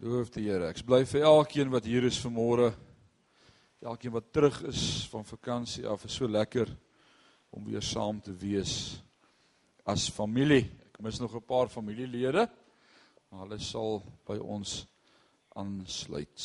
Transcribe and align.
Loof 0.00 0.30
die 0.32 0.46
Here. 0.46 0.70
Ek 0.72 0.78
bly 0.88 1.02
vir 1.04 1.26
elkeen 1.28 1.68
wat 1.68 1.84
hier 1.84 2.06
is 2.08 2.16
vanmôre. 2.22 2.70
Elkeen 3.84 4.14
wat 4.14 4.30
terug 4.32 4.62
is 4.70 5.04
van 5.12 5.26
vakansie 5.28 5.84
af. 5.84 6.06
Is 6.08 6.16
so 6.16 6.24
lekker 6.24 6.70
om 7.52 7.66
weer 7.68 7.84
saam 7.84 8.16
te 8.24 8.32
wees 8.32 9.02
as 9.84 10.06
familie. 10.08 10.70
Ek 10.88 11.02
mis 11.04 11.20
nog 11.20 11.36
'n 11.36 11.44
paar 11.44 11.68
familielede, 11.68 12.48
maar 13.28 13.44
hulle 13.44 13.58
sal 13.58 14.02
by 14.24 14.38
ons 14.40 14.86
aansluit. 15.52 16.40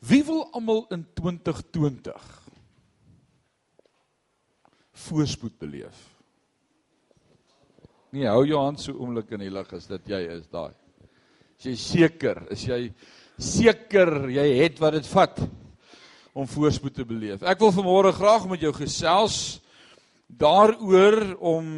Wie 0.00 0.24
wil 0.24 0.50
almal 0.52 0.86
in 0.90 1.06
2020 1.14 2.48
voorspoed 4.90 5.58
beleef? 5.58 6.10
Nee, 8.10 8.26
hou 8.26 8.44
jou 8.44 8.58
hand 8.58 8.80
so 8.80 8.92
oomblik 8.92 9.30
in 9.30 9.38
die 9.38 9.50
lug 9.50 9.72
as 9.72 9.86
dit 9.86 10.06
jy 10.08 10.26
is 10.26 10.48
daai. 10.48 10.81
Is 11.62 11.68
jy 11.68 11.78
seker? 11.78 12.38
Is 12.50 12.62
jy 12.66 12.78
seker 13.38 14.08
jy 14.34 14.46
het 14.58 14.80
wat 14.82 14.96
dit 14.96 15.06
vat 15.12 15.36
om 16.34 16.48
voorspoed 16.50 16.96
te 16.96 17.04
beleef? 17.06 17.44
Ek 17.46 17.60
wil 17.62 17.70
vanmôre 17.76 18.10
graag 18.16 18.48
met 18.50 18.64
jou 18.64 18.72
gesels 18.74 19.36
daaroor 20.26 21.36
om 21.38 21.68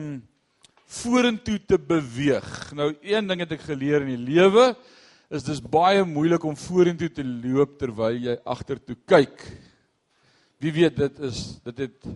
vorentoe 0.88 1.58
te 1.68 1.76
beweeg. 1.76 2.48
Nou 2.72 2.94
een 3.04 3.28
ding 3.28 3.44
het 3.44 3.52
ek 3.58 3.66
geleer 3.66 4.06
in 4.06 4.14
die 4.14 4.32
lewe 4.32 4.70
is 5.28 5.44
dis 5.44 5.60
baie 5.60 6.00
moeilik 6.08 6.48
om 6.48 6.56
vorentoe 6.56 7.10
te 7.12 7.26
loop 7.26 7.76
terwyl 7.76 8.16
jy 8.16 8.38
agtertoe 8.40 8.96
kyk. 9.04 9.36
Wie 10.64 10.72
weet 10.72 10.96
dit 10.96 11.20
is 11.28 11.44
dit 11.68 11.84
het 11.90 12.08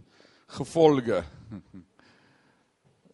gevolge. 0.57 1.21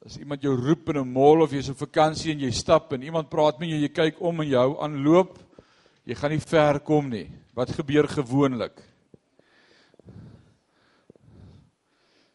As 0.04 0.18
iemand 0.20 0.42
jou 0.44 0.52
roep 0.52 0.90
in 0.92 0.98
'n 1.00 1.12
mall 1.12 1.40
of 1.40 1.52
jy's 1.52 1.70
op 1.70 1.78
vakansie 1.80 2.32
en 2.32 2.40
jy 2.40 2.50
stap 2.52 2.92
en 2.92 3.02
iemand 3.02 3.30
praat 3.30 3.58
met 3.58 3.70
jou, 3.70 3.78
jy 3.80 3.88
kyk 3.88 4.20
om 4.20 4.40
en 4.40 4.48
jou 4.48 4.76
aanloop, 4.78 5.38
jy 6.04 6.14
gaan 6.14 6.30
nie 6.30 6.40
ver 6.40 6.80
kom 6.80 7.08
nie. 7.08 7.30
Wat 7.54 7.70
gebeur 7.70 8.06
gewoonlik? 8.06 8.82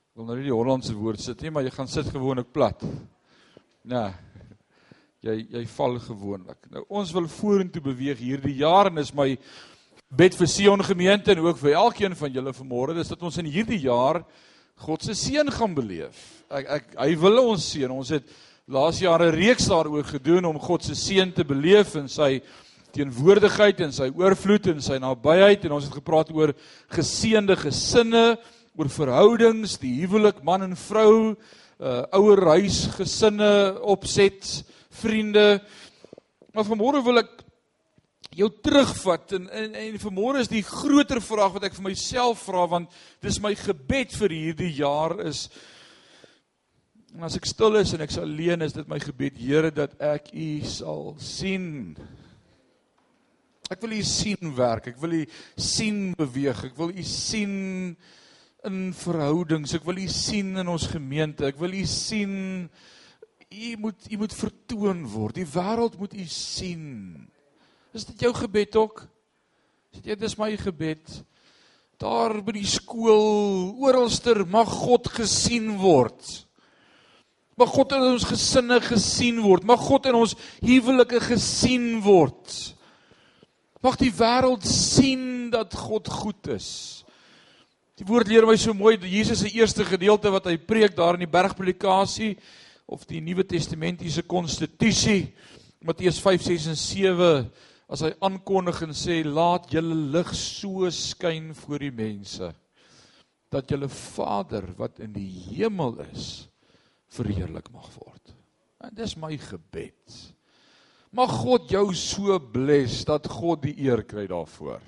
Ek 0.10 0.16
wil 0.16 0.26
nou 0.26 0.36
nie 0.36 0.50
die 0.50 0.54
Hollandse 0.54 0.96
woord 0.96 1.20
sit 1.20 1.42
nie, 1.42 1.52
maar 1.52 1.64
jy 1.64 1.70
gaan 1.70 1.88
sit 1.88 2.10
gewoonlik 2.10 2.52
plat. 2.52 2.82
Nee. 3.84 4.14
Jy 5.22 5.48
jy 5.52 5.66
val 5.68 6.00
gewoonlik. 6.00 6.72
Nou 6.72 6.86
ons 6.90 7.12
wil 7.14 7.28
vorentoe 7.28 7.82
beweeg 7.82 8.18
hierdie 8.18 8.58
jaar 8.58 8.88
en 8.88 8.98
is 8.98 9.14
my 9.14 9.38
bed 10.10 10.34
vir 10.34 10.48
Sion 10.48 10.84
gemeente 10.84 11.32
en 11.32 11.46
ook 11.46 11.58
vir 11.58 11.78
elkeen 11.78 12.16
van 12.16 12.34
julle 12.34 12.52
vanmôre, 12.52 12.96
dis 12.96 13.10
dat 13.10 13.22
ons 13.22 13.38
in 13.38 13.46
hierdie 13.46 13.80
jaar 13.86 14.26
God 14.80 15.04
se 15.04 15.14
seën 15.18 15.50
gaan 15.52 15.74
beleef. 15.76 16.20
Ek 16.48 16.70
ek 16.78 16.94
hy 16.96 17.16
wil 17.20 17.42
ons 17.42 17.66
seën. 17.74 17.92
Ons 17.92 18.14
het 18.16 18.24
laas 18.72 19.02
jaar 19.04 19.20
'n 19.20 19.36
reeks 19.36 19.68
daaroor 19.68 20.06
gedoen 20.08 20.46
om 20.46 20.60
God 20.60 20.84
se 20.84 20.96
seën 20.96 21.34
te 21.34 21.44
beleef 21.44 21.96
in 21.96 22.08
sy 22.08 22.42
teenwoordigheid 22.94 23.82
en 23.82 23.92
sy 23.92 24.10
oorvloed 24.16 24.68
en 24.68 24.82
sy 24.82 24.98
nabyheid 24.98 25.66
en 25.66 25.72
ons 25.72 25.84
het 25.84 25.94
gepraat 25.94 26.32
oor 26.32 26.54
geseënde 26.90 27.56
gesinne, 27.56 28.38
oor 28.78 28.90
verhoudings, 28.90 29.78
die 29.78 30.00
huwelik 30.02 30.42
man 30.44 30.64
en 30.64 30.76
vrou, 30.76 31.36
uh 31.80 32.04
ouer 32.14 32.46
huis, 32.56 32.88
gesinne, 32.96 33.80
opset, 33.82 34.64
vriende. 34.90 35.60
Maar 36.54 36.66
vanmôre 36.66 37.04
wil 37.04 37.20
ek 37.20 37.44
jou 38.36 38.50
terugvat 38.62 39.34
en 39.38 39.50
en, 39.50 39.76
en 39.76 40.00
vanmôre 40.04 40.44
is 40.44 40.52
die 40.52 40.64
groter 40.66 41.22
vraag 41.22 41.58
wat 41.58 41.68
ek 41.70 41.76
vir 41.80 41.90
myself 41.90 42.46
vra 42.46 42.68
want 42.70 43.02
dis 43.26 43.42
my 43.42 43.56
gebed 43.58 44.14
vir 44.22 44.36
hierdie 44.36 44.74
jaar 44.78 45.18
is 45.26 45.48
en 47.16 47.26
as 47.26 47.36
ek 47.40 47.48
stil 47.50 47.80
is 47.80 47.94
en 47.96 48.04
ek's 48.06 48.20
alleen 48.22 48.62
is 48.66 48.76
dit 48.76 48.90
my 48.90 49.00
gebed 49.02 49.38
Here 49.40 49.72
dat 49.74 49.96
ek 50.04 50.30
u 50.38 50.50
sal 50.68 51.16
sien. 51.24 51.98
Ek 53.70 53.82
wil 53.82 53.96
u 53.98 54.04
sien 54.06 54.54
werk, 54.58 54.92
ek 54.92 55.00
wil 55.02 55.16
u 55.18 55.24
sien 55.58 56.12
beweeg, 56.18 56.64
ek 56.70 56.78
wil 56.78 56.94
u 56.94 57.06
sien 57.06 57.56
in 58.68 58.80
verhoudings, 58.98 59.74
ek 59.78 59.86
wil 59.88 60.02
u 60.02 60.08
sien 60.12 60.56
in 60.62 60.70
ons 60.70 60.88
gemeente, 60.92 61.48
ek 61.50 61.60
wil 61.62 61.74
u 61.78 61.84
sien 61.90 62.34
u 63.50 63.70
moet 63.82 64.10
u 64.10 64.22
moet 64.22 64.36
vertoon 64.36 65.04
word. 65.10 65.40
Die 65.40 65.50
wêreld 65.50 65.98
moet 65.98 66.14
u 66.14 66.26
sien. 66.30 66.86
Is 67.94 68.06
dit 68.06 68.28
jou 68.28 68.34
gebed 68.38 68.76
ook? 68.78 69.02
Sê 69.96 70.12
jy 70.12 70.18
dis 70.20 70.38
my 70.38 70.52
gebed. 70.60 71.16
Daar 72.00 72.38
by 72.46 72.54
die 72.56 72.68
skool, 72.70 73.74
oralster 73.82 74.46
mag 74.48 74.70
God 74.70 75.10
gesien 75.18 75.74
word. 75.82 76.22
Mag 77.60 77.74
God 77.76 77.98
in 77.98 78.06
ons 78.14 78.28
gesinne 78.30 78.78
gesien 78.86 79.42
word. 79.44 79.66
Mag 79.68 79.82
God 79.84 80.08
in 80.08 80.20
ons 80.22 80.38
huwelike 80.64 81.20
gesien 81.26 81.98
word. 82.06 82.54
Mag 83.84 83.98
die 84.00 84.14
wêreld 84.16 84.64
sien 84.68 85.50
dat 85.52 85.76
God 85.76 86.08
goed 86.22 86.54
is. 86.56 86.70
Die 88.00 88.08
woord 88.08 88.30
leer 88.32 88.48
my 88.48 88.56
so 88.56 88.72
mooi, 88.72 88.96
Jesus 89.12 89.42
se 89.44 89.52
eerste 89.52 89.84
gedeelte 89.84 90.32
wat 90.32 90.46
hy 90.48 90.56
preek 90.62 90.96
daar 90.96 91.18
in 91.18 91.26
die 91.26 91.32
bergpredikasie 91.32 92.38
of 92.88 93.04
die 93.10 93.20
Nuwe 93.24 93.44
Testamentiese 93.44 94.24
konstitusie 94.24 95.34
Matteus 95.84 96.20
5:6 96.24 96.70
en 96.72 96.80
7 96.80 97.52
as 97.90 98.04
hy 98.06 98.12
aankondig 98.22 98.84
en 98.86 98.94
sê 98.94 99.22
laat 99.26 99.72
julle 99.74 99.98
lig 100.14 100.34
so 100.38 100.90
skyn 100.94 101.54
voor 101.58 101.82
die 101.82 101.96
mense 101.96 102.52
dat 103.50 103.72
julle 103.74 103.90
Vader 103.90 104.68
wat 104.78 105.02
in 105.02 105.14
die 105.16 105.30
hemel 105.50 105.98
is 106.12 106.50
verheerlik 107.10 107.72
mag 107.74 107.88
word. 107.98 108.36
En 108.86 108.94
dis 108.96 109.16
my 109.18 109.34
gebed. 109.42 110.20
Mag 111.18 111.32
God 111.42 111.72
jou 111.74 111.88
so 111.98 112.38
bless 112.54 113.02
dat 113.10 113.26
God 113.26 113.64
die 113.66 113.74
eer 113.88 114.04
kry 114.06 114.28
daarvoor. 114.30 114.84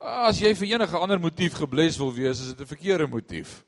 As 0.00 0.40
jy 0.40 0.54
vir 0.56 0.74
enige 0.74 1.00
ander 1.00 1.20
motief 1.20 1.58
gebless 1.60 2.00
wil 2.00 2.12
wees, 2.16 2.40
is 2.40 2.54
dit 2.54 2.60
'n 2.60 2.72
verkeerde 2.72 3.06
motief. 3.06 3.64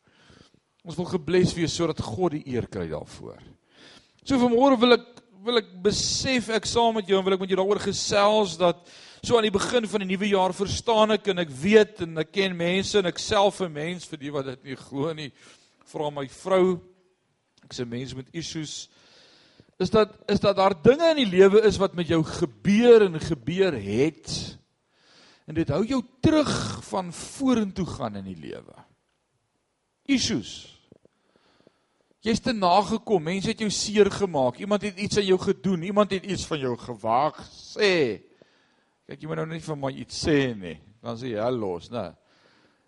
Ons 0.85 0.97
wil 0.97 1.05
gebless 1.05 1.55
wees 1.55 1.75
sodat 1.75 2.01
God 2.01 2.33
die 2.33 2.45
eer 2.55 2.67
kry 2.67 2.89
daarvoor. 2.89 3.41
So 4.25 4.39
vanmôre 4.39 4.81
wil 4.81 4.93
ek 4.93 5.16
wil 5.47 5.61
ek 5.61 5.69
besef 5.85 6.49
ek 6.57 6.67
saam 6.67 6.97
met 6.99 7.07
jou 7.07 7.19
en 7.21 7.25
wil 7.27 7.37
ek 7.37 7.43
met 7.45 7.53
jou 7.53 7.59
daaroor 7.61 7.83
gesels 7.85 8.57
dat 8.59 8.83
so 9.23 9.39
aan 9.39 9.47
die 9.47 9.55
begin 9.55 9.87
van 9.87 10.03
die 10.03 10.11
nuwe 10.11 10.29
jaar 10.33 10.55
verstaan 10.55 11.15
ek 11.15 11.31
en 11.31 11.43
ek 11.45 11.53
weet 11.63 12.03
en 12.07 12.23
ek 12.23 12.33
ken 12.35 12.57
mense 12.59 12.99
en 12.99 13.07
ek 13.07 13.23
self 13.23 13.61
'n 13.63 13.73
mens 13.73 14.07
vir 14.11 14.19
die 14.19 14.33
wat 14.35 14.47
dit 14.51 14.65
nie 14.65 14.77
glo 14.77 15.13
nie 15.15 15.31
vra 15.87 16.11
my 16.11 16.27
vrou 16.29 16.81
ek's 17.65 17.81
'n 17.81 17.89
mens 17.89 18.15
met 18.15 18.29
issues. 18.33 18.89
Is 19.79 19.91
dat 19.91 20.15
is 20.27 20.41
dat 20.41 20.57
daar 20.57 20.75
dinge 20.83 21.11
in 21.11 21.23
die 21.25 21.33
lewe 21.39 21.63
is 21.63 21.77
wat 21.79 21.95
met 21.95 22.09
jou 22.09 22.23
gebeur 22.25 23.03
en 23.03 23.21
gebeur 23.21 23.73
het 23.73 24.59
en 25.47 25.55
dit 25.55 25.69
hou 25.69 25.85
jou 25.87 26.03
terug 26.21 26.85
van 26.85 27.13
vorentoe 27.13 27.87
gaan 27.87 28.17
in 28.17 28.25
die 28.25 28.41
lewe. 28.41 28.75
Issues 30.07 30.76
Jy's 32.27 32.43
te 32.43 32.51
nagekom. 32.51 33.23
Mense 33.23 33.53
het 33.53 33.61
jou 33.63 33.71
seer 33.71 34.11
gemaak. 34.11 34.59
Iemand 34.59 34.83
het 34.83 34.99
iets 34.99 35.21
aan 35.21 35.29
jou 35.29 35.39
gedoen. 35.39 35.85
Iemand 35.87 36.11
het 36.11 36.25
iets 36.27 36.47
van 36.47 36.59
jou 36.59 36.73
gewaag 36.81 37.39
sê. 37.55 38.19
Kyk, 39.07 39.21
jy 39.21 39.29
moet 39.31 39.39
nou 39.39 39.47
nie 39.53 39.63
van 39.63 39.79
my 39.79 39.93
iets 39.95 40.25
sê 40.25 40.41
nie. 40.59 40.75
Dan 41.07 41.21
sê 41.21 41.31
jy 41.37 41.51
los, 41.55 41.87
né? 41.95 42.09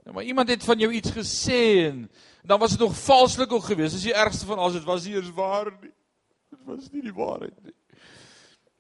Nou, 0.03 0.17
maar 0.17 0.27
iemand 0.27 0.51
het 0.51 0.65
van 0.67 0.81
jou 0.83 0.89
iets 0.91 1.13
gesê 1.15 1.61
en 1.87 2.09
dan 2.43 2.59
was 2.59 2.75
dit 2.75 2.83
nog 2.83 2.97
valslik 2.99 3.53
ook 3.53 3.69
geweest. 3.69 3.95
Dis 3.95 4.09
die 4.09 4.17
ergste 4.17 4.49
van 4.49 4.59
alles. 4.59 4.81
Dit 4.81 4.89
was 4.89 5.07
nie 5.07 5.15
eens 5.21 5.31
waar 5.37 5.71
nie. 5.71 5.93
Dit 6.51 6.65
was 6.65 6.89
nie 6.91 7.03
die 7.05 7.15
waarheid 7.15 7.55
nie. 7.63 7.75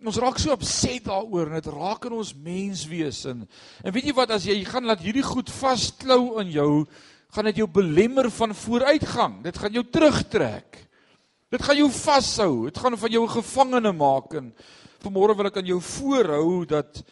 Ons 0.09 0.19
raak 0.23 0.39
so 0.39 0.55
opset 0.55 1.05
daaroor 1.07 1.51
en 1.51 1.59
dit 1.59 1.71
raak 1.75 2.05
in 2.07 2.17
ons 2.19 2.33
menswees 2.39 3.25
en 3.31 3.45
en 3.83 3.95
weet 3.95 4.11
jy 4.11 4.15
wat 4.15 4.35
as 4.35 4.47
jy 4.47 4.57
gaan 4.67 4.87
laat 4.87 5.03
hierdie 5.03 5.27
goed 5.27 5.51
vasklou 5.51 6.39
in 6.43 6.53
jou 6.55 6.73
gaan 7.35 7.49
dit 7.51 7.61
jou 7.61 7.69
belemmer 7.69 8.31
van 8.33 8.55
vooruitgang. 8.55 9.43
Dit 9.45 9.59
gaan 9.61 9.73
jou 9.73 9.85
terugtrek. 9.85 10.79
Dit 11.53 11.63
gaan 11.65 11.77
jou 11.77 11.89
vashou. 11.93 12.53
Dit 12.69 12.79
gaan 12.79 12.99
van 12.99 13.11
jou 13.11 13.25
'n 13.25 13.37
gevangene 13.37 13.93
maak 13.93 14.35
en 14.35 14.55
vanmôre 15.05 15.37
wil 15.37 15.47
ek 15.47 15.57
aan 15.57 15.67
jou 15.67 15.81
voorhou 15.81 16.67
dat 16.67 17.03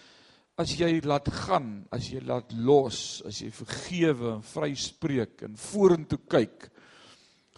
as 0.57 0.73
jy 0.73 1.01
laat 1.05 1.29
gaan, 1.29 1.87
as 1.93 2.09
jy 2.09 2.21
laat 2.25 2.53
los, 2.53 3.23
as 3.27 3.41
jy 3.41 3.51
vergewe 3.51 4.35
en 4.37 4.43
vryspreek 4.43 5.43
en 5.43 5.57
vorentoe 5.57 6.19
kyk, 6.29 6.71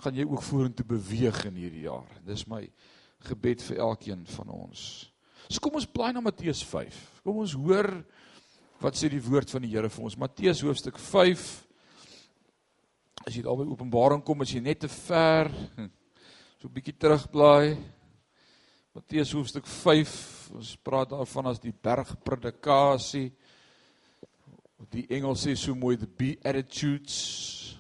gaan 0.03 0.15
jy 0.15 0.27
ook 0.27 0.43
vorentoe 0.43 0.87
beweeg 0.87 1.45
in 1.45 1.55
hierdie 1.55 1.87
jaar. 1.87 2.09
Dis 2.27 2.47
my 2.47 2.65
gebed 3.21 3.63
vir 3.63 3.79
elkeen 3.79 4.27
van 4.27 4.49
ons. 4.49 4.83
So 5.49 5.61
kom 5.61 5.75
ons 5.75 5.87
blaai 5.87 6.13
na 6.13 6.21
Matteus 6.21 6.63
5. 6.65 7.23
Kom 7.25 7.39
ons 7.39 7.55
hoor 7.55 8.05
wat 8.83 8.99
sê 8.99 9.09
die 9.11 9.23
woord 9.23 9.51
van 9.51 9.63
die 9.63 9.71
Here 9.71 9.89
vir 9.89 10.05
ons. 10.05 10.19
Matteus 10.19 10.63
hoofstuk 10.63 10.99
5 10.99 11.68
as 13.29 13.37
jy 13.37 13.43
daar 13.45 13.59
by 13.61 13.67
Openbaring 13.69 14.23
kom, 14.25 14.41
as 14.41 14.55
jy 14.55 14.63
net 14.65 14.81
te 14.81 14.89
ver 14.89 15.51
so 16.59 16.67
'n 16.67 16.73
bietjie 16.73 16.97
terugblaai. 16.97 17.77
Matteus 18.97 19.33
hoofstuk 19.37 19.67
5, 19.67 20.51
ons 20.57 20.77
praat 20.83 21.11
daarvan 21.11 21.47
as 21.47 21.61
die 21.61 21.73
bergpredikasie. 21.73 23.31
Die 24.91 25.07
Engels 25.11 25.45
sê 25.45 25.55
so 25.55 25.75
mooi 25.75 25.97
the 25.97 26.07
beatitudes. 26.07 27.77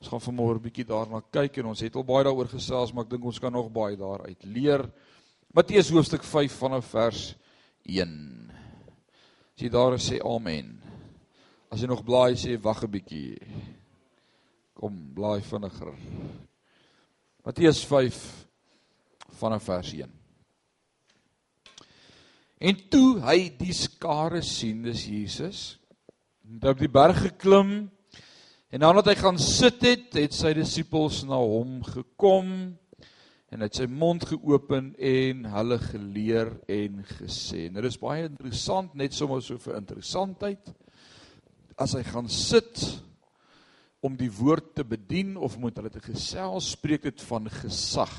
Ons 0.00 0.08
gaan 0.08 0.24
vanmôre 0.24 0.56
'n 0.56 0.64
bietjie 0.64 0.88
daarna 0.88 1.20
kyk 1.20 1.58
en 1.58 1.66
ons 1.66 1.80
het 1.80 1.94
al 1.94 2.04
baie 2.04 2.24
daaroor 2.24 2.48
gesels, 2.48 2.92
maar 2.92 3.04
ek 3.04 3.10
dink 3.10 3.24
ons 3.24 3.38
kan 3.38 3.52
nog 3.52 3.70
baie 3.70 3.96
daaruit 3.96 4.42
leer. 4.44 4.90
Matteus 5.52 5.90
hoofstuk 5.90 6.24
5 6.24 6.52
vanaf 6.52 6.86
vers 6.86 7.36
1. 7.84 8.50
As 9.54 9.62
jy 9.62 9.68
daar 9.68 9.94
is 9.94 10.10
sê 10.10 10.18
amen. 10.24 10.80
As 11.70 11.80
jy 11.80 11.86
nog 11.86 12.04
blaai 12.04 12.34
sê 12.34 12.56
wag 12.58 12.82
'n 12.82 12.90
bietjie. 12.90 13.75
Kom, 14.76 14.92
blaai 15.16 15.40
vinniger. 15.40 15.94
Matteus 17.46 17.78
5 17.88 18.16
vanaf 19.38 19.64
vers 19.64 19.92
1. 19.96 20.10
En 22.60 22.82
toe 22.92 23.22
hy 23.24 23.38
die 23.56 23.72
skare 23.72 24.42
sien, 24.44 24.82
dis 24.84 25.06
Jesus, 25.08 25.60
het 26.44 26.68
op 26.68 26.82
die 26.82 26.92
berg 26.92 27.22
geklim 27.24 27.72
en 28.68 28.84
nadat 28.84 29.14
hy 29.14 29.16
gaan 29.22 29.40
sit 29.40 29.80
het, 29.86 30.10
het 30.12 30.36
sy 30.36 30.52
disippels 30.58 31.22
na 31.24 31.40
hom 31.40 31.80
gekom 31.86 32.52
en 33.48 33.64
het 33.64 33.80
sy 33.80 33.88
mond 33.88 34.28
geopen 34.28 34.92
en 35.00 35.48
hulle 35.56 35.80
geleer 35.86 36.52
en 36.68 37.00
gesê. 37.16 37.70
Nou 37.72 37.80
dis 37.88 37.96
baie 38.04 38.28
interessant, 38.28 38.92
net 38.92 39.16
sommer 39.16 39.40
so 39.40 39.56
vir 39.56 39.80
interessantheid. 39.80 40.68
As 41.80 41.96
hy 41.96 42.04
gaan 42.04 42.28
sit 42.28 43.05
om 44.04 44.16
die 44.18 44.30
woord 44.32 44.74
te 44.76 44.84
bedien 44.84 45.36
of 45.36 45.56
moet 45.60 45.78
hulle 45.78 45.90
te 45.92 46.02
gesels, 46.04 46.74
spreek 46.76 47.06
dit 47.08 47.24
van 47.30 47.48
gesag. 47.62 48.14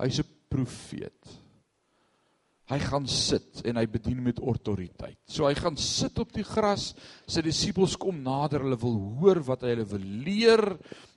Hy's 0.00 0.20
'n 0.20 0.28
profeet. 0.50 1.42
Hy 2.70 2.78
gaan 2.78 3.06
sit 3.10 3.60
en 3.68 3.76
hy 3.76 3.86
bedien 3.90 4.22
met 4.22 4.38
autoriteit. 4.38 5.18
So 5.28 5.46
hy 5.46 5.54
gaan 5.58 5.76
sit 5.76 6.18
op 6.18 6.32
die 6.32 6.44
gras. 6.46 6.94
Sy 7.26 7.42
disippels 7.42 7.96
kom 7.96 8.22
nader, 8.22 8.62
hulle 8.62 8.78
wil 8.80 8.96
hoor 9.20 9.42
wat 9.44 9.62
hy 9.62 9.74
hulle 9.74 9.84
wil 9.84 10.06
leer. 10.24 10.62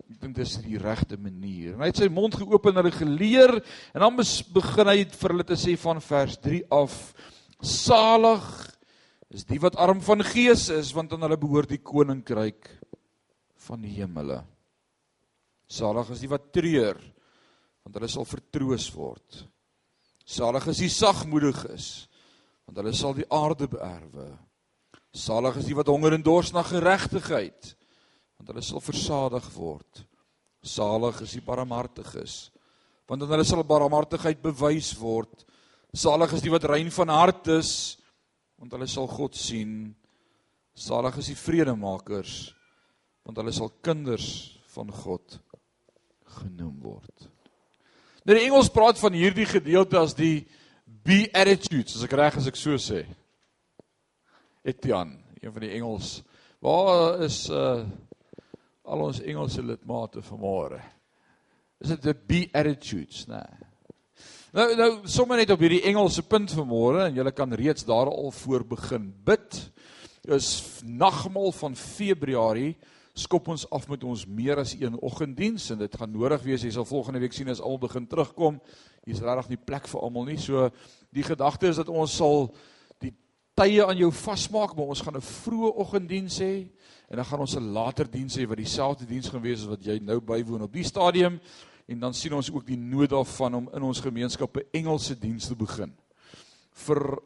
Ek 0.10 0.20
dink 0.22 0.36
dis 0.36 0.58
die 0.66 0.78
regte 0.78 1.18
manier. 1.18 1.76
En 1.76 1.82
hy 1.86 1.92
het 1.94 2.02
sy 2.02 2.10
mond 2.10 2.36
geopen 2.36 2.74
en 2.74 2.84
hulle 2.84 2.92
geleer 2.92 3.56
en 3.94 4.02
dan 4.02 4.18
begin 4.54 4.92
hy 4.92 5.06
vir 5.06 5.36
hulle 5.36 5.48
te 5.48 5.58
sê 5.60 5.78
van 5.78 6.02
vers 6.02 6.38
3 6.44 6.64
af: 6.72 7.14
Salig 7.62 8.50
is 9.30 9.46
die 9.46 9.60
wat 9.60 9.78
arm 9.78 10.02
van 10.02 10.24
gees 10.24 10.70
is, 10.70 10.94
want 10.94 11.14
aan 11.14 11.26
hulle 11.26 11.38
behoort 11.38 11.70
die 11.70 11.82
koninkryk 11.82 12.70
van 13.66 13.82
die 13.82 13.94
hemele. 13.98 14.42
Salig 15.66 16.12
is 16.14 16.22
die 16.22 16.30
wat 16.30 16.52
treur, 16.54 17.00
want 17.86 17.98
hulle 17.98 18.10
sal 18.12 18.28
vertroos 18.30 18.88
word. 18.94 19.46
Salig 20.26 20.66
is 20.72 20.82
die 20.82 20.92
sagmoediges, 20.94 21.88
want 22.66 22.82
hulle 22.82 22.94
sal 22.98 23.14
die 23.18 23.28
aarde 23.34 23.68
beerwe. 23.70 24.30
Salig 25.16 25.62
is 25.62 25.70
die 25.70 25.78
wat 25.78 25.90
honger 25.90 26.18
en 26.18 26.26
dors 26.26 26.52
na 26.54 26.64
geregtigheid, 26.66 27.74
want 28.38 28.52
hulle 28.52 28.64
sal 28.66 28.84
versadig 28.84 29.46
word. 29.56 30.04
Salig 30.66 31.22
is 31.24 31.36
die 31.38 31.46
barmhartiges, 31.46 32.50
want 33.06 33.22
dan 33.22 33.36
hulle 33.36 33.46
sal 33.46 33.62
barmhartigheid 33.66 34.42
bewys 34.42 34.92
word. 34.98 35.46
Salig 35.96 36.34
is 36.36 36.44
die 36.44 36.52
wat 36.54 36.66
rein 36.68 36.90
van 36.92 37.14
hart 37.14 37.48
is, 37.54 37.72
want 38.58 38.74
hulle 38.74 38.90
sal 38.90 39.08
God 39.08 39.38
sien. 39.38 39.94
Salig 40.76 41.22
is 41.22 41.30
die 41.32 41.40
vredemakers, 41.40 42.50
want 43.26 43.42
hulle 43.42 43.54
sal 43.56 43.74
kinders 43.84 44.28
van 44.76 44.92
God 44.94 45.40
genoem 46.38 46.78
word. 46.84 47.28
Nou 48.26 48.38
die 48.38 48.46
Engels 48.48 48.72
praat 48.74 49.00
van 49.02 49.16
hierdie 49.18 49.48
gedeelte 49.50 50.00
as 50.00 50.16
die 50.18 50.46
beatitudes, 51.06 51.98
as 51.98 52.06
ek 52.08 52.16
reg 52.18 52.40
as 52.40 52.50
ek 52.50 52.58
so 52.60 52.78
sê. 52.82 53.04
Etienne, 54.66 55.20
een 55.42 55.54
van 55.54 55.66
die 55.66 55.76
Engels. 55.78 56.18
Waar 56.64 57.22
is 57.26 57.46
uh 57.54 57.86
al 58.86 59.02
ons 59.02 59.18
Engelse 59.26 59.64
lidmate 59.66 60.22
vanmôre? 60.22 60.78
Is 61.82 61.90
dit 61.96 62.04
die 62.06 62.14
beatitudes, 62.30 63.24
né? 63.26 63.40
Nee. 63.42 63.64
Nou 64.56 64.66
nou 64.80 64.90
sommer 65.10 65.42
net 65.42 65.50
op 65.52 65.64
hierdie 65.66 65.82
Engelse 65.90 66.24
punt 66.24 66.54
vanmôre 66.56 67.08
en 67.08 67.18
julle 67.18 67.34
kan 67.36 67.54
reeds 67.58 67.84
daar 67.88 68.08
al 68.08 68.30
voor 68.32 68.64
begin 68.76 69.10
bid. 69.26 69.58
Is 70.32 70.80
nagmaal 70.86 71.52
van 71.58 71.76
Februarie 71.76 72.76
skop 73.16 73.48
ons 73.48 73.64
af 73.72 73.88
met 73.88 74.04
ons 74.04 74.26
meer 74.28 74.60
as 74.60 74.74
een 74.76 74.98
oggenddiens 75.00 75.70
en 75.72 75.80
dit 75.80 75.96
gaan 75.96 76.12
nodig 76.12 76.42
wees. 76.44 76.66
Jy 76.68 76.74
sal 76.76 76.88
volgende 76.88 77.22
week 77.24 77.34
sien 77.34 77.50
as 77.50 77.62
almal 77.64 77.86
begin 77.88 78.08
terugkom. 78.12 78.60
Hier's 79.08 79.24
regtig 79.24 79.54
nie 79.54 79.62
plek 79.72 79.88
vir 79.88 80.02
almal 80.04 80.28
nie. 80.28 80.38
So 80.42 80.68
die 81.16 81.24
gedagte 81.24 81.72
is 81.72 81.80
dat 81.80 81.92
ons 81.92 82.18
sal 82.20 82.50
die 83.04 83.14
tye 83.56 83.86
aan 83.86 83.98
jou 83.98 84.12
vasmaak, 84.12 84.76
maar 84.76 84.92
ons 84.92 85.02
gaan 85.02 85.16
'n 85.16 85.24
vroeë 85.24 85.76
oggenddiens 85.80 86.40
hê 86.40 86.68
en 87.08 87.16
dan 87.16 87.26
gaan 87.26 87.40
ons 87.40 87.56
'n 87.56 87.72
later 87.72 88.12
diens 88.12 88.36
hê 88.36 88.48
wat 88.48 88.58
dieselfde 88.58 89.06
diens 89.06 89.30
gaan 89.30 89.42
wees 89.42 89.62
as 89.62 89.68
wat 89.68 89.86
jy 89.86 90.00
nou 90.00 90.20
bywoon 90.20 90.64
op 90.64 90.74
die 90.74 90.84
stadium 90.84 91.40
en 91.88 92.00
dan 92.00 92.14
sien 92.14 92.34
ons 92.34 92.52
ook 92.52 92.66
die 92.66 92.78
nood 92.78 93.10
daarvan 93.10 93.56
om 93.56 93.70
in 93.74 93.84
ons 93.84 94.00
gemeenskappe 94.00 94.66
Engelse 94.72 95.20
diens 95.20 95.48
te 95.48 95.56
begin 95.56 95.94
vir 96.86 97.20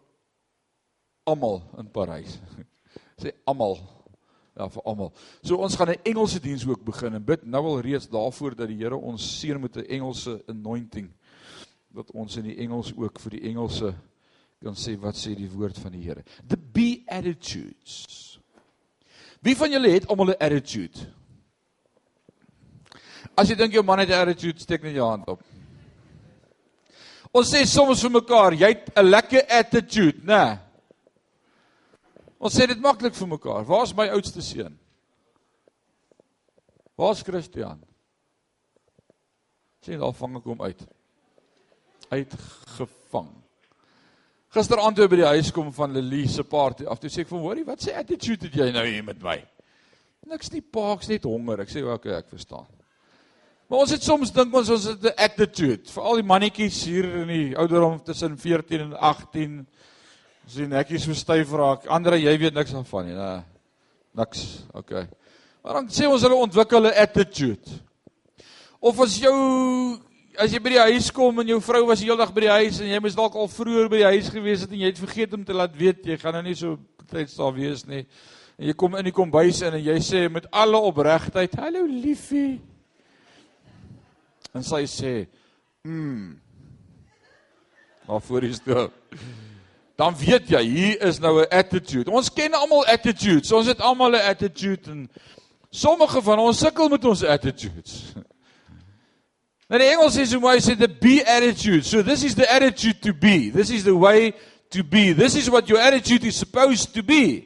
almal 1.23 1.63
in 1.77 1.89
Parys. 1.91 2.39
Sê 3.21 3.31
almal 3.45 3.98
Ja, 4.59 4.67
vir 4.67 4.83
almal. 4.83 5.13
So 5.41 5.55
ons 5.63 5.75
gaan 5.79 5.89
'n 5.89 6.01
Engelse 6.03 6.39
diens 6.39 6.65
ook 6.67 6.83
begin 6.83 7.13
en 7.13 7.23
bid 7.23 7.45
nou 7.45 7.63
al 7.65 7.79
reeds 7.79 8.09
daarvoor 8.09 8.55
dat 8.55 8.67
die 8.67 8.77
Here 8.77 8.95
ons 8.95 9.39
seën 9.39 9.59
met 9.61 9.77
'n 9.77 9.85
Engelse 9.87 10.43
anointing 10.47 11.09
dat 11.93 12.11
ons 12.11 12.35
in 12.35 12.43
die 12.43 12.57
Engels 12.57 12.91
ook 12.95 13.19
vir 13.19 13.31
die 13.31 13.49
Engelse 13.49 13.93
kan 14.61 14.75
sê 14.75 14.97
wat 14.99 15.15
sê 15.15 15.35
die 15.35 15.49
woord 15.49 15.77
van 15.77 15.91
die 15.91 16.03
Here. 16.03 16.23
The 16.47 16.57
be 16.57 17.03
attitudes. 17.07 18.39
Wie 19.41 19.55
van 19.55 19.71
julle 19.71 19.89
het 19.89 20.07
almal 20.07 20.29
'n 20.29 20.39
attitude? 20.39 20.99
As 23.35 23.47
jy 23.47 23.55
dink 23.55 23.73
jou 23.73 23.83
man 23.83 23.99
het 23.99 24.09
'n 24.09 24.27
attitude, 24.27 24.59
steek 24.59 24.83
net 24.83 24.95
jou 24.95 25.07
hand 25.09 25.27
op. 25.27 25.41
Ons 27.31 27.53
sê 27.53 27.65
soms 27.65 28.01
vir 28.01 28.11
mekaar, 28.11 28.53
jy 28.53 28.67
het 28.67 28.91
'n 28.97 29.09
lekker 29.09 29.45
attitude, 29.47 30.19
né? 30.23 30.45
Nee. 30.45 30.68
Ons 32.39 32.55
sê 32.55 32.67
dit 32.71 32.79
maklik 32.79 33.15
vir 33.17 33.27
mekaar. 33.27 33.67
Waar's 33.67 33.91
my 33.95 34.07
oudste 34.15 34.41
seun? 34.41 34.77
Waar's 36.99 37.23
Christian? 37.23 37.81
Sien 39.83 39.99
daar 39.99 40.15
vang 40.15 40.39
ek 40.39 40.47
hom 40.47 40.63
uit. 40.63 40.81
Uitgevang. 42.09 43.29
Gisteraand 44.55 44.97
toe 44.97 45.07
by 45.11 45.19
die 45.19 45.29
huis 45.35 45.51
kom 45.53 45.69
van 45.75 45.93
Lelie 45.93 46.25
se 46.31 46.43
party 46.47 46.87
af, 46.89 46.99
toe 46.99 47.11
sê 47.11 47.21
ek 47.21 47.29
vir 47.29 47.37
hom, 47.37 47.45
"Hoorie, 47.45 47.67
wat 47.67 47.83
sê 47.85 47.93
attitude 47.95 48.47
het 48.47 48.55
jy 48.55 48.71
nou 48.71 48.85
hier 48.85 49.03
met 49.03 49.21
my?" 49.21 49.37
Niks 50.25 50.51
nie, 50.51 50.61
paaks 50.61 51.07
net 51.07 51.23
honger. 51.23 51.61
Ek 51.61 51.69
sê, 51.69 51.83
"Oké, 51.83 51.93
okay, 51.93 52.13
ek 52.13 52.29
verstaan." 52.29 52.67
Maar 53.69 53.79
ons 53.79 53.91
het 53.91 54.03
soms 54.03 54.31
dink 54.31 54.53
ons 54.53 54.69
ons 54.69 54.83
het 54.83 55.03
'n 55.03 55.13
attitude, 55.17 55.85
veral 55.85 56.15
die 56.15 56.23
mannetjies 56.23 56.83
hier 56.85 57.05
in 57.21 57.27
die 57.27 57.57
ouderdom 57.57 58.03
tussen 58.03 58.37
14 58.37 58.79
en 58.79 58.93
18 58.93 59.67
sien 60.49 60.73
ekkies 60.73 61.05
so 61.05 61.15
styf 61.17 61.51
raak. 61.53 61.87
Andre, 61.91 62.17
jy 62.21 62.33
weet 62.41 62.55
niks 62.57 62.73
daarvan 62.73 63.09
nie. 63.09 63.15
Nee. 63.17 63.41
Niks. 64.19 64.45
Okay. 64.73 65.05
Maar 65.63 65.79
dan 65.79 65.89
sê 65.93 66.07
ons 66.09 66.23
hulle 66.25 66.37
ontwikkel 66.39 66.87
'n 66.87 66.97
attitude. 66.97 67.79
Of 68.79 68.99
as 68.99 69.17
jou 69.19 69.99
as 70.39 70.53
jy 70.53 70.59
by 70.59 70.69
die 70.69 70.85
huis 70.93 71.11
kom 71.11 71.39
en 71.39 71.47
jou 71.47 71.59
vrou 71.61 71.85
was 71.87 72.01
heeldag 72.01 72.33
by 72.33 72.41
die 72.41 72.55
huis 72.63 72.79
en 72.79 72.87
jy 72.87 72.99
moes 72.99 73.15
dalk 73.15 73.35
al 73.35 73.47
vroeër 73.47 73.89
by 73.91 73.97
die 73.97 74.11
huis 74.15 74.29
gewees 74.29 74.61
het 74.61 74.71
en 74.71 74.79
jy 74.79 74.85
het 74.85 75.01
vergeet 75.01 75.33
om 75.33 75.43
te 75.43 75.53
laat 75.53 75.75
weet 75.75 76.05
jy 76.05 76.17
gaan 76.17 76.33
nou 76.33 76.43
nie 76.43 76.55
so 76.55 76.77
tyd 77.09 77.27
daar 77.37 77.53
wees 77.53 77.85
nie. 77.85 78.05
En 78.57 78.67
jy 78.67 78.73
kom 78.73 78.95
in 78.95 79.03
die 79.03 79.15
kombuis 79.15 79.61
in 79.61 79.73
en 79.73 79.83
jy 79.83 79.97
sê 79.99 80.29
met 80.31 80.47
alle 80.51 80.77
opregtheid, 80.77 81.55
"Hallo 81.55 81.85
liefie." 81.85 82.61
En 84.53 84.63
sy 84.63 84.83
sê, 84.85 85.27
"Mm." 85.83 86.39
Maar 88.07 88.21
voor 88.21 88.43
jy 88.43 88.53
stop 88.53 88.93
dan 89.99 90.15
weet 90.15 90.47
jy 90.47 90.61
hier 90.63 91.01
is 91.03 91.19
nou 91.19 91.41
'n 91.41 91.49
attitude. 91.51 92.11
Ons 92.11 92.31
ken 92.33 92.53
almal 92.53 92.85
attitudes. 92.85 93.51
Ons 93.51 93.67
het 93.67 93.81
almal 93.81 94.15
'n 94.15 94.27
attitude 94.31 94.91
en 94.91 95.09
sommige 95.69 96.21
van 96.21 96.39
ons 96.39 96.57
sukkel 96.57 96.87
met 96.89 97.05
ons 97.05 97.23
attitudes. 97.23 98.13
Nou 99.67 99.81
die 99.81 99.89
Engels 99.89 100.15
sê 100.15 100.25
so 100.25 100.39
mooi 100.39 100.59
sê 100.59 100.77
the 100.77 100.87
be 100.87 101.21
attitude. 101.25 101.83
So 101.83 102.01
this 102.03 102.23
is 102.23 102.35
the 102.35 102.47
attitude 102.47 102.99
to 103.01 103.13
be. 103.13 103.51
This 103.51 103.69
is 103.69 103.83
the 103.83 103.95
way 103.95 104.33
to 104.69 104.83
be. 104.83 105.13
This 105.13 105.35
is 105.35 105.49
what 105.49 105.67
your 105.67 105.81
attitude 105.81 106.27
is 106.27 106.37
supposed 106.37 106.93
to 106.93 107.03
be. 107.03 107.43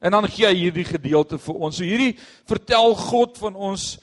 En 0.00 0.10
dan 0.10 0.28
gee 0.28 0.46
hy 0.46 0.54
hierdie 0.54 0.84
gedeelte 0.84 1.38
vir 1.38 1.54
ons. 1.54 1.76
So 1.76 1.84
hierdie 1.84 2.16
vertel 2.46 2.94
God 2.94 3.38
van 3.38 3.54
ons 3.54 3.98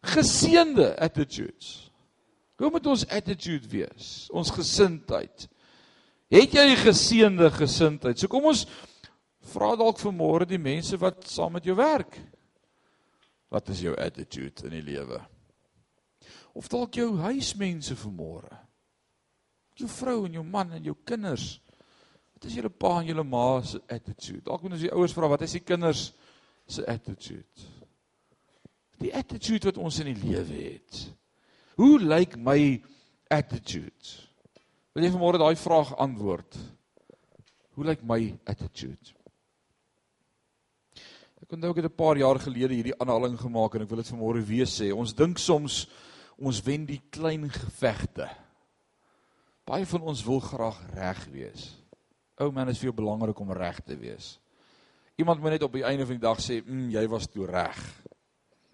geseënde 0.00 0.96
attitudes. 0.96 1.90
Hoe 2.56 2.70
moet 2.70 2.86
ons 2.86 3.06
attitude 3.06 3.68
wees? 3.68 4.28
Ons 4.30 4.50
gesindheid. 4.50 5.48
Het 6.28 6.52
jy 6.52 6.66
'n 6.72 6.76
geseënde 6.76 7.50
gesindheid? 7.50 8.18
So 8.18 8.28
kom 8.28 8.44
ons 8.44 8.66
vra 9.40 9.76
dalk 9.76 9.98
vanmôre 9.98 10.44
die 10.44 10.60
mense 10.60 10.96
wat 10.96 11.24
saam 11.28 11.52
met 11.52 11.64
jou 11.64 11.76
werk. 11.76 12.20
Wat 13.48 13.68
is 13.68 13.80
jou 13.80 13.96
attitude 13.96 14.64
in 14.64 14.70
die 14.70 14.82
lewe? 14.82 15.20
Of 16.52 16.68
dalk 16.68 16.94
jou 16.94 17.16
huismense 17.16 17.96
vanmôre. 17.96 18.58
Jou 19.74 19.88
vrou 19.88 20.26
en 20.26 20.32
jou 20.32 20.44
man 20.44 20.72
en 20.72 20.82
jou 20.82 20.96
kinders. 21.04 21.60
Wat 22.34 22.44
is 22.44 22.54
julle 22.54 22.70
pa 22.70 23.00
en 23.00 23.06
julle 23.06 23.24
ma 23.24 23.62
se 23.62 23.80
attitude? 23.88 24.42
Dalk 24.42 24.62
moet 24.62 24.72
ons 24.72 24.80
die 24.80 24.92
ouers 24.92 25.12
vra 25.12 25.28
wat 25.28 25.42
is 25.42 25.52
die 25.52 25.64
kinders 25.64 26.12
se 26.66 26.84
attitude? 26.86 27.66
Die 28.98 29.14
attitude 29.14 29.64
wat 29.64 29.78
ons 29.78 29.98
in 29.98 30.12
die 30.12 30.26
lewe 30.26 30.62
het. 30.62 31.14
Hoe 31.74 31.98
lyk 31.98 32.36
my 32.36 32.82
attitude? 33.30 34.27
Wil 34.98 35.06
jy 35.06 35.12
vanmôre 35.14 35.38
daai 35.38 35.54
vraag 35.54 35.92
antwoord? 36.02 36.56
Hoe 37.78 37.84
lyk 37.86 38.00
my 38.02 38.16
attitude? 38.50 39.12
Ek 41.38 41.54
onthou 41.54 41.70
ek 41.70 41.78
het 41.78 41.86
'n 41.86 41.94
paar 41.94 42.18
jaar 42.18 42.40
gelede 42.42 42.74
hierdie 42.74 42.98
aanhaling 42.98 43.38
gemaak 43.38 43.76
en 43.76 43.82
ek 43.82 43.90
wil 43.90 44.02
dit 44.02 44.10
vanmôre 44.10 44.42
weer 44.42 44.66
sê. 44.66 44.90
Ons 44.90 45.14
dink 45.14 45.38
soms 45.38 45.86
ons 46.36 46.62
wen 46.66 46.84
die 46.84 47.00
klein 47.12 47.46
gevegte. 47.48 48.26
Baie 49.64 49.86
van 49.86 50.00
ons 50.00 50.24
wil 50.24 50.40
graag 50.40 50.82
reg 50.94 51.28
wees. 51.30 51.78
Ou 52.40 52.50
man, 52.50 52.68
is 52.68 52.78
vir 52.78 52.90
jou 52.90 52.96
belangrik 52.96 53.38
om 53.38 53.52
reg 53.52 53.80
te 53.84 53.94
wees. 53.94 54.40
Iemand 55.16 55.40
moet 55.40 55.50
net 55.50 55.62
op 55.62 55.72
die 55.72 55.84
einde 55.84 56.06
van 56.06 56.18
die 56.18 56.26
dag 56.26 56.38
sê, 56.38 56.60
"Mm, 56.66 56.90
jy 56.90 57.06
was 57.06 57.28
toe 57.28 57.46
reg." 57.46 58.02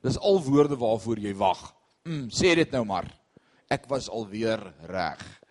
Dis 0.02 0.18
al 0.18 0.42
woorde 0.42 0.76
waarvoor 0.76 1.18
jy 1.18 1.34
wag. 1.34 1.74
Mm, 2.04 2.28
sê 2.30 2.54
dit 2.54 2.70
nou 2.72 2.84
maar. 2.84 3.12
Ek 3.68 3.86
was 3.88 4.08
alweer 4.08 4.72
reg. 4.88 5.43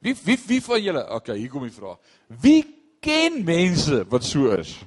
Wie 0.00 0.16
wie 0.24 0.38
wie 0.46 0.60
van 0.64 0.82
julle? 0.82 1.02
Okay, 1.12 1.36
hier 1.38 1.50
kom 1.52 1.66
die 1.66 1.74
vraag. 1.74 1.98
Wie 2.26 2.62
ken 3.00 3.42
mense 3.44 4.04
wat 4.08 4.24
so 4.24 4.48
is? 4.56 4.78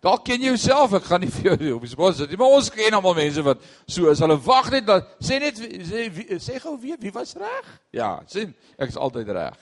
Daar 0.00 0.20
ken 0.22 0.38
jy 0.38 0.52
jouself, 0.52 0.92
ek 0.94 1.08
gaan 1.10 1.24
nie 1.24 1.32
vir 1.40 1.48
jou 1.50 1.72
op 1.74 1.86
die 1.86 1.90
spot 1.90 2.14
sit 2.14 2.30
nie, 2.30 2.38
maar 2.38 2.54
ons 2.54 2.70
ken 2.70 2.94
almal 2.94 3.16
mense 3.18 3.42
wat 3.42 3.64
so 3.90 4.06
is. 4.12 4.22
Hulle 4.22 4.38
wag 4.46 4.70
net 4.70 4.86
dat 4.86 5.10
sê 5.18 5.40
net 5.42 5.58
sê 5.58 6.06
sê 6.38 6.60
gou 6.62 6.76
wie 6.78 6.94
wie 7.02 7.14
was 7.16 7.34
reg? 7.38 7.72
Ja, 7.96 8.20
sien, 8.30 8.54
ek 8.78 8.94
is 8.94 9.00
altyd 9.00 9.34
reg. 9.34 9.58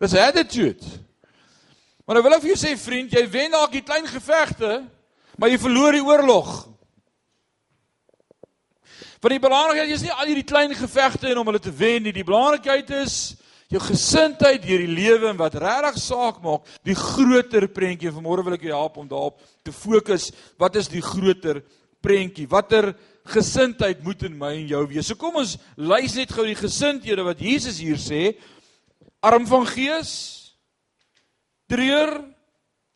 Dis 0.00 0.16
attitude. 0.16 0.96
Maar 2.06 2.16
nou 2.16 2.24
wil 2.24 2.38
ek 2.38 2.44
vir 2.46 2.54
jou 2.54 2.60
sê 2.62 2.72
vriend, 2.80 3.12
jy 3.12 3.26
wen 3.28 3.52
dalk 3.52 3.74
die 3.74 3.84
klein 3.84 4.08
gevegte, 4.08 4.80
maar 5.36 5.52
jy 5.52 5.60
verloor 5.60 5.98
die 5.98 6.06
oorlog. 6.06 6.52
Want 9.18 9.34
die 9.34 9.42
belangrikheid 9.42 9.90
is 9.90 10.04
nie 10.06 10.14
al 10.14 10.28
hierdie 10.30 10.46
klein 10.46 10.74
gevegte 10.78 11.26
en 11.32 11.40
om 11.40 11.48
hulle 11.50 11.62
te 11.62 11.74
wen 11.74 12.04
nie. 12.06 12.14
Die 12.14 12.26
belangrikheid 12.26 12.90
is 13.00 13.16
jou 13.68 13.80
gesindheid 13.82 14.62
deur 14.62 14.84
die 14.84 14.94
lewe 14.94 15.28
en 15.32 15.40
wat 15.40 15.58
regtig 15.58 15.98
saak 16.00 16.38
maak, 16.44 16.68
die 16.86 16.96
groter 16.96 17.66
prentjie. 17.68 18.12
Vanmôre 18.14 18.46
wil 18.46 18.56
ek 18.56 18.68
jou 18.68 18.76
help 18.76 19.00
om 19.02 19.08
daarop 19.10 19.42
te 19.66 19.74
fokus. 19.74 20.30
Wat 20.60 20.78
is 20.78 20.88
die 20.92 21.02
groter 21.02 21.64
prentjie? 22.04 22.46
Watter 22.48 22.92
gesindheid 23.28 24.04
moet 24.06 24.22
in 24.28 24.38
my 24.38 24.54
en 24.60 24.70
jou 24.70 24.84
wees? 24.94 25.10
So 25.10 25.18
kom 25.18 25.40
ons 25.42 25.56
lys 25.76 26.14
net 26.16 26.32
gou 26.32 26.46
die 26.46 26.56
gesindhede 26.58 27.26
wat 27.26 27.42
Jesus 27.42 27.82
hier 27.82 27.98
sê. 28.00 28.38
Arm 29.18 29.48
van 29.50 29.66
gees, 29.66 30.12
treur, 31.66 32.20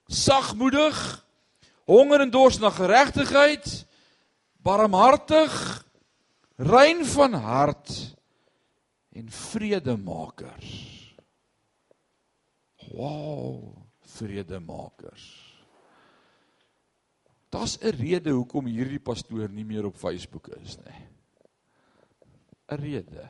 sagmoedig, 0.06 0.96
honger 1.90 2.22
en 2.22 2.30
dors 2.30 2.60
na 2.62 2.70
geregtigheid, 2.70 3.66
barmhartig, 4.62 5.71
rein 6.56 7.04
van 7.06 7.32
hart 7.32 8.16
en 9.12 9.30
vredemakers. 9.30 10.72
Wow, 12.92 13.76
vredemakers. 14.00 15.52
Daar's 17.52 17.78
'n 17.78 17.92
rede 17.96 18.30
hoekom 18.30 18.66
hierdie 18.66 19.00
pastoor 19.00 19.48
nie 19.48 19.64
meer 19.64 19.84
op 19.84 19.96
Facebook 19.96 20.48
is 20.48 20.76
nie. 20.76 21.08
'n 22.68 22.76
Rede. 22.80 23.28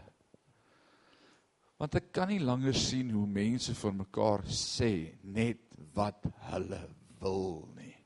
Want 1.77 1.95
ek 1.95 2.13
kan 2.13 2.29
nie 2.29 2.41
langer 2.41 2.75
sien 2.75 3.11
hoe 3.11 3.27
mense 3.27 3.75
vir 3.75 3.93
mekaar 3.93 4.45
sê 4.47 5.19
net 5.23 5.59
wat 5.95 6.23
hulle 6.53 6.89
wil 7.21 7.69
nie. 7.75 7.97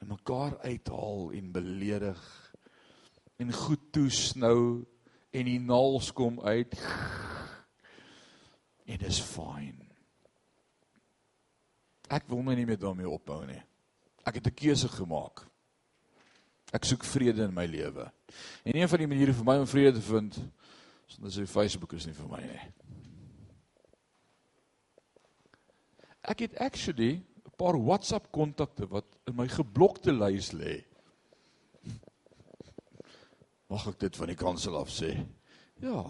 En 0.00 0.08
mekaar 0.08 0.58
uithaal 0.58 1.32
en 1.32 1.52
beledig 1.52 2.45
en 3.36 3.52
goed 3.52 3.92
toesnou 3.92 4.84
en 5.30 5.48
die 5.48 5.60
naels 5.60 6.12
kom 6.16 6.40
uit. 6.40 6.76
Dit 8.86 9.02
is 9.02 9.20
fyn. 9.20 9.82
Ek 12.06 12.28
wil 12.30 12.44
my 12.46 12.54
nie 12.54 12.66
meer 12.68 12.78
daarmee 12.80 13.08
ophou 13.10 13.42
nie. 13.48 13.60
Ek 14.26 14.38
het 14.38 14.46
'n 14.46 14.54
keuse 14.54 14.88
gemaak. 14.88 15.46
Ek 16.72 16.84
soek 16.84 17.04
vrede 17.04 17.42
in 17.42 17.54
my 17.54 17.66
lewe. 17.66 18.12
En 18.64 18.76
een 18.76 18.88
van 18.88 18.98
die 18.98 19.06
maniere 19.06 19.34
vir 19.34 19.44
my 19.44 19.58
om 19.58 19.66
vrede 19.66 19.92
te 19.92 20.02
vind 20.02 20.38
is 21.08 21.18
om 21.18 21.30
sy 21.30 21.46
Facebook 21.46 21.92
is 21.92 22.06
nie 22.06 22.14
vir 22.14 22.28
my 22.28 22.40
nie. 22.40 22.72
Ek 26.22 26.38
het 26.38 26.58
actually 26.58 27.22
'n 27.22 27.56
paar 27.56 27.78
WhatsApp 27.78 28.32
kontakte 28.32 28.88
wat 28.88 29.04
in 29.26 29.36
my 29.36 29.48
geblokte 29.48 30.12
lys 30.12 30.52
lê. 30.52 30.84
Mag 33.68 33.86
ek 33.90 33.98
dit 33.98 34.16
van 34.16 34.30
die 34.30 34.38
kansel 34.38 34.76
af 34.78 34.90
sê? 34.94 35.12
Ja. 35.82 36.02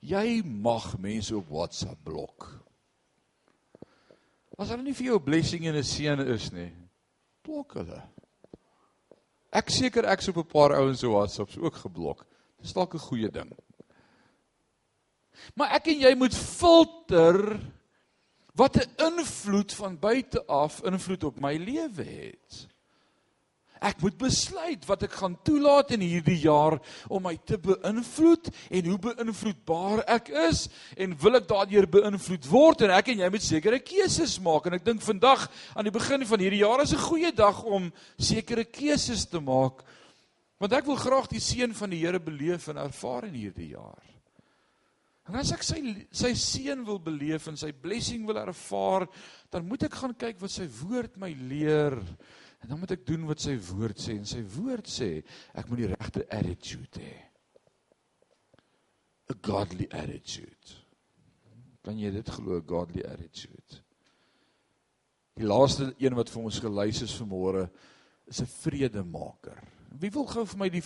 Jy 0.00 0.42
mag 0.44 0.94
mense 1.02 1.36
op 1.36 1.50
WhatsApp 1.52 2.00
blok. 2.04 2.48
As 4.56 4.70
hulle 4.72 4.82
nie 4.86 4.96
vir 4.96 5.10
jou 5.10 5.18
'n 5.18 5.24
blessing 5.24 5.66
en 5.66 5.76
'n 5.76 5.84
seën 5.84 6.20
is 6.34 6.52
nie, 6.52 6.72
blok 7.42 7.74
hulle. 7.74 8.02
Ek 9.52 9.70
seker 9.70 10.04
ek's 10.04 10.28
op 10.28 10.36
'n 10.38 10.48
paar 10.48 10.72
ouens 10.76 11.00
se 11.00 11.08
WhatsApps 11.08 11.58
ook 11.58 11.74
geblok. 11.74 12.26
Dis 12.60 12.72
dalk 12.72 12.94
'n 12.94 12.98
goeie 12.98 13.30
ding. 13.30 13.52
Maar 15.54 15.76
ek 15.76 15.88
en 15.88 16.00
jy 16.00 16.14
moet 16.14 16.34
filter 16.34 17.60
wat 18.54 18.76
'n 18.76 18.90
invloed 18.96 19.72
van 19.72 19.98
buite 19.98 20.46
af 20.46 20.82
invloed 20.84 21.24
op 21.24 21.40
my 21.40 21.56
lewe 21.56 22.04
het. 22.04 22.66
Ek 23.80 24.00
moet 24.00 24.16
besluit 24.18 24.86
wat 24.88 25.02
ek 25.06 25.16
gaan 25.18 25.36
toelaat 25.44 25.92
in 25.96 26.04
hierdie 26.04 26.38
jaar 26.44 26.78
om 27.08 27.22
my 27.26 27.34
te 27.44 27.58
beïnvloed 27.60 28.48
en 28.70 28.88
hoe 28.90 28.98
beïnvloedbaar 29.08 30.04
ek 30.16 30.30
is 30.46 30.66
en 30.96 31.16
wil 31.20 31.36
ek 31.40 31.48
daardeur 31.50 31.88
beïnvloed 31.98 32.48
word 32.50 32.86
en 32.86 32.94
ek 32.96 33.12
en 33.12 33.24
jy 33.24 33.30
moet 33.34 33.44
sekere 33.44 33.82
keuses 33.84 34.38
maak 34.40 34.66
en 34.66 34.78
ek 34.78 34.86
dink 34.86 35.04
vandag 35.04 35.46
aan 35.74 35.88
die 35.88 35.94
begin 35.94 36.24
van 36.26 36.44
hierdie 36.44 36.64
jaar 36.64 36.82
is 36.82 36.94
'n 36.96 37.06
goeie 37.08 37.32
dag 37.32 37.62
om 37.64 37.92
sekere 38.18 38.64
keuses 38.64 39.26
te 39.28 39.40
maak 39.40 39.84
want 40.58 40.72
ek 40.72 40.86
wil 40.88 40.96
graag 40.96 41.28
die 41.28 41.40
seën 41.42 41.74
van 41.76 41.90
die 41.90 42.00
Here 42.00 42.20
beleef 42.20 42.68
en 42.68 42.80
ervaar 42.80 43.28
in 43.28 43.34
hierdie 43.34 43.74
jaar. 43.74 44.00
En 45.26 45.34
as 45.40 45.50
ek 45.52 45.64
sy 45.66 45.80
sy 46.14 46.32
seën 46.38 46.84
wil 46.86 47.00
beleef 47.02 47.48
en 47.50 47.58
sy 47.58 47.72
blessing 47.74 48.26
wil 48.28 48.38
ervaar, 48.38 49.08
dan 49.50 49.66
moet 49.66 49.88
ek 49.88 49.98
gaan 49.98 50.14
kyk 50.14 50.38
wat 50.42 50.54
sy 50.54 50.68
woord 50.84 51.16
my 51.18 51.32
leer. 51.50 51.98
En 52.66 52.72
dan 52.72 52.80
moet 52.82 52.96
ek 52.96 53.04
doen 53.06 53.28
wat 53.28 53.38
sy 53.38 53.52
woord 53.62 54.00
sê 54.02 54.16
en 54.18 54.24
sy 54.26 54.40
woord 54.56 54.88
sê 54.90 55.20
ek 55.54 55.68
moet 55.70 55.84
die 55.84 55.90
regte 55.92 56.24
attitude 56.34 56.98
hê. 56.98 57.12
A 59.30 59.36
godly 59.38 59.86
attitude. 59.94 60.74
Kan 61.86 62.00
jy 62.02 62.10
dit 62.10 62.32
glo, 62.34 62.58
godly 62.66 63.06
attitude? 63.06 63.78
Die 65.38 65.46
laaste 65.46 65.92
een 66.02 66.18
wat 66.18 66.34
vir 66.34 66.42
ons 66.42 66.58
gelys 66.66 67.04
is 67.06 67.14
vanmôre 67.20 67.68
is 68.26 68.42
'n 68.42 68.50
vredemaker. 68.50 69.62
Wie 69.94 70.10
wil 70.10 70.26
gou 70.26 70.44
vir 70.44 70.58
my 70.58 70.68
die 70.68 70.82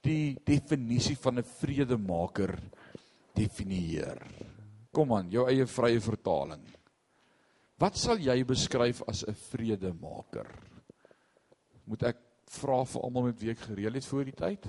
die 0.00 0.38
definisie 0.40 1.16
van 1.20 1.38
'n 1.38 1.44
vredemaker 1.60 2.56
definieer? 3.36 4.16
Kom 4.90 5.12
aan, 5.12 5.30
jou 5.30 5.44
eie 5.44 5.66
vrye 5.66 6.00
vertaling. 6.00 6.64
Wat 7.76 7.96
sal 7.96 8.16
jy 8.16 8.44
beskryf 8.44 9.02
as 9.06 9.24
'n 9.28 9.34
vredemaker? 9.34 10.71
Moet 11.84 12.02
ek 12.02 12.18
vra 12.52 12.84
vir 12.84 13.02
almal 13.02 13.28
met 13.30 13.40
wie 13.40 13.50
ek 13.50 13.58
gereël 13.58 13.94
het 13.98 14.06
voor 14.06 14.24
die 14.24 14.36
tyd? 14.36 14.66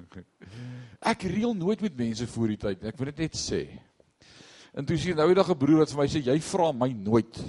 ek 1.12 1.22
reël 1.22 1.54
nooit 1.54 1.80
met 1.80 1.96
mense 1.96 2.26
voor 2.26 2.48
die 2.54 2.60
tyd. 2.66 2.84
Ek 2.84 2.98
wil 2.98 3.10
dit 3.12 3.24
net 3.26 3.36
sê. 3.38 3.64
En 4.72 4.86
toe 4.86 4.98
sien 4.98 5.16
nou 5.18 5.28
eendag 5.28 5.50
'n 5.50 5.58
broer 5.58 5.82
wat 5.82 5.90
vir 5.90 6.02
my 6.02 6.08
sê 6.08 6.22
jy 6.22 6.38
vra 6.40 6.72
my 6.72 6.92
nooit 6.94 7.42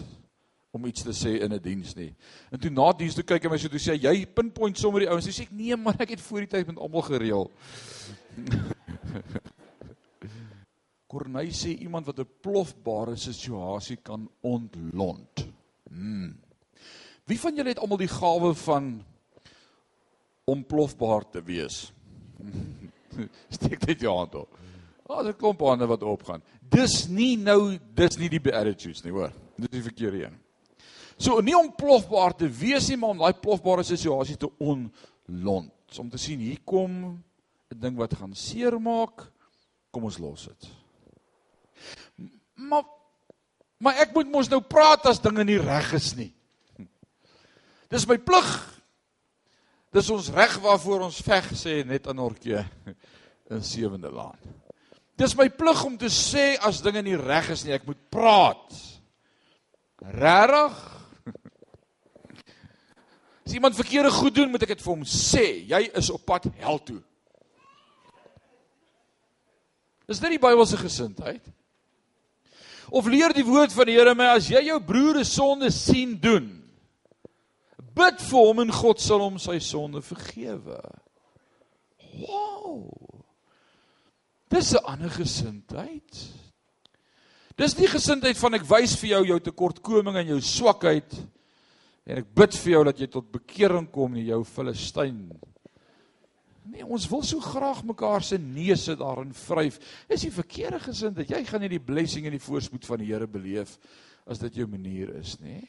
om 0.71 0.85
iets 0.85 1.03
te 1.03 1.13
sê 1.13 1.41
in 1.43 1.53
'n 1.53 1.61
diens 1.61 1.95
nie. 1.95 2.15
En 2.51 2.59
toe 2.59 2.71
na 2.71 2.91
diens 2.93 3.15
toe 3.15 3.23
kyk 3.23 3.43
hy 3.43 3.49
my 3.49 3.57
so 3.57 3.69
toe 3.69 3.79
sê 3.79 3.95
jy 3.95 4.25
pinpoint 4.25 4.77
sommer 4.77 5.01
die 5.01 5.09
ouens. 5.09 5.27
Sê 5.27 5.43
ek 5.43 5.51
nee 5.51 5.75
man, 5.75 5.95
ek 5.99 6.09
het 6.09 6.21
voor 6.21 6.39
die 6.39 6.47
tyd 6.47 6.67
met 6.67 6.77
almal 6.77 7.01
gereël. 7.01 7.51
Corneille 11.11 11.51
sê 11.51 11.75
iemand 11.77 12.05
wat 12.05 12.19
'n 12.19 12.29
plofbare 12.41 13.15
situasie 13.15 13.97
kan 13.97 14.29
ontlont. 14.41 15.47
Mm. 15.89 16.40
Wie 17.31 17.39
van 17.39 17.55
julle 17.55 17.71
het 17.71 17.79
almal 17.79 18.01
die 18.01 18.11
gawe 18.11 18.51
van 18.65 18.87
ontplofbaar 20.51 21.23
te 21.31 21.39
wees? 21.47 21.85
Steek 23.55 23.85
dit 23.85 24.03
jou 24.03 24.15
hand 24.17 24.35
op. 24.35 24.57
Ah, 25.07 25.21
daar's 25.21 25.35
'n 25.35 25.39
klomp 25.39 25.61
hande 25.63 25.87
wat 25.87 26.03
opgaan. 26.03 26.43
Dis 26.59 27.07
nie 27.07 27.37
nou, 27.37 27.79
dis 27.95 28.17
nie 28.17 28.29
die 28.29 28.55
attitudes 28.55 29.03
nie, 29.03 29.11
hoor. 29.11 29.31
Dis 29.55 29.69
die 29.69 29.83
verkeerde 29.83 30.25
een. 30.25 30.35
So 31.17 31.39
nie 31.39 31.55
ontplofbaar 31.55 32.35
te 32.35 32.49
wees 32.49 32.87
nie, 32.89 32.97
maar 32.97 33.09
om 33.09 33.23
daai 33.23 33.33
plofbare 33.33 33.83
situasie 33.83 34.37
te 34.37 34.51
onlont. 34.57 35.99
Om 35.99 36.09
te 36.09 36.17
sien 36.17 36.39
hier 36.39 36.59
kom 36.63 37.23
'n 37.71 37.79
ding 37.79 37.95
wat 37.97 38.13
gaan 38.13 38.35
seermaak. 38.35 39.31
Kom 39.91 40.03
ons 40.03 40.17
los 40.17 40.47
dit. 40.47 40.69
Maar 42.55 42.83
maar 43.77 43.95
ek 43.95 44.13
moet 44.13 44.31
mos 44.31 44.49
nou 44.49 44.61
praat 44.61 45.05
as 45.05 45.21
dinge 45.21 45.43
nie 45.43 45.57
reg 45.57 45.93
is 45.93 46.15
nie. 46.15 46.33
Dis 47.91 48.07
my 48.07 48.15
plig. 48.23 48.51
Dis 49.91 50.07
ons 50.13 50.31
reg 50.31 50.53
waarvoor 50.63 51.03
ons 51.09 51.19
veg 51.25 51.49
sê 51.59 51.81
net 51.83 52.07
aan 52.07 52.21
Orkie 52.23 52.61
in 53.53 53.63
sewende 53.67 54.11
laan. 54.13 54.39
Dis 55.19 55.35
my 55.37 55.49
plig 55.53 55.83
om 55.85 55.97
te 55.99 56.07
sê 56.09 56.55
as 56.63 56.79
dinge 56.81 57.03
nie 57.03 57.19
reg 57.19 57.51
is 57.51 57.65
nie, 57.67 57.75
ek 57.75 57.85
moet 57.85 57.99
praat. 58.13 58.77
Regtig? 60.15 60.79
As 63.45 63.53
iemand 63.53 63.75
verkeerde 63.75 64.09
goed 64.15 64.33
doen, 64.33 64.49
moet 64.53 64.63
ek 64.63 64.71
dit 64.73 64.81
vir 64.81 64.93
hom 64.93 65.03
sê. 65.05 65.45
Jy 65.69 65.81
is 65.99 66.09
op 66.13 66.23
pad 66.25 66.47
hel 66.61 66.79
toe. 66.87 67.01
Is 70.09 70.19
dit 70.23 70.33
die 70.33 70.41
Bybelse 70.41 70.79
gesindheid? 70.79 71.43
Of 72.91 73.05
leer 73.11 73.35
die 73.35 73.45
woord 73.45 73.75
van 73.75 73.87
die 73.87 73.99
Here 73.99 74.15
my 74.17 74.31
as 74.33 74.49
jy 74.51 74.63
jou 74.71 74.79
broer 74.83 75.21
se 75.21 75.35
sonde 75.35 75.69
sien 75.75 76.17
doen, 76.19 76.60
bid 77.95 78.21
vir 78.23 78.45
hom 78.47 78.61
en 78.63 78.73
God 78.75 79.01
sal 79.03 79.23
hom 79.23 79.39
sy 79.41 79.57
sonde 79.63 80.01
vergewe. 80.05 80.79
Wow. 82.19 82.89
Dis 84.51 84.73
'n 84.73 84.85
ander 84.85 85.09
gesindheid. 85.09 86.25
Dis 87.55 87.77
nie 87.77 87.87
gesindheid 87.87 88.37
van 88.37 88.53
ek 88.53 88.65
wys 88.65 88.95
vir 88.95 89.09
jou 89.09 89.25
jou 89.25 89.39
tekortkoming 89.39 90.17
en 90.17 90.27
jou 90.27 90.41
swakheid 90.41 91.13
en 92.05 92.17
ek 92.17 92.33
bid 92.35 92.53
vir 92.53 92.71
jou 92.71 92.83
dat 92.83 92.99
jy 92.99 93.07
tot 93.07 93.31
bekering 93.31 93.91
kom 93.91 94.13
nie 94.13 94.25
jou 94.25 94.43
Filistyn 94.43 95.29
Nee, 96.71 96.85
ons 96.85 97.07
wil 97.09 97.23
so 97.25 97.41
graag 97.41 97.81
mekaar 97.83 98.23
se 98.23 98.37
neuse 98.37 98.93
daarin 98.95 99.33
vryf. 99.33 99.79
Is 100.07 100.23
die 100.27 100.33
verkeerde 100.33 100.79
gesind 100.79 101.17
dat 101.17 101.31
jy 101.31 101.41
gaan 101.47 101.63
nie 101.65 101.73
die 101.73 101.83
blessing 101.83 102.27
en 102.27 102.35
die 102.35 102.43
voorspoed 102.43 102.85
van 102.85 103.01
die 103.01 103.09
Here 103.09 103.27
beleef 103.27 103.77
as 104.29 104.39
dit 104.39 104.61
jou 104.61 104.67
manier 104.69 105.09
is, 105.19 105.35
nê? 105.41 105.63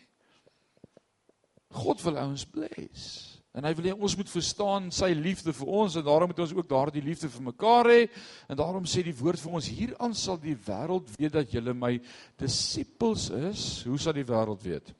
God 1.72 2.02
wil 2.04 2.18
ons 2.20 2.44
bless. 2.48 3.06
En 3.52 3.66
hy 3.68 3.72
wil 3.76 3.90
hê 3.90 3.92
ons 3.92 4.14
moet 4.16 4.30
verstaan 4.32 4.88
sy 4.94 5.10
liefde 5.12 5.52
vir 5.52 5.72
ons 5.82 5.96
en 6.00 6.04
daarom 6.06 6.30
moet 6.32 6.40
ons 6.40 6.54
ook 6.56 6.68
daardie 6.70 7.04
liefde 7.04 7.28
vir 7.28 7.44
mekaar 7.50 7.90
hê. 7.92 8.00
En 8.48 8.56
daarom 8.56 8.86
sê 8.88 9.04
die 9.04 9.16
woord 9.16 9.42
vir 9.42 9.56
ons 9.58 9.68
hieraan 9.68 10.16
sal 10.16 10.40
die 10.40 10.56
wêreld 10.56 11.10
weet 11.18 11.36
dat 11.36 11.52
julle 11.52 11.74
my 11.76 11.98
disippels 12.40 13.28
is. 13.52 13.64
Hoe 13.84 14.00
sal 14.00 14.16
die 14.16 14.28
wêreld 14.28 14.64
weet? 14.64 14.94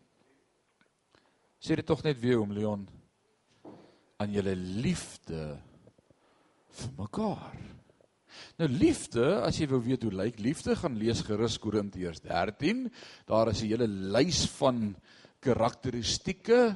Sê 1.63 1.79
dit 1.81 1.87
tog 1.87 2.05
net 2.05 2.21
weer 2.21 2.43
om 2.43 2.53
Leon 2.53 2.85
aan 4.21 4.37
julle 4.37 4.55
liefde 4.57 5.47
vir 6.77 6.93
mekaar. 6.99 7.57
Nou 8.61 8.69
liefde, 8.69 9.25
as 9.45 9.59
jy 9.61 9.69
wil 9.71 9.83
weet 9.85 10.05
hoe 10.07 10.13
lyk 10.23 10.39
liefde, 10.45 10.77
gaan 10.77 10.99
lees 11.01 11.23
gerus 11.25 11.59
Korintiërs 11.61 12.21
13. 12.25 12.85
Daar 13.29 13.49
is 13.53 13.63
'n 13.63 13.73
hele 13.73 13.89
lys 13.89 14.45
van 14.59 14.95
karakteristieke, 15.43 16.73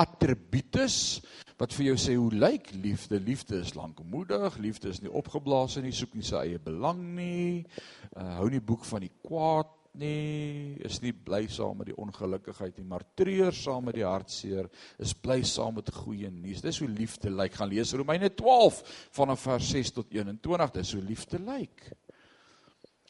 attributes 0.00 1.20
wat 1.60 1.74
vir 1.76 1.92
jou 1.92 1.98
sê 2.00 2.16
hoe 2.18 2.32
lyk 2.34 2.72
liefde? 2.82 3.20
Liefde 3.22 3.60
is 3.62 3.76
lankmoedig, 3.76 4.56
liefde 4.58 4.90
is 4.90 4.98
nie 5.02 5.12
opgeblaas 5.12 5.76
nie, 5.78 5.92
soek 5.94 6.16
nie 6.18 6.26
sy 6.26 6.40
eie 6.48 6.58
belang 6.62 6.98
nie, 7.14 7.62
uh, 8.16 8.38
hou 8.40 8.48
nie 8.50 8.62
boek 8.64 8.82
van 8.88 9.04
die 9.04 9.12
kwaad 9.22 9.70
nie, 10.00 10.78
is 10.82 10.98
nie 11.04 11.12
bly 11.12 11.44
saam 11.52 11.78
met 11.82 11.90
die 11.92 11.96
ongelukkigheid 12.00 12.80
nie, 12.80 12.86
maar 12.88 13.04
treur 13.18 13.54
saam 13.54 13.86
met 13.86 13.98
die 13.98 14.06
hartseer, 14.06 14.70
is 15.02 15.12
bly 15.14 15.42
saam 15.46 15.76
met 15.78 15.92
goeie 15.94 16.32
nuus. 16.32 16.64
Dis 16.64 16.80
hoe 16.82 16.88
liefde 16.90 17.30
lyk. 17.30 17.58
Gaan 17.60 17.70
lees 17.70 17.92
Romeine 17.94 18.32
12 18.34 18.80
vanaf 19.20 19.46
vers 19.46 19.70
6 19.76 19.94
tot 20.00 20.10
21. 20.16 20.74
Dis 20.80 20.94
hoe 20.96 21.04
liefde 21.04 21.42
lyk. 21.44 21.92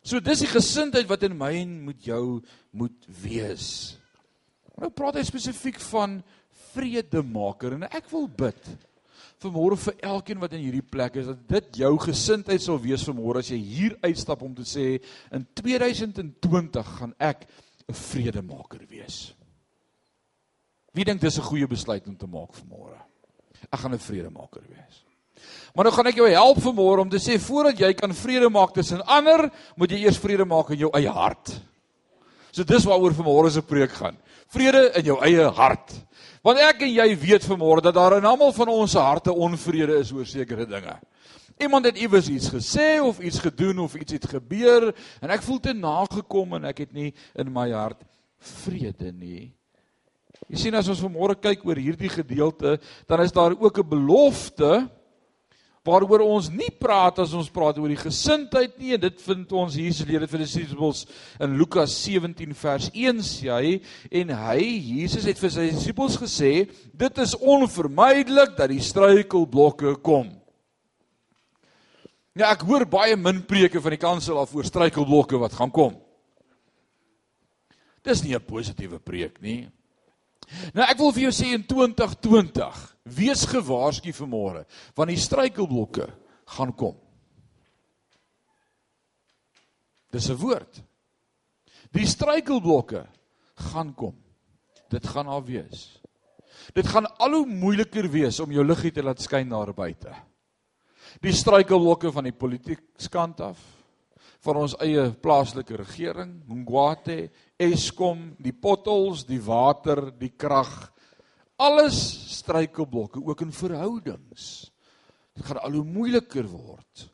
So 0.02 0.18
dis 0.18 0.42
die 0.42 0.50
gesindheid 0.50 1.06
wat 1.08 1.22
in 1.22 1.38
my 1.38 1.52
en 1.60 1.76
met 1.86 2.04
jou 2.04 2.42
moet 2.74 3.10
wees. 3.22 3.94
Nou 4.82 4.90
praat 4.90 5.20
hy 5.20 5.22
spesifiek 5.26 5.78
van 5.92 6.18
vredemaker 6.72 7.76
en 7.76 7.86
ek 7.86 8.10
wil 8.10 8.26
bid 8.26 8.72
vanmôre 9.42 9.76
vir 9.78 9.96
elkeen 10.06 10.40
wat 10.42 10.54
in 10.54 10.62
hierdie 10.62 10.84
plek 10.86 11.16
is 11.18 11.28
dat 11.30 11.44
dit 11.50 11.78
jou 11.82 11.90
gesindheid 12.02 12.62
sal 12.62 12.80
wees 12.82 13.04
vanmôre 13.06 13.42
as 13.42 13.50
jy 13.50 13.58
hier 13.58 13.94
uitstap 14.04 14.42
om 14.46 14.52
te 14.54 14.66
sê 14.66 14.86
in 15.34 15.46
2020 15.58 16.90
gaan 16.98 17.14
ek 17.18 17.46
'n 17.88 17.94
vredemaker 17.94 18.82
wees. 18.88 19.34
Wie 20.94 21.04
dink 21.04 21.20
dis 21.20 21.38
'n 21.38 21.48
goeie 21.50 21.66
besluit 21.66 22.06
om 22.06 22.16
te 22.16 22.26
maak 22.26 22.52
vanmôre? 22.54 22.98
Ek 23.72 23.80
gaan 23.80 23.94
'n 23.94 23.98
vredemaker 23.98 24.62
wees. 24.68 25.04
Maar 25.74 25.84
nou 25.84 25.94
gaan 25.94 26.06
ek 26.06 26.16
jou 26.16 26.28
help 26.28 26.58
vanmôre 26.58 27.00
om 27.00 27.08
te 27.08 27.18
sê 27.18 27.38
voordat 27.38 27.78
jy 27.78 27.94
kan 27.94 28.14
vrede 28.14 28.50
maak 28.50 28.74
tussen 28.74 29.02
ander, 29.06 29.50
moet 29.76 29.90
jy 29.90 30.04
eers 30.04 30.18
vrede 30.18 30.44
maak 30.44 30.70
in 30.70 30.78
jou 30.78 30.90
eie 30.92 31.10
hart. 31.10 31.62
So 32.52 32.66
dis 32.68 32.84
waaroor 32.84 33.14
vanmôre 33.16 33.50
se 33.50 33.62
preek 33.64 33.94
gaan. 33.96 34.18
Vrede 34.52 34.90
in 35.00 35.06
jou 35.08 35.16
eie 35.24 35.46
hart. 35.56 35.94
Want 36.44 36.60
ek 36.60 36.84
en 36.84 36.92
jy 36.92 37.06
weet 37.16 37.46
vanmôre 37.48 37.84
dat 37.84 37.96
daar 37.96 38.18
in 38.18 38.28
almal 38.28 38.52
van 38.52 38.68
ons 38.68 38.96
harte 38.98 39.32
onvrede 39.32 39.96
is 40.02 40.12
oor 40.12 40.28
sekere 40.28 40.66
dinge. 40.68 40.98
Iemand 41.62 41.86
het 41.88 41.98
iewers 42.00 42.28
iets 42.28 42.50
gesê 42.52 43.00
of 43.00 43.20
iets 43.20 43.40
gedoen 43.40 43.78
of 43.84 43.94
iets 43.96 44.16
het 44.18 44.26
gebeur 44.28 44.90
en 45.22 45.32
ek 45.32 45.44
voel 45.46 45.60
te 45.62 45.72
nagekom 45.76 46.58
en 46.58 46.68
ek 46.68 46.84
het 46.84 46.92
nie 46.92 47.12
in 47.38 47.52
my 47.52 47.70
hart 47.72 48.02
vrede 48.42 49.12
nie. 49.12 49.52
Jy 50.50 50.58
sien 50.58 50.76
as 50.76 50.90
ons 50.90 51.00
vanmôre 51.00 51.38
kyk 51.38 51.62
oor 51.64 51.78
hierdie 51.78 52.10
gedeelte, 52.10 52.76
dan 53.08 53.22
is 53.24 53.32
daar 53.32 53.54
ook 53.56 53.78
'n 53.78 53.88
belofte 53.88 54.88
waaroor 55.82 56.22
ons 56.22 56.46
nie 56.54 56.70
praat 56.70 57.18
as 57.24 57.32
ons 57.34 57.48
praat 57.50 57.78
oor 57.80 57.90
die 57.90 57.98
gesindheid 57.98 58.76
nie 58.78 58.92
en 58.94 59.02
dit 59.02 59.24
vind 59.24 59.54
ons 59.58 59.78
Jesus 59.78 60.06
leer 60.06 60.22
dit 60.22 60.30
vir 60.30 60.44
die 60.44 60.46
disippels 60.46 61.00
in 61.42 61.56
Lukas 61.58 61.96
17 62.04 62.54
vers 62.54 62.86
1 62.92 63.24
sê 63.26 63.48
hy 63.50 63.72
en 64.22 64.30
hy 64.44 64.60
Jesus 64.62 65.26
het 65.26 65.40
vir 65.42 65.50
sy 65.50 65.66
disippels 65.72 66.20
gesê 66.22 66.52
dit 66.70 67.18
is 67.24 67.34
onvermydelik 67.34 68.54
dat 68.60 68.70
die 68.70 68.82
struikelblokke 68.82 69.96
kom. 70.06 70.30
Ja 72.38 72.54
ek 72.54 72.62
hoor 72.68 72.86
baie 72.86 73.18
min 73.18 73.42
preke 73.44 73.82
van 73.82 73.96
die 73.96 74.00
kansel 74.00 74.38
af 74.38 74.54
oor 74.54 74.68
struikelblokke 74.68 75.40
wat 75.42 75.58
gaan 75.58 75.74
kom. 75.74 75.98
Dis 78.06 78.22
nie 78.22 78.34
'n 78.34 78.46
positiewe 78.46 78.98
preek 78.98 79.42
nie. 79.42 79.68
Nou 80.74 80.86
ek 80.86 80.98
wil 80.98 81.12
vir 81.12 81.22
jou 81.22 81.32
sê 81.32 81.54
in 81.54 81.64
2020, 81.64 82.91
wees 83.04 83.46
gewaarsku 83.48 84.12
vir 84.14 84.28
môre, 84.28 84.64
want 84.96 85.10
die 85.10 85.20
struikelblokke 85.20 86.06
gaan 86.56 86.72
kom. 86.72 86.96
Dis 90.12 90.28
'n 90.30 90.36
woord. 90.36 90.82
Die 91.92 92.06
struikelblokke 92.06 93.06
gaan 93.72 93.94
kom. 93.94 94.16
Dit 94.90 95.06
gaan 95.06 95.26
al 95.26 95.44
wees. 95.44 96.00
Dit 96.74 96.86
gaan 96.86 97.06
al 97.18 97.32
hoe 97.32 97.46
moeiliker 97.46 98.08
wees 98.08 98.40
om 98.40 98.52
jou 98.52 98.64
liggie 98.64 98.92
te 98.92 99.02
laat 99.02 99.20
skyn 99.20 99.48
daar 99.48 99.72
buite. 99.74 100.12
Die 101.20 101.32
struikelblokke 101.32 102.12
van 102.12 102.24
die 102.24 102.36
politieke 102.36 103.08
kant 103.10 103.40
af, 103.40 103.58
van 104.42 104.56
ons 104.56 104.74
eie 104.82 105.10
plaaslike 105.22 105.76
regering, 105.76 106.42
Mngwate, 106.48 107.30
Eskom, 107.58 108.32
die 108.38 108.52
potholes, 108.52 109.24
die 109.24 109.40
water, 109.40 110.10
die 110.10 110.32
krag, 110.36 110.92
alles 111.56 111.98
struikelblokke 112.38 113.22
ook 113.24 113.40
in 113.44 113.52
verhoudings. 113.52 114.70
Dit 115.36 115.46
gaan 115.48 115.62
al 115.62 115.78
hoe 115.78 115.84
moeiliker 115.84 116.46
word. 116.48 117.08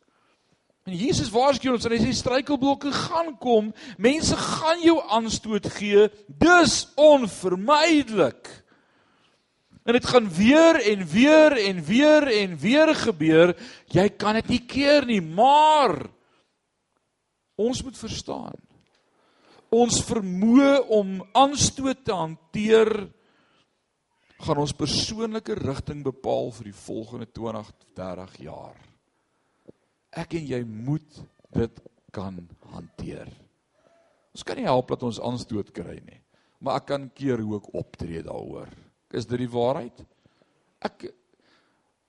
En 0.88 0.96
Jesus 0.96 1.30
waarsku 1.30 1.70
ons 1.70 1.84
en 1.84 1.92
hy 1.92 2.00
sê 2.00 2.14
struikelblokke 2.16 2.92
gaan 2.94 3.34
kom, 3.38 3.72
mense 4.00 4.36
gaan 4.36 4.80
jou 4.82 4.96
aanstoot 5.04 5.66
gee, 5.76 6.08
dis 6.26 6.80
onvermydelik. 6.96 8.48
En 9.84 9.96
dit 9.96 10.06
gaan 10.06 10.28
weer 10.32 10.80
en 10.92 11.04
weer 11.08 11.56
en 11.64 11.82
weer 11.84 12.28
en 12.42 12.56
weer 12.60 12.94
gebeur. 12.94 13.52
Jy 13.92 14.08
kan 14.20 14.36
dit 14.40 14.54
nie 14.56 14.62
keer 14.68 15.06
nie, 15.08 15.20
maar 15.20 16.08
Ons 17.58 17.82
moet 17.82 17.98
verstaan. 17.98 18.58
Ons 19.74 19.98
vermoë 20.06 20.78
om 20.94 21.16
aanstoot 21.36 22.04
te 22.06 22.14
hanteer 22.14 22.88
gaan 24.44 24.60
ons 24.62 24.74
persoonlike 24.76 25.56
rigting 25.58 26.04
bepaal 26.06 26.52
vir 26.58 26.70
die 26.70 26.78
volgende 26.78 27.26
20, 27.34 27.72
30 27.98 28.36
jaar. 28.46 28.76
Ek 30.14 30.38
en 30.38 30.46
jy 30.46 30.60
moet 30.64 31.20
dit 31.56 31.80
kan 32.14 32.38
hanteer. 32.72 33.28
Ons 34.34 34.46
kan 34.46 34.58
nie 34.58 34.68
help 34.68 34.92
dat 34.94 35.04
ons 35.08 35.20
aanstoot 35.20 35.72
kry 35.74 35.98
nie, 36.04 36.20
maar 36.62 36.78
ek 36.80 36.88
kan 36.92 37.08
keer 37.14 37.42
hoe 37.42 37.58
ek 37.58 37.72
optree 37.76 38.22
daaroor. 38.24 38.70
Is 39.10 39.26
dit 39.26 39.42
die 39.42 39.50
waarheid? 39.50 40.04
Ek 40.84 41.08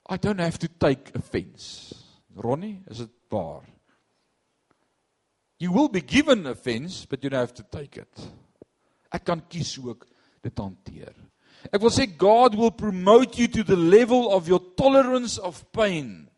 I 0.10 0.18
don't 0.18 0.42
have 0.42 0.58
to 0.58 0.68
take 0.68 1.14
offense. 1.14 1.94
Ronnie, 2.36 2.82
is 2.90 2.98
dit 3.04 3.12
waar? 3.30 3.66
You 5.60 5.72
will 5.72 5.90
be 5.90 6.02
given 6.02 6.48
offense, 6.48 7.06
but 7.06 7.22
you 7.22 7.30
don't 7.30 7.40
have 7.40 7.54
to 7.54 7.64
take 7.64 8.00
it. 8.00 8.24
Ek 9.14 9.26
kan 9.28 9.44
kies 9.52 9.76
hoe 9.78 9.94
ek 9.94 10.08
dit 10.48 10.62
hanteer. 10.62 11.14
Ek 11.68 11.82
wil 11.84 11.92
sê 11.92 12.08
God 12.08 12.56
will 12.56 12.72
promote 12.72 13.38
you 13.38 13.50
to 13.52 13.64
the 13.68 13.76
level 13.76 14.32
of 14.32 14.48
your 14.48 14.62
tolerance 14.80 15.38
of 15.38 15.60
pain. 15.76 16.30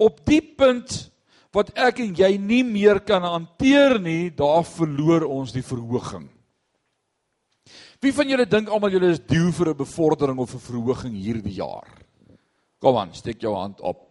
Op 0.00 0.24
die 0.26 0.40
punt 0.40 1.10
wat 1.54 1.72
ek 1.78 2.00
en 2.04 2.14
jy 2.16 2.36
nie 2.38 2.62
meer 2.64 3.02
kan 3.04 3.24
hanteer 3.26 3.98
nie, 4.00 4.30
daar 4.30 4.64
verloor 4.64 5.26
ons 5.28 5.52
die 5.52 5.66
verhoging. 5.66 6.28
Wie 8.00 8.14
van 8.16 8.30
julle 8.32 8.46
dink 8.48 8.70
almal 8.72 8.94
julle 8.94 9.10
is 9.12 9.20
due 9.20 9.50
vir 9.52 9.70
'n 9.70 9.76
bevordering 9.76 10.38
of 10.38 10.54
'n 10.54 10.58
verhoging 10.58 11.14
hierdie 11.14 11.58
jaar? 11.60 11.88
Kom 12.80 12.96
aan, 12.96 13.12
steek 13.14 13.42
jou 13.42 13.54
hand 13.54 13.80
op. 13.80 14.08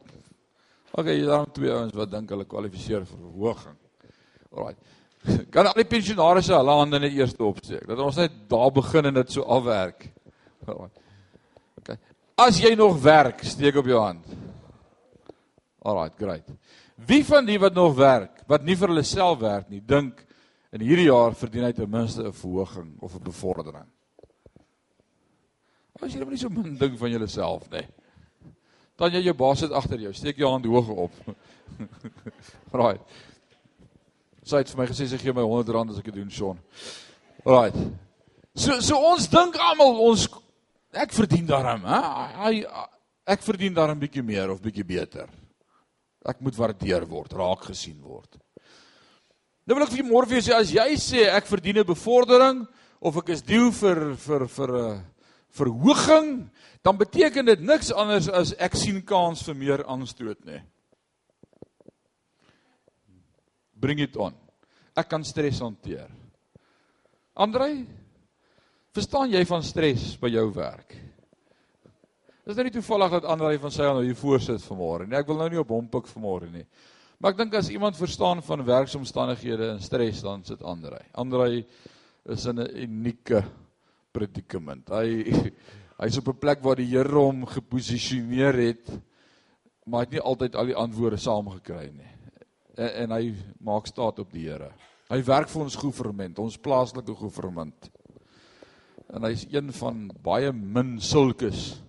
Okay, 0.91 1.21
daar 1.25 1.47
is 1.47 1.53
twee 1.53 1.71
ouens 1.71 1.93
wat 1.93 2.12
dink 2.12 2.29
hulle 2.29 2.45
kwalifiseer 2.45 3.05
vir 3.05 3.17
verhoging. 3.17 3.77
Alraai. 4.51 4.75
Kan 5.53 5.67
al 5.67 5.77
die 5.79 5.88
pensionaars 5.89 6.49
hulle 6.51 6.77
hande 6.79 6.99
net 6.99 7.15
eers 7.15 7.36
opsteek. 7.36 7.86
Dat 7.89 7.99
ons 8.03 8.19
net 8.21 8.36
daar 8.51 8.71
begin 8.75 9.12
en 9.12 9.19
dit 9.19 9.36
so 9.36 9.43
afwerk. 9.43 10.08
OK. 10.69 11.93
As 12.39 12.60
jy 12.62 12.75
nog 12.79 12.99
werk, 13.03 13.43
steek 13.43 13.75
op 13.79 13.89
jou 13.89 13.99
hand. 13.99 14.25
Alrite, 15.84 16.15
great. 16.19 16.49
Wie 17.08 17.21
van 17.25 17.47
die 17.47 17.60
wat 17.60 17.75
nog 17.75 17.95
werk, 17.95 18.43
wat 18.47 18.65
nie 18.67 18.75
vir 18.79 18.91
hulle 18.91 19.05
self 19.08 19.39
werk 19.41 19.69
nie, 19.71 19.79
dink 19.79 20.25
in 20.75 20.84
hierdie 20.84 21.08
jaar 21.08 21.36
verdien 21.38 21.65
hy 21.65 21.71
ten 21.73 21.89
minste 21.89 22.23
'n 22.23 22.36
verhoging 22.36 22.91
of 22.99 23.15
'n 23.15 23.23
bevordering? 23.23 23.88
As 26.01 26.13
jy 26.13 26.19
net 26.19 26.29
nie 26.29 26.38
so 26.38 26.49
min 26.49 26.77
dink 26.77 26.97
van 26.97 27.12
jouself 27.12 27.69
nie. 27.71 27.88
Dan 28.99 29.12
jy 29.12 29.23
jou 29.23 29.34
baas 29.34 29.60
sit 29.60 29.71
agter 29.71 29.99
jou, 29.99 30.13
steek 30.13 30.38
jou 30.38 30.49
hand 30.51 30.65
hoog 30.65 30.89
op. 30.89 31.12
right. 32.82 33.01
Sy 34.49 34.63
het 34.63 34.71
vir 34.73 34.81
my 34.81 34.88
gesê 34.89 35.05
sy 35.05 35.17
gee 35.21 35.33
my 35.35 35.43
100 35.45 35.75
rand 35.75 35.91
as 35.93 35.99
ek 36.01 36.07
dit 36.09 36.15
doen, 36.17 36.29
Sean. 36.33 36.57
Right. 37.45 37.75
So 38.57 38.79
so 38.81 38.97
ons 39.12 39.27
dink 39.29 39.59
almal 39.62 39.99
ons 40.07 40.25
ek 40.97 41.13
verdien 41.13 41.45
daarom, 41.45 41.85
hè? 41.85 41.99
Hy 42.39 42.53
ek 43.29 43.45
verdien 43.45 43.75
daarom 43.77 43.99
bietjie 44.01 44.25
meer 44.25 44.49
of 44.49 44.63
bietjie 44.63 44.88
beter. 44.88 45.29
Ek 46.25 46.41
moet 46.41 46.57
waardeer 46.57 47.05
word, 47.07 47.35
raak 47.38 47.69
gesien 47.69 47.99
word. 48.01 48.39
Nou 49.69 49.77
wil 49.77 49.85
ek 49.85 49.93
vir 49.93 50.07
môre 50.07 50.25
vir 50.31 50.41
sê 50.41 50.55
as 50.57 50.73
jy 50.73 50.88
sê 50.97 51.27
ek 51.29 51.45
verdien 51.45 51.77
'n 51.77 51.85
bevordering 51.85 52.65
of 52.99 53.17
ek 53.21 53.29
is 53.29 53.45
due 53.45 53.69
vir 53.71 54.15
vir 54.15 54.47
vir 54.47 54.69
'n 54.73 55.03
verhoging, 55.53 56.49
dan 56.81 56.97
beteken 56.97 57.45
dit 57.45 57.62
niks 57.62 57.91
anders 57.91 58.27
as 58.29 58.53
ek 58.57 58.75
sien 58.75 59.01
kans 59.01 59.43
vir 59.43 59.55
meer 59.55 59.85
aanstoot 59.85 60.45
nê. 60.45 60.62
Bring 63.79 63.99
dit 64.01 64.15
on. 64.19 64.35
Ek 64.97 65.07
kan 65.09 65.23
stres 65.23 65.61
hanteer. 65.63 66.09
Andrei, 67.39 67.85
verstaan 68.91 69.31
jy 69.31 69.45
van 69.47 69.63
stres 69.63 70.11
by 70.19 70.31
jou 70.33 70.49
werk? 70.55 70.97
Dis 72.43 72.57
nou 72.57 72.65
nie 72.65 72.73
toevallig 72.73 73.13
dat 73.13 73.27
Andrei 73.29 73.59
van 73.61 73.71
sy 73.71 73.85
nou 73.85 74.01
hier 74.03 74.17
voorsit 74.17 74.63
vanmôre 74.65 75.05
nie. 75.05 75.15
Ek 75.19 75.27
wil 75.29 75.37
nou 75.37 75.49
nie 75.53 75.61
op 75.61 75.71
hom 75.71 75.87
pik 75.91 76.09
vanmôre 76.09 76.49
nie. 76.51 76.65
Maar 77.19 77.35
ek 77.35 77.39
dink 77.43 77.55
as 77.59 77.69
iemand 77.69 77.99
verstaan 77.99 78.41
van 78.43 78.63
werksomstandighede 78.65 79.73
en 79.75 79.81
stres, 79.83 80.23
dan 80.25 80.41
sit 80.47 80.63
Andrei. 80.63 81.01
Andrei 81.13 81.65
is 82.25 82.45
in 82.47 82.59
'n 82.59 82.71
unieke 82.83 83.43
predikament. 84.11 84.89
Hy 84.89 85.29
hy's 86.01 86.17
op 86.17 86.29
'n 86.33 86.39
plek 86.39 86.63
waar 86.63 86.79
die 86.79 86.89
Here 86.89 87.19
hom 87.19 87.45
geposisioneer 87.45 88.55
het, 88.55 88.87
maar 89.85 89.99
hy 89.99 90.05
het 90.07 90.17
nie 90.17 90.25
altyd 90.25 90.55
al 90.55 90.65
die 90.65 90.75
antwoorde 90.75 91.17
saamgekry 91.17 91.91
nie. 91.93 92.18
En, 92.79 92.91
en 93.03 93.15
hy 93.17 93.33
maak 93.59 93.89
staat 93.91 94.21
op 94.23 94.31
die 94.31 94.47
Here. 94.47 94.71
Hy 95.09 95.19
werk 95.25 95.49
vir 95.51 95.65
ons 95.65 95.77
goewerment, 95.79 96.39
ons 96.39 96.59
plaaslike 96.61 97.15
goewerment. 97.17 97.89
En 99.09 99.25
hy's 99.25 99.47
een 99.49 99.71
van 99.73 100.05
baie 100.23 100.51
min 100.53 100.99
sulkes 101.01 101.79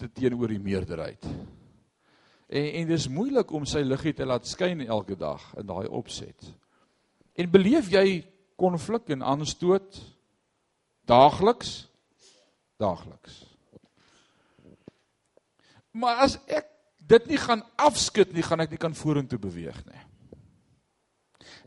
te 0.00 0.08
teenoor 0.08 0.48
die 0.48 0.62
meerderheid. 0.62 1.26
En 2.50 2.66
en 2.80 2.88
dis 2.88 3.06
moeilik 3.12 3.52
om 3.54 3.66
sy 3.68 3.84
liggie 3.84 4.14
te 4.16 4.26
laat 4.26 4.48
skyn 4.48 4.82
elke 4.86 5.14
dag 5.20 5.44
in 5.60 5.68
daai 5.68 5.86
opset. 5.86 6.48
En 7.38 7.52
beleef 7.52 7.92
jy 7.92 8.22
konflik 8.58 9.12
en 9.14 9.22
aanstoot 9.22 10.00
daagliks? 11.08 11.84
Daagliks. 12.80 13.44
Maar 15.92 16.24
as 16.24 16.38
ek 16.48 16.69
dit 17.10 17.26
nie 17.30 17.40
gaan 17.40 17.64
afskud 17.80 18.32
nie, 18.34 18.44
gaan 18.46 18.62
ek 18.64 18.74
nie 18.74 18.80
kan 18.80 18.94
vorentoe 18.96 19.38
beweeg 19.42 19.78
nie. 19.88 20.04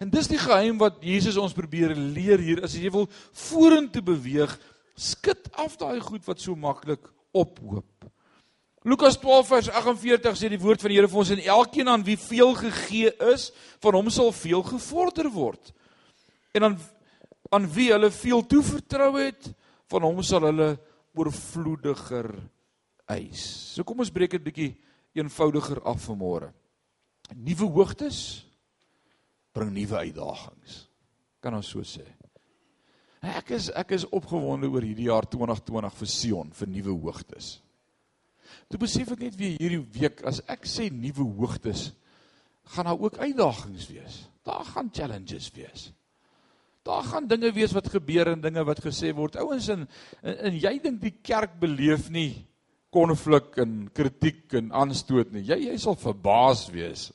En 0.01 0.12
dis 0.12 0.27
die 0.32 0.39
geheim 0.41 0.79
wat 0.82 1.03
Jesus 1.06 1.38
ons 1.39 1.56
probeer 1.56 1.93
leer 1.95 2.41
hier. 2.41 2.63
As 2.65 2.75
jy 2.75 2.89
wil 2.91 3.06
vorentoe 3.38 4.01
beweeg, 4.03 4.56
skud 4.99 5.47
af 5.60 5.77
daai 5.79 6.01
goed 6.03 6.25
wat 6.27 6.41
so 6.41 6.58
maklik 6.60 7.06
ophoop. 7.34 8.10
Lukas 8.84 9.15
12 9.21 9.47
vers 9.47 9.69
48 9.71 10.36
sê 10.36 10.49
die 10.51 10.60
woord 10.60 10.82
van 10.84 10.91
die 10.91 10.97
Here 10.97 11.08
vir 11.08 11.21
ons 11.21 11.32
en 11.32 11.43
elkeen 11.56 11.88
aan 11.88 12.03
wie 12.03 12.17
veel 12.19 12.51
gegee 12.58 13.13
is, 13.32 13.51
van 13.79 13.95
hom 13.95 14.10
sal 14.12 14.34
veel 14.36 14.63
gevorder 14.67 15.29
word. 15.32 15.71
En 16.53 16.67
aan 16.67 16.82
aan 17.53 17.67
wie 17.69 17.91
hulle 17.93 18.10
veel 18.10 18.41
toevertrou 18.49 19.12
het, 19.19 19.51
van 19.91 20.06
hom 20.08 20.23
sal 20.25 20.47
hulle 20.47 20.71
oorvloediger 21.13 22.32
eis. 23.13 23.43
So 23.75 23.86
kom 23.86 24.01
ons 24.01 24.12
breek 24.13 24.34
dit 24.34 24.45
bietjie 24.47 24.71
eenvoudiger 25.13 25.82
af 25.86 26.02
vanmôre. 26.08 26.52
Nuwe 27.36 27.69
hoogtes 27.71 28.43
bring 29.54 29.71
nuwe 29.73 29.97
uitdagings. 29.97 30.84
Kan 31.43 31.58
ons 31.58 31.69
so 31.69 31.84
sê? 31.86 32.06
Ek 33.23 33.54
is 33.56 33.69
ek 33.71 33.93
is 33.95 34.08
opgewonde 34.12 34.67
oor 34.67 34.84
hierdie 34.84 35.08
jaar 35.08 35.28
2020 35.30 35.95
vir 35.99 36.12
Sion, 36.12 36.52
vir 36.52 36.71
nuwe 36.71 36.95
hoogtes. 37.06 37.58
Toe 38.67 38.80
besef 38.82 39.13
ek 39.15 39.23
net 39.23 39.38
weer 39.39 39.56
hierdie 39.62 39.84
week 39.95 40.23
as 40.28 40.41
ek 40.52 40.67
sê 40.67 40.89
nuwe 40.91 41.26
hoogtes, 41.39 41.91
gaan 42.73 42.89
daar 42.89 42.99
ook 42.99 43.19
uitdagings 43.19 43.88
wees. 43.91 44.23
Daar 44.43 44.65
gaan 44.67 44.91
challenges 44.91 45.49
wees. 45.56 45.91
Daar 46.84 47.04
gaan 47.08 47.28
dinge 47.32 47.52
wees 47.56 47.71
wat 47.76 47.88
gebeur 47.91 48.34
en 48.34 48.43
dinge 48.43 48.63
wat 48.67 48.82
gesê 48.84 49.13
word. 49.15 49.38
Ouens 49.39 49.69
en, 49.71 49.86
en 50.21 50.41
en 50.49 50.58
jy 50.60 50.73
dink 50.84 50.99
die 51.04 51.15
kerk 51.23 51.56
beleef 51.62 52.10
nie 52.12 52.43
konflik 52.93 53.58
en 53.63 53.88
kritiek 53.95 54.53
en 54.60 54.71
aanstoot 54.84 55.34
nie. 55.34 55.43
Jy 55.47 55.58
jy 55.71 55.77
sal 55.82 55.97
verbaas 55.99 56.67
wees. 56.73 57.10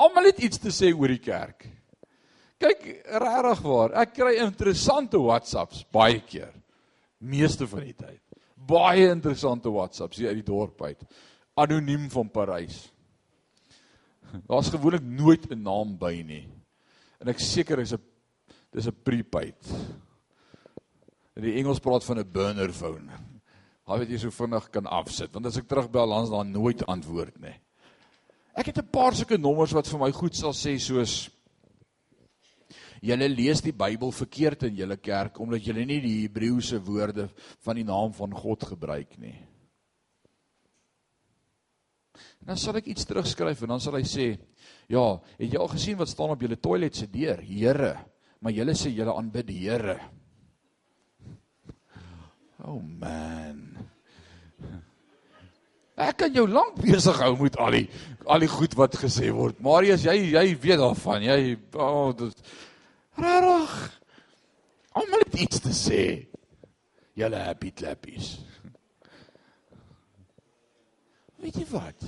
Almal 0.00 0.30
het 0.30 0.40
iets 0.46 0.62
te 0.62 0.72
sê 0.72 0.92
oor 0.94 1.12
die 1.12 1.22
kerk. 1.22 1.66
Kyk, 2.60 2.84
regtig 3.08 3.62
waar. 3.64 3.94
Ek 4.02 4.14
kry 4.16 4.34
interessante 4.40 5.20
WhatsApps 5.20 5.82
baie 5.92 6.20
keer. 6.24 6.52
Meeste 7.20 7.68
van 7.68 7.84
die 7.84 7.96
tyd. 7.96 8.20
Baie 8.54 9.08
interessante 9.10 9.72
WhatsApps 9.72 10.20
hier 10.20 10.32
uit 10.32 10.42
die 10.42 10.48
dorp 10.52 10.82
uit. 10.84 11.04
Anoniem 11.60 12.08
van 12.12 12.28
Parys. 12.32 12.84
Daar's 14.46 14.70
gewoonlik 14.70 15.02
nooit 15.02 15.50
'n 15.50 15.62
naam 15.62 15.96
by 15.98 16.22
nie. 16.22 16.46
En 17.20 17.28
ek 17.28 17.40
seker 17.40 17.80
is 17.80 17.92
'n 17.92 18.00
dis 18.72 18.86
'n 18.86 19.02
prepaid. 19.02 19.58
In 21.36 21.42
die 21.42 21.56
Engels 21.58 21.80
praat 21.80 22.04
van 22.04 22.18
'n 22.18 22.32
burner 22.32 22.72
phone. 22.72 23.29
Hy 23.90 23.98
weet 23.98 24.12
jy 24.14 24.20
so 24.22 24.30
vinnig 24.30 24.70
kan 24.70 24.86
afsit 24.86 25.32
want 25.34 25.48
as 25.50 25.58
ek 25.58 25.66
terugbel 25.66 26.06
langs 26.06 26.30
daar 26.30 26.46
nooit 26.46 26.84
antwoord 26.86 27.40
nie. 27.42 27.56
Ek 28.54 28.70
het 28.70 28.78
'n 28.78 28.90
paar 28.92 29.14
sulke 29.14 29.38
nommers 29.38 29.72
wat 29.74 29.88
vir 29.88 29.98
my 29.98 30.12
goed 30.12 30.34
sal 30.34 30.52
sê 30.52 30.78
soos 30.78 31.30
Julle 33.00 33.28
lees 33.32 33.62
die 33.64 33.72
Bybel 33.72 34.12
verkeerd 34.12 34.66
in 34.68 34.76
julle 34.76 34.96
kerk 35.00 35.40
omdat 35.40 35.64
julle 35.64 35.86
nie 35.86 36.00
die 36.00 36.16
Hebreëse 36.26 36.78
woorde 36.84 37.30
van 37.64 37.76
die 37.76 37.84
naam 37.84 38.12
van 38.12 38.34
God 38.36 38.66
gebruik 38.74 39.16
nie. 39.18 39.38
En 42.40 42.52
dan 42.52 42.60
sal 42.60 42.76
ek 42.76 42.90
iets 42.92 43.08
terugskryf 43.08 43.62
en 43.64 43.68
dan 43.68 43.80
sal 43.80 43.96
hy 43.96 44.04
sê, 44.04 44.38
"Ja, 44.88 45.20
het 45.38 45.52
jy 45.52 45.58
al 45.58 45.68
gesien 45.68 45.96
wat 45.96 46.08
staan 46.08 46.30
op 46.30 46.40
julle 46.40 46.56
toilet 46.56 46.94
se 46.94 47.06
deur? 47.06 47.40
Here, 47.40 47.96
maar 48.40 48.52
julle 48.52 48.72
sê 48.72 48.92
julle 48.92 49.16
aanbid 49.16 49.46
die 49.46 49.68
Here." 49.68 50.19
Oh 52.64 52.80
man. 52.82 53.66
Ek 56.00 56.16
kan 56.22 56.32
jou 56.32 56.46
lank 56.48 56.78
besig 56.80 57.18
hou 57.20 57.34
met 57.42 57.56
al 57.60 57.76
die 57.76 57.86
al 58.30 58.40
die 58.44 58.50
goed 58.50 58.74
wat 58.78 58.96
gesê 59.00 59.30
word. 59.34 59.60
Marius, 59.64 60.04
jy 60.06 60.32
jy 60.32 60.44
weet 60.60 60.80
daarvan. 60.80 61.24
Jy 61.24 61.56
oh, 61.76 62.12
dit 62.16 62.52
rarig. 63.20 63.74
Almal 64.96 65.24
het 65.26 65.38
iets 65.44 65.60
te 65.64 65.74
sê. 65.76 66.02
Julle 67.18 67.42
happy 67.44 67.72
clappies. 67.76 68.32
Weet 71.40 71.60
jy 71.60 71.66
wat? 71.72 72.04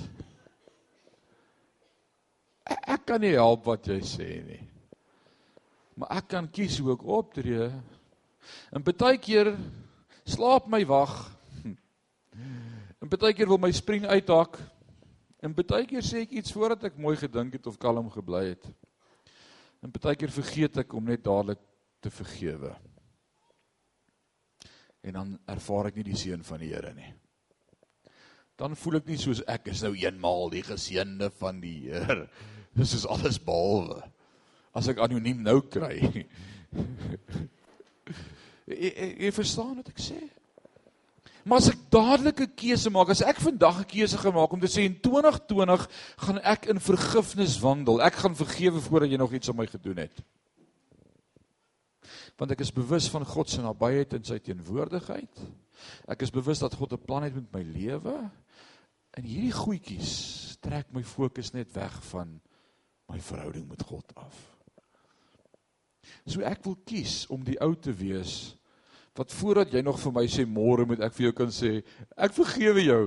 Ek, 2.63 2.81
ek 2.95 3.07
kan 3.09 3.21
nie 3.21 3.35
help 3.35 3.65
wat 3.69 3.89
jy 3.89 3.99
sê 4.05 4.29
nie. 4.45 4.61
Maar 5.99 6.17
ek 6.21 6.29
kan 6.33 6.49
kies 6.49 6.79
hoe 6.81 6.95
ek 6.95 7.05
optree. 7.05 7.69
En 8.73 8.85
baie 8.85 9.19
keer 9.21 9.53
slaap 10.25 10.67
my 10.71 10.83
wag. 10.87 11.13
En 13.03 13.11
baie 13.11 13.33
keer 13.35 13.49
wil 13.51 13.59
my 13.59 13.71
spring 13.75 14.05
uithak. 14.07 14.57
En 15.43 15.51
baie 15.55 15.83
keer 15.89 16.05
sê 16.05 16.23
ek 16.23 16.37
iets 16.39 16.53
voordat 16.55 16.87
ek 16.87 17.01
mooi 17.01 17.17
gedink 17.19 17.57
het 17.57 17.67
of 17.67 17.79
kalm 17.81 18.07
gebly 18.13 18.53
het. 18.53 18.63
En 19.83 19.91
baie 19.91 20.15
keer 20.15 20.31
vergeet 20.31 20.79
ek 20.85 20.95
om 20.95 21.11
net 21.11 21.25
dadelik 21.25 21.59
te 22.03 22.11
vergewe. 22.11 22.71
En 25.03 25.19
dan 25.19 25.35
ervaar 25.51 25.91
ek 25.91 25.99
nie 25.99 26.07
die 26.13 26.19
seën 26.19 26.43
van 26.47 26.63
die 26.63 26.71
Here 26.71 26.93
nie. 26.95 27.11
Dan 28.55 28.77
voel 28.79 29.01
ek 29.01 29.09
nie 29.11 29.19
soos 29.19 29.41
ek 29.51 29.67
is 29.73 29.81
nou 29.83 29.91
eenmaal 29.97 30.47
die 30.53 30.63
geseënde 30.63 31.27
van 31.41 31.59
die 31.59 31.89
Here. 31.89 32.29
Dis 32.77 32.95
is 32.95 33.03
alles 33.03 33.41
behalwe. 33.43 33.99
As 34.73 34.87
ek 34.89 35.03
anoniem 35.03 35.43
nou 35.43 35.59
kry. 35.67 35.99
Jy 38.73 39.31
verstaan 39.31 39.75
wat 39.79 39.89
ek 39.93 40.01
sê? 40.01 40.19
Maar 41.43 41.59
as 41.59 41.69
ek 41.73 41.79
dadelik 41.91 42.39
'n 42.39 42.55
keuse 42.55 42.89
maak, 42.89 43.09
as 43.09 43.21
ek 43.21 43.39
vandag 43.39 43.79
'n 43.79 43.91
keuse 43.91 44.17
gemaak 44.17 44.51
om 44.51 44.59
te 44.59 44.67
sê 44.67 44.87
in 44.87 44.99
2020 44.99 45.89
gaan 46.17 46.39
ek 46.39 46.65
in 46.65 46.79
vergifnis 46.79 47.59
wandel. 47.59 48.01
Ek 48.01 48.13
gaan 48.13 48.35
vergewe 48.35 48.79
voordat 48.79 49.09
jy 49.09 49.17
nog 49.17 49.33
iets 49.33 49.49
aan 49.49 49.55
my 49.55 49.67
gedoen 49.67 49.97
het. 49.97 50.23
Want 52.37 52.51
ek 52.51 52.59
is 52.59 52.71
bewus 52.71 53.09
van 53.09 53.25
God 53.25 53.49
se 53.49 53.61
nabyheid 53.61 54.13
en 54.13 54.23
sy 54.23 54.39
teenwoordigheid. 54.39 55.39
Ek 56.07 56.21
is 56.21 56.31
bewus 56.31 56.59
dat 56.59 56.73
God 56.73 56.93
'n 56.93 57.05
plan 57.05 57.23
het 57.23 57.35
met 57.35 57.51
my 57.51 57.61
lewe. 57.61 58.31
En 59.13 59.23
hierdie 59.23 59.51
goedjies 59.51 60.57
trek 60.61 60.87
my 60.91 61.03
fokus 61.03 61.51
net 61.51 61.71
weg 61.73 62.03
van 62.03 62.41
my 63.11 63.19
verhouding 63.19 63.67
met 63.67 63.83
God 63.83 64.15
af. 64.15 64.55
So 66.25 66.41
ek 66.41 66.63
wil 66.63 66.77
kies 66.85 67.27
om 67.27 67.43
die 67.43 67.59
ou 67.59 67.75
te 67.75 67.93
wees 67.93 68.55
wat 69.17 69.33
voordat 69.33 69.73
jy 69.73 69.83
nog 69.85 69.99
vir 70.01 70.13
my 70.15 70.23
sê 70.29 70.45
môre 70.49 70.87
moet 70.89 71.03
ek 71.05 71.13
vir 71.13 71.27
jou 71.27 71.35
kan 71.37 71.51
sê 71.53 71.75
ek 72.17 72.33
vergewe 72.33 72.85
jou. 72.85 73.03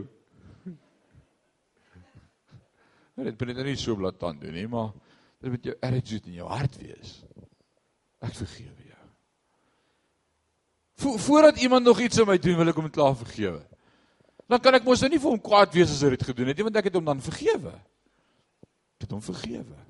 Nou, 3.16 3.25
dit 3.25 3.38
moet 3.40 3.53
net 3.55 3.62
nie 3.64 3.79
so 3.81 3.97
blaatant 3.97 4.42
doen 4.45 4.55
nie, 4.55 4.66
maar 4.69 4.90
dit 5.40 5.51
moet 5.51 5.71
jou 5.71 5.77
attitude 5.88 6.29
in 6.31 6.42
jou 6.42 6.51
hart 6.51 6.77
wees. 6.83 7.14
Ek 8.21 8.37
vergewe 8.37 8.90
jou. 8.90 9.07
Vo 11.01 11.16
voordat 11.25 11.59
iemand 11.64 11.85
nog 11.85 12.01
iets 12.01 12.21
aan 12.21 12.29
my 12.29 12.37
doen, 12.40 12.59
wil 12.61 12.73
ek 12.73 12.79
hom 12.81 12.92
klaar 12.92 13.16
vergewe. 13.16 13.62
Dan 14.47 14.62
kan 14.62 14.77
ek 14.79 14.85
mos 14.87 15.03
nou 15.03 15.11
nie 15.11 15.21
vir 15.21 15.33
hom 15.33 15.42
kwaad 15.42 15.73
wees 15.75 15.90
as 15.90 16.05
hy 16.05 16.12
dit 16.14 16.27
gedoen 16.29 16.53
het 16.53 16.61
nie, 16.61 16.66
want 16.69 16.79
ek 16.79 16.90
het 16.90 16.99
hom 17.01 17.09
dan 17.09 17.25
vergewe. 17.25 17.73
Ek 18.97 19.09
het 19.09 19.16
hom 19.16 19.25
vergewe. 19.25 19.81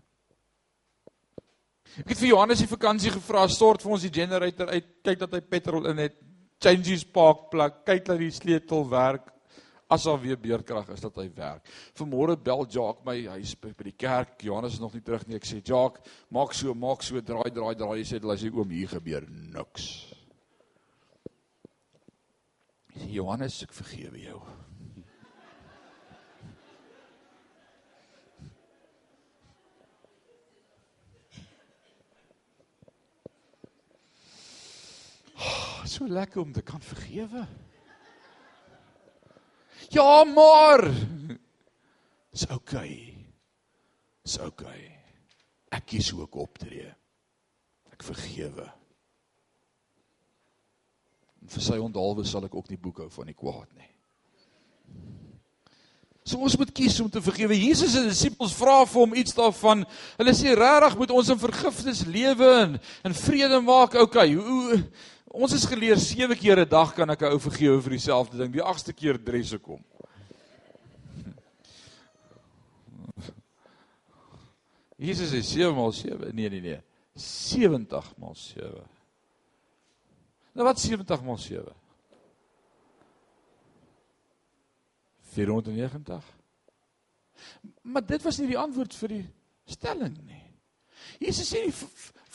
Ek 2.02 2.10
het 2.12 2.20
vir 2.20 2.28
Johannes 2.28 2.60
die 2.60 2.68
vakansie 2.68 3.12
gevra, 3.14 3.46
stort 3.48 3.84
vir 3.84 3.94
ons 3.96 4.02
die 4.04 4.12
generator 4.12 4.68
uit, 4.74 4.88
kyk 5.06 5.22
dat 5.22 5.32
hy 5.32 5.40
petrol 5.40 5.88
in 5.88 6.02
het, 6.04 6.18
change 6.60 6.90
his 6.90 7.06
spark 7.06 7.48
plug, 7.52 7.80
kyk 7.88 8.04
dat 8.04 8.20
die 8.20 8.32
sleutel 8.34 8.84
werk 8.90 9.32
as 9.88 10.02
daar 10.02 10.18
weer 10.18 10.38
beerkrag 10.40 10.88
is 10.90 11.00
dat 11.04 11.16
hy 11.20 11.28
werk. 11.36 11.68
Vanmôre 11.96 12.34
bel 12.42 12.66
Jacques 12.66 13.06
my, 13.06 13.14
hy's 13.36 13.54
by 13.60 13.70
die 13.86 13.94
kerk, 13.94 14.34
Johannes 14.42 14.76
is 14.76 14.82
nog 14.82 14.96
nie 14.96 15.04
terug 15.06 15.26
nie. 15.28 15.38
Ek 15.38 15.46
sê 15.46 15.60
Jacques, 15.62 16.02
maak 16.34 16.56
so, 16.58 16.74
maak 16.74 17.06
so, 17.06 17.22
draai, 17.22 17.52
draai, 17.54 17.74
draai. 17.78 18.00
Hy 18.00 18.04
sê, 18.04 18.20
"Luister 18.20 18.50
oom, 18.52 18.70
hier 18.70 18.88
gebeur 18.88 19.24
niks." 19.28 20.12
Ek 22.90 23.02
sê 23.02 23.12
Johannes, 23.12 23.62
ek 23.62 23.72
vergewe 23.72 24.18
jou. 24.18 24.42
So 35.90 36.06
lekker 36.08 36.40
om 36.42 36.52
te 36.52 36.62
kan 36.62 36.80
vergewe. 36.80 37.46
Ja, 39.92 40.24
maar 40.24 40.86
is 42.30 42.46
okay. 42.50 43.14
Is 44.24 44.38
okay. 44.38 44.92
Ek 45.70 45.86
kies 45.92 46.10
hoe 46.14 46.24
ek 46.26 46.38
optree. 46.40 46.88
Ek 47.92 48.06
vergewe. 48.06 48.66
En 51.42 51.52
vir 51.52 51.66
sy 51.68 51.78
onthaalwe 51.78 52.24
sal 52.26 52.48
ek 52.48 52.56
ook 52.58 52.72
nie 52.72 52.80
boek 52.80 53.04
hou 53.04 53.10
van 53.20 53.30
die 53.30 53.38
kwaad 53.38 53.70
nie. 53.76 53.92
So 56.26 56.42
ons 56.42 56.56
moet 56.58 56.72
kies 56.74 56.96
om 56.98 57.06
te 57.10 57.22
vergewe. 57.22 57.54
Jesus 57.54 57.92
se 57.94 58.00
disippels 58.02 58.54
vra 58.58 58.80
vir 58.82 58.98
hom 58.98 59.12
iets 59.14 59.36
daarvan. 59.36 59.84
Hulle 60.18 60.32
sê 60.34 60.56
regtig 60.58 60.96
moet 60.98 61.12
ons 61.14 61.28
in 61.30 61.38
vergifnis 61.38 62.02
lewe 62.10 62.48
en 62.64 62.72
in 63.06 63.14
vrede 63.14 63.60
maak. 63.62 63.94
Okay, 64.08 64.32
hoe 64.34 64.80
Ons 65.36 65.52
is 65.52 65.66
geleer 65.68 65.98
7 66.00 66.32
keer 66.40 66.64
'n 66.64 66.68
dag 66.68 66.94
kan 66.94 67.10
ek 67.10 67.20
'n 67.20 67.32
ou 67.32 67.38
vergewe 67.38 67.82
vir 67.82 67.90
dieselfde 67.90 68.38
ding. 68.38 68.52
Die 68.52 68.64
8ste 68.64 68.92
keer 68.92 69.18
dresse 69.18 69.58
kom. 69.58 69.84
Jesus 74.96 75.30
sê 75.30 75.42
7 75.42 75.74
maal 75.74 75.92
7. 75.92 76.34
Nee 76.34 76.48
nee 76.48 76.60
nee. 76.60 76.80
70 77.14 78.16
maal 78.16 78.34
7. 78.34 78.88
Nou 80.54 80.64
wat 80.64 80.80
70 80.80 81.22
maal 81.22 81.38
7? 81.38 81.74
490. 85.20 86.24
Maar 87.82 88.06
dit 88.06 88.22
was 88.22 88.38
nie 88.38 88.48
die 88.48 88.58
antwoord 88.58 88.94
vir 88.94 89.08
die 89.08 89.26
stelling 89.64 90.16
nie. 90.24 90.35
Jesus 91.20 91.52
sê 91.52 91.64
nie 91.64 91.74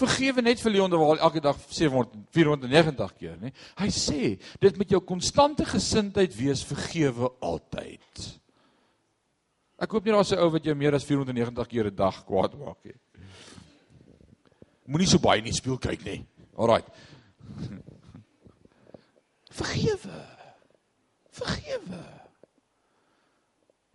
vergewe 0.01 0.41
net 0.41 0.61
vir 0.63 0.75
Leon 0.75 0.91
terwyl 0.91 1.21
elke 1.21 1.41
dag 1.43 1.57
700 1.69 2.15
490 2.33 3.13
keer, 3.19 3.37
nê? 3.41 3.51
Hy 3.79 3.89
sê 3.93 4.37
dit 4.61 4.79
met 4.79 4.89
jou 4.89 5.01
konstante 5.05 5.65
gesindheid 5.67 6.33
wees 6.37 6.63
vergewe 6.65 7.29
altyd. 7.41 8.25
Ek 9.81 9.91
hoop 9.91 10.05
nie 10.05 10.13
daar's 10.13 10.31
'n 10.31 10.39
ou 10.39 10.51
wat 10.53 10.65
jou 10.65 10.75
meer 10.75 10.95
as 10.95 11.05
490 11.05 11.67
keer 11.67 11.87
'n 11.87 11.95
dag 11.95 12.25
kwaad 12.25 12.57
maak 12.57 12.77
nie. 12.85 12.97
Moenie 14.87 15.07
so 15.07 15.19
baie 15.19 15.41
nie 15.41 15.53
speel 15.53 15.77
kyk 15.77 16.05
nie. 16.05 16.25
Alraai. 16.57 16.83
Vergewe. 19.61 20.27
Vergewe. 21.31 22.03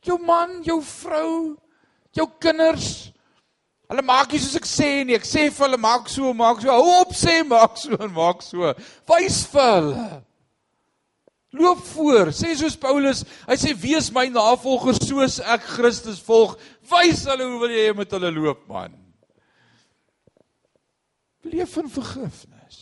Jou 0.02 0.18
man, 0.18 0.62
jou 0.62 0.82
vrou, 0.82 1.56
jou 2.14 2.26
kinders, 2.38 3.12
Hulle 3.86 4.02
maak 4.02 4.32
nie 4.32 4.40
soos 4.42 4.58
ek 4.58 4.66
sê 4.66 4.88
nie. 5.06 5.14
Ek 5.14 5.26
sê 5.26 5.46
vir 5.46 5.66
hulle 5.66 5.78
maak 5.78 6.08
so, 6.10 6.32
maak 6.34 6.62
so. 6.62 6.70
Hou 6.74 7.02
op 7.02 7.12
sê 7.14 7.38
maak 7.46 7.76
so 7.78 7.98
en 8.02 8.14
maak 8.14 8.42
so. 8.42 8.72
Wys 9.10 9.44
vir 9.52 9.68
hulle. 9.76 10.06
Loop 11.56 11.82
voor. 11.92 12.32
Sê 12.34 12.52
soos 12.58 12.76
Paulus, 12.76 13.22
hy 13.46 13.56
sê 13.60 13.72
wees 13.78 14.10
my 14.14 14.26
navolger 14.34 14.98
soos 14.98 15.38
ek 15.54 15.68
Christus 15.76 16.18
volg. 16.26 16.56
Wys 16.90 17.24
hulle 17.30 17.46
hoe 17.46 17.60
wil 17.62 17.74
jy 17.76 17.92
met 17.96 18.16
hulle 18.16 18.32
loop, 18.34 18.66
man? 18.70 18.94
Leef 21.46 21.76
in 21.78 21.90
vergifnis. 21.92 22.80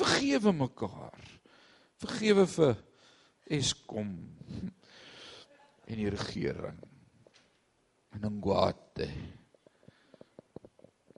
Vergewe 0.00 0.54
mekaar. 0.56 1.26
Vergewe 2.00 2.46
vir 2.48 2.78
Eskom 3.50 4.14
en 5.90 5.98
die 5.98 6.08
regering. 6.08 6.80
En 8.16 8.24
Ngwate 8.38 9.10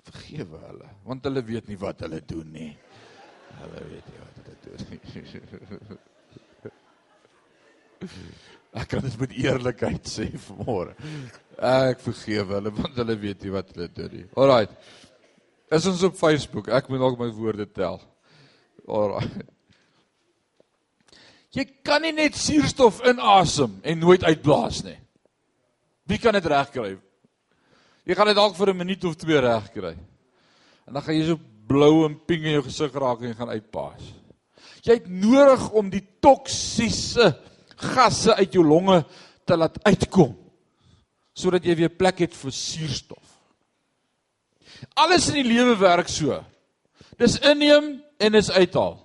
vergewe 0.08 0.58
hulle 0.66 0.88
want 1.06 1.24
hulle 1.28 1.42
weet 1.46 1.68
nie 1.70 1.78
wat 1.80 2.00
hulle 2.04 2.20
doen 2.26 2.48
nie. 2.52 2.72
Hulle 3.60 3.84
weet 3.90 4.06
nie 4.10 4.20
wat 4.22 4.34
hulle 4.40 4.54
doen 4.64 4.80
nie. 4.90 6.00
Ek 8.82 8.88
kan 8.88 9.04
dit 9.04 9.16
met 9.20 9.32
eerlikheid 9.36 10.08
sê 10.08 10.26
vanmôre. 10.46 10.94
Ek 11.60 12.00
vergewe 12.02 12.56
hulle 12.56 12.72
want 12.74 12.96
hulle 13.02 13.16
weet 13.20 13.44
nie 13.44 13.52
wat 13.54 13.72
hulle 13.74 13.88
doen 13.92 14.12
nie. 14.16 14.26
Alraait. 14.40 14.72
Is 15.72 15.88
ons 15.88 16.02
op 16.08 16.16
Facebook? 16.18 16.68
Ek 16.72 16.88
moet 16.92 17.00
dalk 17.00 17.18
my 17.20 17.28
woorde 17.36 17.66
tel. 17.68 18.00
Alraait. 18.88 19.50
Jy 21.52 21.66
kan 21.84 22.00
nie 22.00 22.14
net 22.16 22.36
suurstof 22.38 23.02
inasem 23.10 23.74
en 23.84 23.98
nooit 24.00 24.24
uitblaas 24.24 24.80
nie. 24.86 24.96
Wie 26.08 26.18
kan 26.18 26.32
dit 26.32 26.46
regkry? 26.48 26.94
Jy 28.02 28.16
gaan 28.18 28.32
dit 28.32 28.38
dalk 28.38 28.56
vir 28.58 28.70
'n 28.72 28.76
minuut 28.76 29.04
of 29.04 29.16
twee 29.16 29.38
reg 29.40 29.70
kry. 29.70 29.96
En 30.86 30.92
dan 30.92 31.02
gaan 31.02 31.14
jy 31.14 31.26
so 31.26 31.38
blou 31.66 32.04
en 32.06 32.18
pink 32.26 32.42
in 32.42 32.58
jou 32.58 32.62
gesig 32.62 32.92
raak 32.92 33.20
en 33.20 33.28
jy 33.28 33.34
gaan 33.34 33.54
uitpaas. 33.54 34.02
Jy 34.82 34.92
het 34.92 35.08
nodig 35.08 35.70
om 35.70 35.90
die 35.90 36.02
toksiese 36.20 37.38
gasse 37.76 38.34
uit 38.34 38.52
jou 38.52 38.64
longe 38.64 39.04
te 39.46 39.56
laat 39.56 39.78
uitkom 39.84 40.38
sodat 41.34 41.64
jy 41.64 41.74
weer 41.74 41.88
plek 41.88 42.18
het 42.18 42.34
vir 42.34 42.52
suurstof. 42.52 43.28
Alles 44.94 45.28
in 45.28 45.34
die 45.34 45.54
lewe 45.54 45.78
werk 45.78 46.08
so. 46.08 46.44
Dis 47.16 47.38
inneem 47.40 48.02
en 48.18 48.34
is 48.34 48.50
uithaal. 48.50 48.98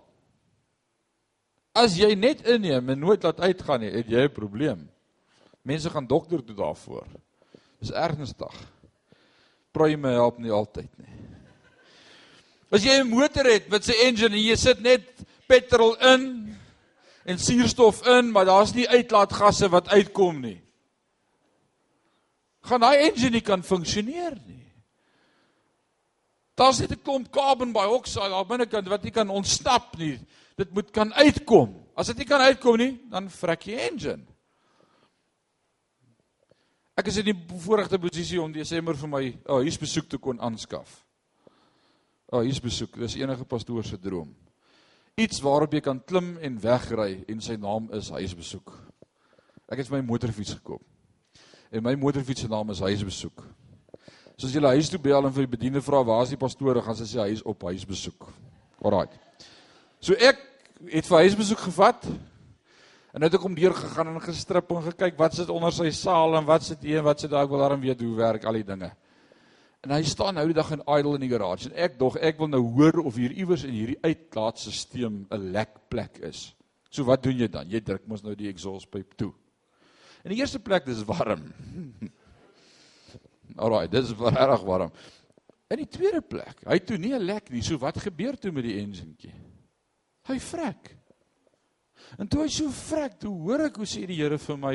As 1.74 1.96
jy 1.96 2.16
net 2.16 2.42
inneem 2.42 2.90
en 2.90 3.00
nooit 3.00 3.24
laat 3.24 3.40
uitgaan 3.40 3.80
nie, 3.80 3.92
het 3.92 4.10
jy 4.10 4.26
'n 4.26 4.34
probleem. 4.34 4.90
Mense 5.64 5.90
gaan 5.90 6.08
dokter 6.08 6.44
toe 6.44 6.56
daarvoor. 6.56 7.08
Dis 7.80 7.92
ernstig 7.92 8.56
pruime 9.78 10.12
help 10.18 10.42
nie 10.42 10.54
altyd 10.54 10.90
nie. 10.98 11.14
As 12.74 12.84
jy 12.84 13.00
'n 13.00 13.10
motor 13.10 13.46
het 13.46 13.70
met 13.70 13.86
sy 13.86 13.96
engine 14.04 14.36
en 14.36 14.44
jy 14.44 14.56
sit 14.56 14.82
net 14.82 15.06
petrol 15.48 15.96
in 15.96 16.56
en 17.26 17.38
suurstof 17.40 18.06
in, 18.08 18.32
maar 18.32 18.46
daar's 18.46 18.74
nie 18.74 18.88
uitlaatgasse 18.88 19.70
wat 19.70 19.90
uitkom 19.90 20.42
nie. 20.42 20.62
Gaan 22.64 22.82
daai 22.82 23.08
engine 23.08 23.30
nie 23.30 23.42
kan 23.42 23.64
funksioneer 23.64 24.36
nie. 24.48 24.66
Daar's 26.56 26.80
net 26.80 26.92
'n 26.92 27.04
klomp 27.04 27.32
carbon 27.32 27.72
dioxide 27.72 28.30
daar 28.30 28.46
binnekant 28.46 28.88
wat 28.88 29.04
nie 29.04 29.12
kan 29.12 29.30
ontsnap 29.30 29.98
nie. 29.98 30.20
Dit 30.58 30.74
moet 30.74 30.92
kan 30.92 31.14
uitkom. 31.14 31.76
As 31.96 32.08
dit 32.08 32.18
nie 32.18 32.26
kan 32.26 32.42
uitkom 32.42 32.78
nie, 32.78 33.00
dan 33.10 33.30
vrek 33.30 33.62
jy 33.62 33.78
engine. 33.78 34.26
Ek 36.98 37.12
is 37.12 37.20
in 37.22 37.28
die 37.30 37.36
voorregte 37.62 38.00
posisie 38.02 38.40
om 38.42 38.50
Desember 38.50 38.98
vir 38.98 39.10
my 39.12 39.20
oh, 39.46 39.60
huisbesoek 39.62 40.08
te 40.10 40.18
kon 40.18 40.40
aanskaf. 40.42 40.96
Oh, 42.32 42.42
huisbesoek, 42.42 42.96
dis 43.04 43.20
enige 43.20 43.46
pastoor 43.46 43.86
se 43.86 44.00
droom. 44.02 44.32
Iets 45.22 45.38
waarop 45.46 45.76
jy 45.78 45.84
kan 45.86 46.00
klim 46.10 46.34
en 46.42 46.58
wegry 46.62 47.20
en 47.30 47.44
sy 47.44 47.54
naam 47.62 47.92
is 47.94 48.10
huisbesoek. 48.16 48.74
Ek 49.70 49.84
het 49.84 49.92
my 49.94 50.02
motorfiets 50.02 50.56
gekoop. 50.58 50.82
En 51.70 51.86
my 51.86 51.94
motorfiets 52.02 52.48
se 52.48 52.50
naam 52.50 52.74
is 52.74 52.82
huisbesoek. 52.82 53.46
So 54.38 54.50
as 54.50 54.58
jy 54.58 54.62
huis 54.66 54.90
toe 54.90 55.02
bel 55.02 55.30
en 55.30 55.34
vir 55.34 55.46
die 55.46 55.54
bediende 55.54 55.86
vra 55.86 56.02
waar 56.06 56.26
is 56.26 56.34
die 56.34 56.42
pastoor, 56.42 56.82
gaan 56.82 56.98
sy 56.98 57.06
sê 57.12 57.22
hy 57.22 57.30
is 57.38 57.46
op 57.46 57.62
huisbesoek. 57.70 58.26
Alraai. 58.82 59.14
So 60.02 60.18
ek 60.18 60.42
het 60.90 61.06
vir 61.06 61.28
huisbesoek 61.28 61.62
gevat 61.70 62.10
en 63.14 63.24
het 63.24 63.34
ek 63.34 63.44
om 63.48 63.56
deur 63.56 63.74
gegaan 63.74 64.12
en 64.12 64.22
gestrip 64.22 64.72
en 64.72 64.84
gekyk 64.92 65.18
wat 65.18 65.34
sit 65.38 65.50
onder 65.54 65.74
sy 65.74 65.90
saal 65.96 66.36
en 66.38 66.46
wat 66.46 66.64
sit 66.64 66.84
hier 66.84 67.00
en 67.00 67.08
wat 67.08 67.24
sit 67.24 67.32
daar 67.32 67.46
ek 67.48 67.52
wil 67.54 67.64
daarom 67.64 67.82
weet 67.82 68.02
hoe 68.02 68.16
werk 68.16 68.46
al 68.46 68.60
die 68.60 68.68
dinge. 68.68 68.92
En 69.86 69.94
hy 69.94 70.04
staan 70.04 70.36
nou 70.36 70.46
die 70.50 70.58
dag 70.58 70.72
in 70.74 70.84
idle 70.84 71.16
in 71.16 71.24
die 71.24 71.32
garage 71.32 71.70
en 71.70 71.76
ek 71.78 71.98
dog 72.00 72.18
ek 72.18 72.40
wil 72.42 72.50
nou 72.52 72.64
hoor 72.76 73.04
of 73.06 73.16
hier 73.16 73.32
iewers 73.32 73.64
in 73.64 73.76
hierdie 73.78 74.00
uitlaatstelsel 74.04 75.10
'n 75.32 75.52
lek 75.54 75.78
plek 75.90 76.20
is. 76.20 76.54
So 76.90 77.06
wat 77.06 77.24
doen 77.24 77.38
jy 77.38 77.48
dan? 77.48 77.70
Jy 77.70 77.82
druk 77.82 78.08
mos 78.08 78.24
nou 78.24 78.36
die 78.36 78.50
exhaust 78.50 78.90
pipe 78.90 79.16
toe. 79.16 79.34
In 80.24 80.34
die 80.34 80.42
eerste 80.42 80.60
plek 80.60 80.86
dis 80.86 81.04
warm. 81.06 81.54
Alraai, 83.64 83.88
dis 83.88 84.12
regtig 84.12 84.64
warm. 84.68 84.92
In 85.72 85.78
die 85.78 85.90
tweede 85.90 86.22
plek, 86.22 86.64
hy 86.66 86.80
toe 86.80 86.98
nie 86.98 87.14
'n 87.14 87.24
lek 87.24 87.50
nie. 87.52 87.62
So 87.62 87.78
wat 87.78 87.98
gebeur 88.00 88.38
toe 88.38 88.52
met 88.52 88.64
die 88.64 88.80
enjintjie? 88.82 89.34
Hy 90.28 90.40
vrek. 90.40 90.97
En 92.16 92.30
toe 92.30 92.46
hy 92.46 92.50
so 92.54 92.72
vrek, 92.72 93.20
toe 93.22 93.34
hoor 93.44 93.68
ek 93.68 93.80
hoe 93.82 93.90
sê 93.90 94.06
die 94.08 94.20
Here 94.22 94.40
vir 94.42 94.60
my, 94.62 94.74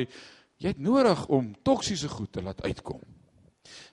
jy 0.62 0.74
het 0.74 0.82
nodig 0.82 1.24
om 1.32 1.52
toksiese 1.64 2.10
goed 2.12 2.32
te 2.36 2.44
laat 2.44 2.62
uitkom. 2.66 3.00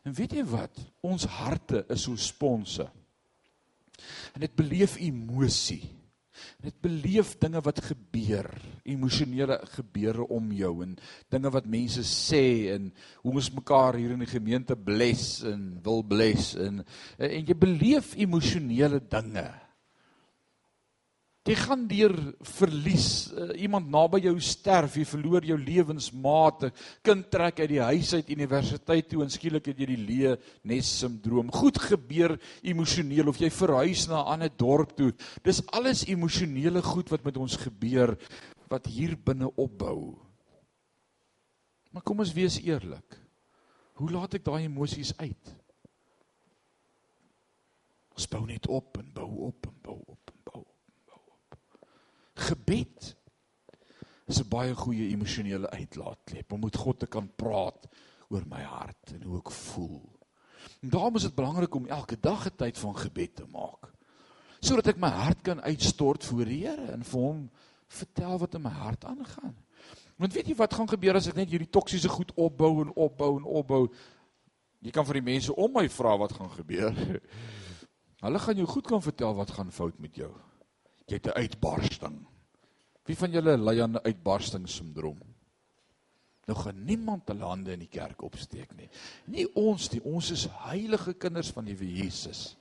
En 0.06 0.16
weet 0.16 0.36
jy 0.38 0.44
wat? 0.50 0.76
Ons 1.06 1.28
harte 1.40 1.86
is 1.94 2.04
so 2.08 2.20
sponse. 2.20 2.86
En 4.34 4.44
dit 4.44 4.56
beleef 4.56 4.98
emosie. 5.02 5.84
Dit 6.64 6.76
beleef 6.84 7.34
dinge 7.40 7.62
wat 7.64 7.82
gebeur, 7.84 8.48
emosionele 8.88 9.60
gebeure 9.76 10.28
om 10.32 10.52
jou 10.56 10.72
en 10.86 10.94
dinge 11.32 11.52
wat 11.52 11.68
mense 11.68 12.04
sê 12.08 12.44
en 12.74 12.90
hoe 13.24 13.34
ons 13.34 13.52
mekaar 13.56 14.00
hier 14.00 14.14
in 14.16 14.24
die 14.24 14.30
gemeente 14.30 14.76
bless 14.76 15.42
en 15.48 15.66
wil 15.84 16.04
bless 16.08 16.54
en 16.60 16.82
en 17.18 17.36
jy 17.44 17.58
beleef 17.60 18.14
emosionele 18.16 19.02
dinge. 19.12 19.48
Jy 21.50 21.56
gaan 21.58 21.86
deur 21.90 22.14
verlies, 22.46 23.06
uh, 23.34 23.48
iemand 23.58 23.88
naby 23.90 24.20
jou 24.22 24.36
sterf, 24.44 25.00
jy 25.00 25.06
verloor 25.10 25.48
jou 25.48 25.56
lewensmaat, 25.58 26.68
'n 26.68 26.74
kind 27.02 27.26
trek 27.32 27.60
uit 27.64 27.70
die 27.72 27.82
huis 27.82 28.14
uit 28.14 28.30
universiteit 28.30 29.10
toe 29.10 29.24
en 29.24 29.34
skielik 29.34 29.66
het 29.66 29.80
jy 29.80 29.88
die 29.90 30.06
leë 30.10 30.38
nes 30.64 30.86
sindroom. 31.00 31.50
Goed 31.50 31.80
gebeur 31.82 32.38
emosioneel 32.62 33.30
of 33.30 33.42
jy 33.42 33.50
verhuis 33.50 34.08
na 34.08 34.22
'n 34.22 34.28
ander 34.34 34.52
dorp 34.56 34.96
toe. 34.96 35.12
Dis 35.44 35.66
alles 35.74 36.06
emosionele 36.06 36.84
goed 36.84 37.10
wat 37.10 37.26
met 37.26 37.38
ons 37.38 37.58
gebeur 37.58 38.16
wat 38.70 38.86
hier 38.86 39.18
binne 39.18 39.50
opbou. 39.58 40.20
Maar 41.92 42.04
kom 42.04 42.20
ons 42.20 42.34
wees 42.34 42.62
eerlik. 42.62 43.18
Hoe 43.94 44.12
laat 44.12 44.36
ek 44.36 44.46
daai 44.46 44.66
emosies 44.66 45.18
uit? 45.18 45.56
Ons 48.14 48.28
bou 48.28 48.46
net 48.46 48.68
op 48.68 48.98
en 48.98 49.12
bou 49.14 49.48
op 49.48 49.66
en 49.66 49.76
bou 49.82 50.04
op 50.06 50.19
gebed 52.40 53.16
is 54.30 54.40
'n 54.40 54.50
baie 54.50 54.74
goeie 54.76 55.10
emosionele 55.10 55.70
uitlaatklep 55.70 56.52
om 56.54 56.60
met 56.60 56.76
God 56.76 57.00
te 57.00 57.08
kan 57.08 57.30
praat 57.36 57.88
oor 58.30 58.44
my 58.46 58.62
hart 58.62 59.14
en 59.14 59.22
hoe 59.22 59.38
ek 59.40 59.52
voel. 59.52 60.20
En 60.82 60.90
daarom 60.90 61.16
is 61.16 61.26
dit 61.26 61.36
belangrik 61.36 61.76
om 61.76 61.88
elke 61.88 62.20
dag 62.20 62.46
'n 62.46 62.56
tyd 62.56 62.78
van 62.78 62.98
gebed 62.98 63.36
te 63.36 63.46
maak. 63.46 63.94
Sodat 64.60 64.88
ek 64.88 64.98
my 64.98 65.10
hart 65.10 65.42
kan 65.42 65.62
uitstort 65.62 66.26
voor 66.26 66.46
die 66.46 66.68
Here 66.68 66.92
en 66.92 67.04
vir 67.04 67.20
hom 67.20 67.50
vertel 67.88 68.38
wat 68.38 68.56
in 68.56 68.62
my 68.62 68.70
hart 68.70 69.06
aangaan. 69.06 69.56
Want 70.16 70.34
weet 70.34 70.48
jy 70.48 70.56
wat 70.56 70.74
gaan 70.74 70.90
gebeur 70.90 71.16
as 71.16 71.28
ek 71.28 71.36
net 71.36 71.50
hierdie 71.50 71.70
toksiese 71.70 72.10
goed 72.10 72.32
opbou 72.36 72.82
en 72.82 72.94
opbou 72.96 73.38
en 73.38 73.44
opbou? 73.44 73.88
Jy 74.80 74.92
kan 74.92 75.06
vir 75.06 75.14
die 75.14 75.32
mense 75.32 75.56
om 75.56 75.72
my 75.74 75.90
vra 75.90 76.18
wat 76.18 76.32
gaan 76.32 76.52
gebeur. 76.52 76.94
Hulle 78.26 78.40
gaan 78.40 78.56
jou 78.56 78.68
goed 78.68 78.88
kan 78.88 79.02
vertel 79.02 79.34
wat 79.36 79.52
gaan 79.52 79.72
fout 79.72 80.00
met 80.00 80.16
jou 80.16 80.36
jy 81.12 81.20
het 81.22 81.28
'n 81.28 81.40
uitbarsting. 81.40 82.26
Wie 83.06 83.18
van 83.18 83.32
julle 83.32 83.58
ly 83.58 83.82
aan 83.82 83.98
'n 83.98 84.06
uitbarstingssindroom? 84.06 85.20
Nou 86.46 86.58
gaan 86.60 86.84
niemand 86.84 87.26
te 87.26 87.36
lande 87.36 87.72
in 87.72 87.80
die 87.80 87.92
kerk 87.92 88.22
opsteek 88.22 88.76
nie. 88.76 88.90
Nie 89.26 89.46
ons 89.56 89.92
nie, 89.92 90.02
ons 90.04 90.32
is 90.32 90.48
heilige 90.66 91.14
kinders 91.14 91.52
van 91.52 91.66
die 91.66 91.76
Jesus. 91.76 92.56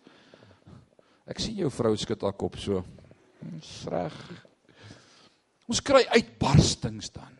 Ek 1.26 1.38
sien 1.38 1.56
jou 1.56 1.70
vrou 1.70 1.96
skud 1.96 2.20
haar 2.22 2.36
kop 2.36 2.56
so. 2.56 2.84
Dis 3.40 3.84
reg. 3.88 4.14
Ons 5.68 5.80
kry 5.80 6.04
uitbarstings 6.08 7.10
dan. 7.10 7.34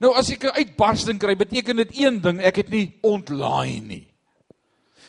Nou 0.00 0.14
as 0.16 0.30
ek 0.30 0.44
'n 0.44 0.56
uitbarsting 0.56 1.18
kry, 1.18 1.36
beteken 1.36 1.76
dit 1.76 1.98
een 1.98 2.20
ding, 2.20 2.40
ek 2.40 2.56
het 2.56 2.70
nie 2.70 2.98
ontlaai 3.02 3.80
nie. 3.80 4.06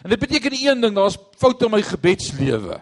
En 0.03 0.09
dit 0.09 0.19
beteken 0.19 0.51
een 0.53 0.81
ding, 0.81 0.95
daar's 0.95 1.17
foute 1.37 1.65
in 1.65 1.71
my 1.71 1.81
gebedslewe. 1.81 2.79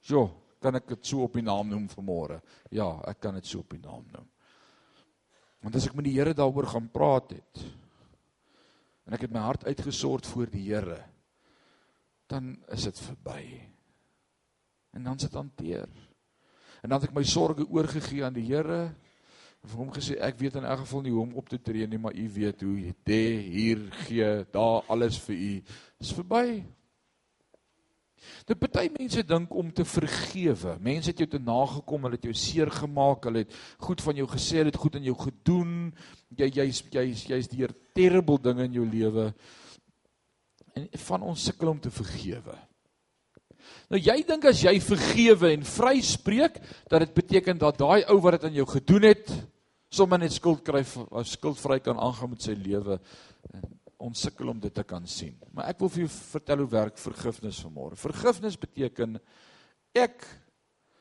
So, 0.00 0.39
kan 0.60 0.76
ek 0.76 0.90
dit 0.92 1.08
so 1.08 1.24
op 1.24 1.38
die 1.38 1.44
naam 1.44 1.70
noem 1.72 1.88
vanmôre. 1.90 2.40
Ja, 2.70 2.88
ek 3.08 3.22
kan 3.24 3.38
dit 3.38 3.48
so 3.48 3.64
op 3.64 3.72
die 3.72 3.82
naam 3.82 4.04
noem. 4.12 4.28
Want 5.60 5.76
as 5.76 5.88
ek 5.88 5.96
met 5.96 6.06
die 6.08 6.16
Here 6.16 6.34
daaroor 6.36 6.68
gaan 6.72 6.88
praat 6.92 7.36
het 7.36 7.64
en 9.08 9.16
ek 9.16 9.24
het 9.26 9.32
my 9.34 9.40
hart 9.42 9.64
uitgesort 9.66 10.28
voor 10.30 10.46
die 10.52 10.62
Here, 10.68 11.00
dan 12.30 12.52
is 12.70 12.84
dit 12.86 13.00
verby. 13.02 13.42
En 14.94 15.08
dan 15.08 15.18
sit 15.18 15.34
hanteer. 15.34 15.88
En 16.84 16.92
dan 16.92 17.00
het 17.00 17.08
ek 17.08 17.16
my 17.16 17.24
sorges 17.26 17.66
oorgegee 17.66 18.22
aan 18.24 18.36
die 18.36 18.46
Here 18.46 18.84
en 19.60 19.68
vir 19.68 19.80
hom 19.82 19.90
gesê 19.92 20.16
ek 20.22 20.38
weet 20.40 20.60
in 20.60 20.68
elk 20.68 20.84
geval 20.84 21.02
nie 21.04 21.12
hoe 21.12 21.24
om 21.24 21.34
op 21.42 21.50
te 21.50 21.58
tree 21.60 21.88
nie, 21.90 21.98
maar 22.00 22.16
u 22.16 22.26
weet 22.32 22.62
hoe. 22.64 22.92
Dit 23.04 23.50
hier 23.50 23.82
gee, 24.06 24.30
daar 24.54 24.86
alles 24.88 25.18
vir 25.26 25.36
u. 25.36 25.50
Dis 26.00 26.14
verby. 26.16 26.62
Dit 28.48 28.58
party 28.60 28.86
mense 28.94 29.22
dink 29.26 29.54
om 29.56 29.70
te 29.72 29.84
vergewe. 29.88 30.76
Mense 30.84 31.12
het 31.12 31.22
jou 31.22 31.28
te 31.30 31.40
nagekom, 31.42 32.06
hulle 32.06 32.18
het 32.18 32.28
jou 32.28 32.34
seer 32.36 32.72
gemaak, 32.72 33.28
hulle 33.28 33.44
het 33.44 33.60
goed 33.86 34.02
van 34.04 34.20
jou 34.20 34.26
gesê, 34.30 34.60
hulle 34.60 34.72
het 34.72 34.80
goed 34.80 34.98
aan 34.98 35.06
jou 35.08 35.16
gedoen. 35.20 35.76
Jy 36.38 36.50
jy's 36.60 36.82
jy's 36.92 37.26
jy's 37.30 37.50
deur 37.52 37.74
terrible 37.96 38.40
dinge 38.42 38.66
in 38.68 38.80
jou 38.80 38.88
lewe. 38.88 39.30
En 40.76 40.90
van 41.06 41.30
ons 41.32 41.46
sukkel 41.50 41.72
om 41.72 41.80
te 41.82 41.92
vergewe. 41.92 42.56
Nou 43.90 44.00
jy 44.00 44.20
dink 44.26 44.44
as 44.48 44.62
jy 44.62 44.76
vergewe 44.82 45.50
en 45.54 45.64
vryspreek 45.66 46.60
dat 46.90 47.04
dit 47.04 47.16
beteken 47.16 47.58
dat 47.58 47.80
daai 47.80 48.04
ou 48.12 48.20
wat 48.22 48.38
dit 48.38 48.46
aan 48.48 48.60
jou 48.60 48.66
gedoen 48.70 49.08
het 49.10 49.32
sommer 49.90 50.20
net 50.22 50.34
skuld 50.34 50.62
kry 50.66 50.84
of 50.84 51.26
skuldvry 51.26 51.80
kan 51.82 51.98
aangaan 51.98 52.30
met 52.34 52.46
sy 52.46 52.54
lewe 52.54 53.00
ons 54.00 54.22
sukkel 54.26 54.48
om 54.52 54.60
dit 54.60 54.72
te 54.74 54.84
kan 54.88 55.06
sien. 55.08 55.36
Maar 55.52 55.72
ek 55.72 55.82
wil 55.82 55.92
vir 55.92 56.04
jou 56.06 56.12
vertel 56.14 56.62
hoe 56.64 56.70
werk 56.72 57.00
vergifnis 57.00 57.60
vanmôre. 57.64 57.98
Vergifnis 58.00 58.56
beteken 58.60 59.18
ek 59.96 60.24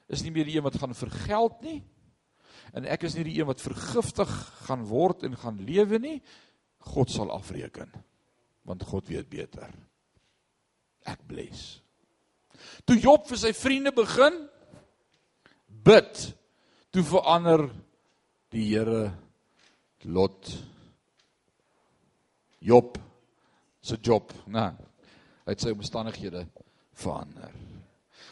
is 0.10 0.24
nie 0.26 0.34
meer 0.36 0.50
die 0.50 0.58
een 0.58 0.66
wat 0.66 0.80
gaan 0.82 0.96
vergeld 0.98 1.62
nie 1.64 1.80
en 2.76 2.86
ek 2.90 3.06
is 3.08 3.16
nie 3.18 3.26
die 3.28 3.38
een 3.40 3.50
wat 3.50 3.62
vergiftig 3.64 4.30
gaan 4.68 4.84
word 4.90 5.26
en 5.26 5.38
gaan 5.40 5.60
lewe 5.66 6.00
nie. 6.02 6.18
God 6.94 7.12
sal 7.12 7.32
afreken. 7.34 7.92
Want 8.68 8.86
God 8.88 9.10
weet 9.10 9.30
beter. 9.32 9.72
Ek 11.10 11.24
bless. 11.28 11.80
Toe 12.86 12.98
Job 13.00 13.26
vir 13.30 13.40
sy 13.40 13.54
vriende 13.56 13.94
begin 13.96 14.36
bid, 15.70 16.26
toe 16.94 17.06
verander 17.08 17.66
die 18.54 18.66
Here 18.74 19.10
lot 20.10 20.52
Job 22.60 22.98
se 23.82 23.98
job, 24.04 24.34
né? 24.48 24.70
Hy 25.46 25.56
het 25.56 25.64
sy 25.64 25.72
omstandighede 25.74 26.44
verander. 27.00 27.54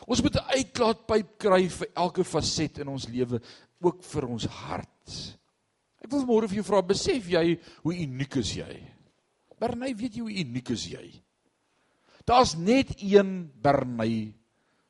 Ons 0.07 0.21
moet 0.21 0.35
'n 0.35 0.51
uitlaatpyp 0.57 1.37
kry 1.37 1.67
vir 1.67 1.87
elke 1.95 2.23
faset 2.23 2.79
in 2.79 2.87
ons 2.87 3.07
lewe, 3.07 3.41
ook 3.81 4.03
vir 4.03 4.27
ons 4.27 4.45
hart. 4.45 5.37
Ek 6.03 6.11
wil 6.11 6.25
môre 6.25 6.47
vir 6.47 6.55
jou 6.55 6.63
vra, 6.63 6.82
besef 6.82 7.28
jy 7.28 7.59
hoe 7.84 7.93
uniek 7.93 8.36
is 8.38 8.55
jy? 8.55 8.93
Bernay, 9.59 9.93
weet 9.93 10.15
jy 10.15 10.21
hoe 10.21 10.39
uniek 10.43 10.69
is 10.69 10.86
jy? 10.86 11.23
Daar's 12.25 12.55
net 12.55 13.01
een 13.01 13.51
Bernay 13.61 14.34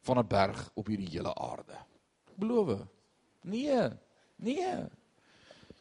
van 0.01 0.19
'n 0.19 0.27
berg 0.27 0.71
op 0.75 0.87
hierdie 0.87 1.09
hele 1.09 1.33
aarde. 1.35 1.77
Beloof? 2.37 2.87
Nee. 3.43 3.89
Nee. 4.37 4.89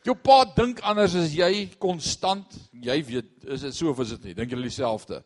Jou 0.07 0.15
pa 0.15 0.45
dink 0.55 0.79
anders 0.87 1.17
as 1.19 1.33
jy 1.35 1.67
konstant. 1.83 2.53
Jy 2.71 3.01
weet, 3.09 3.31
is 3.43 3.65
dit 3.67 3.75
so 3.75 3.91
of 3.91 4.03
is 4.05 4.13
dit 4.15 4.29
nie? 4.29 4.37
Dink 4.39 4.53
julle 4.55 4.69
dieselfde? 4.69 5.19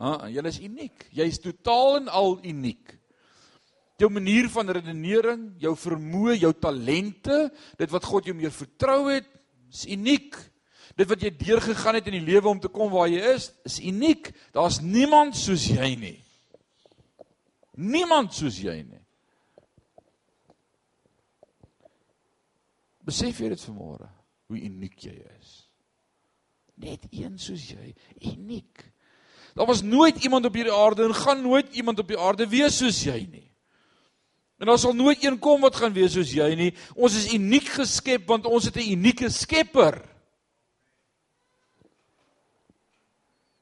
Ha, 0.00 0.14
jy 0.32 0.42
is 0.50 0.58
uniek. 0.66 1.04
Jy's 1.14 1.38
totaal 1.38 2.00
en 2.00 2.08
al 2.10 2.38
uniek. 2.42 2.96
Jou 4.00 4.08
manier 4.10 4.48
van 4.50 4.72
redenering, 4.72 5.44
jou 5.60 5.74
vermoë, 5.76 6.38
jou 6.40 6.50
talente, 6.56 7.42
dit 7.78 7.92
wat 7.92 8.08
God 8.08 8.30
jou 8.30 8.34
meer 8.34 8.54
vertrou 8.54 9.02
het, 9.10 9.28
is 9.70 9.84
uniek. 9.92 10.38
Dit 10.98 11.06
wat 11.10 11.22
jy 11.22 11.30
deurgegaan 11.36 12.00
het 12.00 12.08
in 12.10 12.16
die 12.18 12.26
lewe 12.32 12.50
om 12.50 12.58
te 12.60 12.70
kom 12.72 12.90
waar 12.90 13.10
jy 13.12 13.20
is, 13.36 13.50
is 13.68 13.78
uniek. 13.84 14.32
Daar's 14.56 14.80
niemand 14.82 15.38
soos 15.38 15.68
jy 15.70 15.92
nie. 16.00 16.16
Niemand 17.78 18.34
soos 18.34 18.58
jy 18.58 18.80
nie. 18.82 18.99
Besef 23.06 23.40
jy 23.40 23.48
dit 23.48 23.66
vanmôre 23.68 24.08
hoe 24.50 24.58
uniek 24.58 24.96
jy 25.06 25.14
is? 25.38 25.50
Net 26.80 27.04
een 27.12 27.36
soos 27.38 27.68
jy, 27.70 27.92
uniek. 28.32 28.82
Daar 29.54 29.68
was 29.68 29.82
nooit 29.82 30.24
iemand 30.24 30.46
op 30.48 30.54
hierdie 30.54 30.74
aarde 30.74 31.04
en 31.04 31.14
gaan 31.14 31.42
nooit 31.42 31.74
iemand 31.76 31.98
op 31.98 32.08
die 32.08 32.18
aarde 32.18 32.46
wees 32.48 32.78
soos 32.80 33.02
jy 33.04 33.18
nie. 33.30 33.46
En 34.60 34.68
daar 34.68 34.78
sal 34.78 34.92
nooit 34.92 35.22
een 35.24 35.38
kom 35.38 35.62
wat 35.64 35.78
gaan 35.80 35.94
wees 35.96 36.12
soos 36.12 36.32
jy 36.36 36.48
nie. 36.58 36.70
Ons 36.94 37.16
is 37.16 37.32
uniek 37.32 37.68
geskep 37.78 38.26
want 38.28 38.46
ons 38.46 38.64
het 38.68 38.76
'n 38.76 38.92
unieke 38.92 39.30
Skepper. 39.30 40.02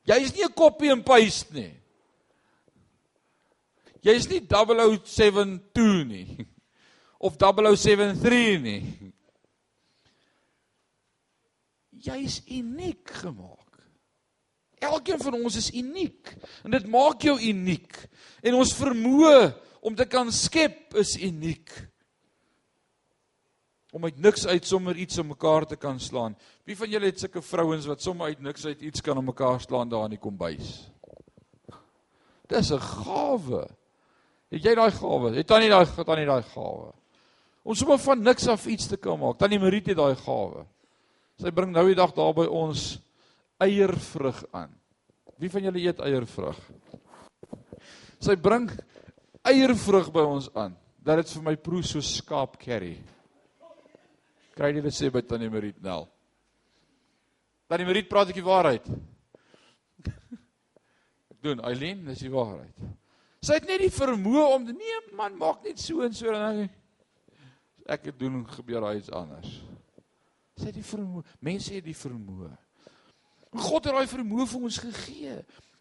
Jy 0.05 0.19
is 0.25 0.35
nie 0.35 0.45
'n 0.45 0.55
copy 0.55 0.91
and 0.91 1.05
paste 1.05 1.53
nie. 1.55 1.75
Jy 4.03 4.13
is 4.13 4.29
nie 4.29 4.41
0072 4.41 6.05
nie 6.07 6.47
of 7.19 7.37
0073 7.37 8.61
nie. 8.63 9.13
Jy 12.09 12.19
is 12.25 12.41
uniek 12.49 13.11
gemaak. 13.23 13.65
Elkeen 14.79 15.19
van 15.19 15.35
ons 15.41 15.57
is 15.59 15.73
uniek 15.75 16.35
en 16.65 16.73
dit 16.77 16.87
maak 16.91 17.25
jou 17.27 17.35
uniek. 17.43 17.95
En 18.47 18.59
ons 18.61 18.75
vermoë 18.79 19.39
om 19.83 19.97
te 19.99 20.07
kan 20.11 20.31
skep 20.33 20.95
is 20.99 21.17
uniek. 21.19 21.73
Om 23.93 24.05
uit 24.05 24.21
niks 24.23 24.47
uit 24.47 24.69
sommer 24.69 24.97
iets 25.01 25.19
om 25.19 25.33
mekaar 25.33 25.67
te 25.67 25.79
kan 25.81 25.99
slaan. 26.01 26.37
Wie 26.69 26.77
van 26.77 26.93
julle 26.93 27.11
het 27.11 27.21
sulke 27.21 27.43
vrouens 27.43 27.89
wat 27.89 28.05
sommer 28.05 28.31
uit 28.31 28.45
niks 28.45 28.67
uit 28.69 28.85
iets 28.85 29.03
kan 29.03 29.19
om 29.19 29.27
mekaar 29.31 29.61
slaan 29.65 29.91
daar 29.91 30.07
in 30.07 30.17
die 30.17 30.23
kombuis? 30.23 30.87
Dis 32.49 32.71
'n 32.73 32.81
gawe. 32.81 33.67
Het 34.49 34.65
jy 34.65 34.75
daai 34.75 34.91
gawe? 34.91 35.35
Het 35.35 35.47
tannie 35.47 35.69
daai 35.69 35.87
tannie 36.05 36.27
daai 36.27 36.43
gawe? 36.43 36.93
Om 37.63 37.75
sommer 37.75 37.99
van 37.99 38.23
niks 38.23 38.47
af 38.49 38.67
iets 38.67 38.87
te 38.87 38.97
kan 38.97 39.19
maak. 39.19 39.39
Tannie 39.39 39.59
Marie 39.59 39.83
het 39.85 39.97
daai 39.97 40.17
gawe. 40.17 40.65
Sy 41.39 41.53
bring 41.55 41.71
nou 41.71 41.85
die 41.87 41.99
dag 41.99 42.11
daar 42.17 42.35
by 42.35 42.49
ons 42.51 42.97
eiervrug 43.63 44.43
aan. 44.51 44.73
Wie 45.39 45.51
van 45.53 45.69
julle 45.69 45.83
eet 45.85 46.01
eiervrug? 46.03 46.59
Sy 48.19 48.35
bring 48.43 48.67
eiervrug 49.47 50.11
by 50.15 50.25
ons 50.27 50.49
aan. 50.59 50.75
Dat 50.99 51.23
dit 51.23 51.31
vir 51.37 51.45
my 51.47 51.55
proe 51.63 51.85
so 51.87 52.03
skaap 52.03 52.59
curry. 52.61 52.97
Kry 54.59 54.73
jy 54.75 54.83
dit 54.83 54.97
sê 54.97 55.13
by 55.15 55.23
Tannie 55.23 55.51
Marit 55.53 55.79
Nel? 55.83 56.09
Tannie 57.71 57.87
Marit 57.87 58.11
praat 58.11 58.33
ek 58.33 58.41
die 58.41 58.47
waarheid. 58.47 58.89
Ek 61.33 61.39
doen 61.45 61.63
Eileen, 61.69 62.03
dis 62.09 62.25
die 62.25 62.33
waarheid. 62.33 62.75
Sy 63.45 63.61
het 63.61 63.69
net 63.71 63.85
die 63.85 63.95
vermoë 63.95 64.49
om 64.57 64.67
nee 64.67 65.01
man, 65.15 65.37
maak 65.39 65.63
net 65.63 65.79
so 65.79 66.03
en 66.03 66.17
so 66.17 66.35
dan 66.35 66.65
ek 67.89 68.11
doen 68.19 68.43
gebeur 68.51 68.83
daar 68.85 68.99
iets 68.99 69.13
anders. 69.15 69.68
Sy 70.59 70.73
het 70.73 70.79
die 70.79 70.87
vermoë. 70.87 71.23
Mense 71.47 71.77
het 71.77 71.87
die 71.87 71.97
vermoë. 71.97 72.51
God 73.63 73.87
het 73.87 73.95
daai 73.95 74.11
vermoë 74.11 74.47
vir 74.51 74.65
ons 74.69 74.79
gegee. 74.83 75.37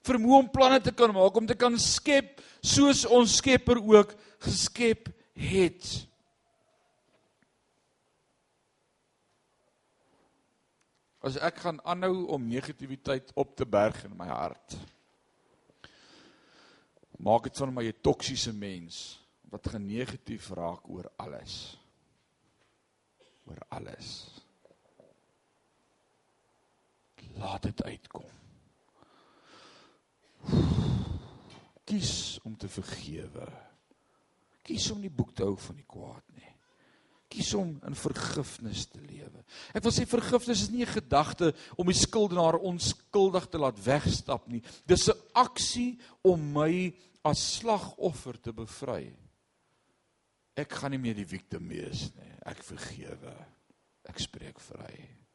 Vermoë 0.07 0.41
om 0.43 0.51
planne 0.53 0.79
te 0.83 0.93
kan 0.95 1.11
maak, 1.15 1.39
om 1.39 1.47
te 1.49 1.57
kan 1.57 1.75
skep 1.81 2.43
soos 2.61 3.03
ons 3.09 3.39
Skepper 3.41 3.81
ook 3.81 4.13
geskep 4.45 5.09
het. 5.37 5.89
As 11.25 11.35
ek 11.43 11.59
gaan 11.65 11.81
aanhou 11.83 12.29
om 12.37 12.47
negativiteit 12.47 13.33
op 13.35 13.57
te 13.57 13.65
berg 13.67 13.99
in 14.07 14.15
my 14.15 14.29
hart, 14.29 14.77
maak 17.17 17.49
dit 17.49 17.57
van 17.57 17.73
my 17.73 17.83
'n 17.89 18.01
toksiese 18.01 18.53
mens 18.53 19.19
wat 19.49 19.73
genegatief 19.73 20.51
raak 20.53 20.87
oor 20.87 21.11
alles. 21.17 21.75
Oor 23.47 23.59
alles 23.69 24.36
laat 27.39 27.67
dit 27.69 27.83
uitkom. 27.83 28.29
Kies 31.87 32.39
om 32.43 32.55
te 32.59 32.67
vergewe. 32.69 33.47
Kies 34.67 34.89
om 34.91 34.99
nie 35.01 35.11
boek 35.11 35.33
te 35.35 35.45
hou 35.47 35.55
van 35.59 35.77
die 35.79 35.87
kwaad 35.87 36.23
nie. 36.35 36.53
Kies 37.31 37.53
om 37.59 37.73
in 37.87 37.95
vergifnis 37.95 38.85
te 38.91 38.99
lewe. 39.03 39.43
Ek 39.75 39.83
wil 39.83 39.93
sê 39.95 40.05
vergifnis 40.07 40.65
is 40.67 40.71
nie 40.71 40.83
'n 40.83 40.95
gedagte 40.99 41.53
om 41.75 41.87
die 41.87 41.95
skuldenaar 41.95 42.59
onskuldig 42.59 43.47
te 43.47 43.57
laat 43.57 43.79
wegstap 43.83 44.47
nie. 44.47 44.61
Dis 44.85 45.07
'n 45.09 45.19
aksie 45.33 45.99
om 46.23 46.53
my 46.53 46.93
as 47.23 47.57
slagoffer 47.59 48.39
te 48.41 48.53
bevry. 48.53 49.13
Ek 50.55 50.71
gaan 50.71 50.91
nie 50.91 50.99
meer 50.99 51.15
die 51.15 51.25
victim 51.25 51.67
wees 51.67 52.11
nie. 52.15 52.33
Ek 52.45 52.63
vergewe. 52.63 53.35
Ek 54.03 54.19
spreek 54.19 54.59
vry 54.59 55.26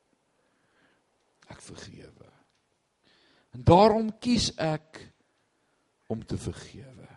ek 1.53 1.63
vergewe. 1.65 2.31
En 3.53 3.65
daarom 3.69 4.09
kies 4.23 4.51
ek 4.57 5.01
om 6.13 6.25
te 6.25 6.39
vergewe. 6.41 7.09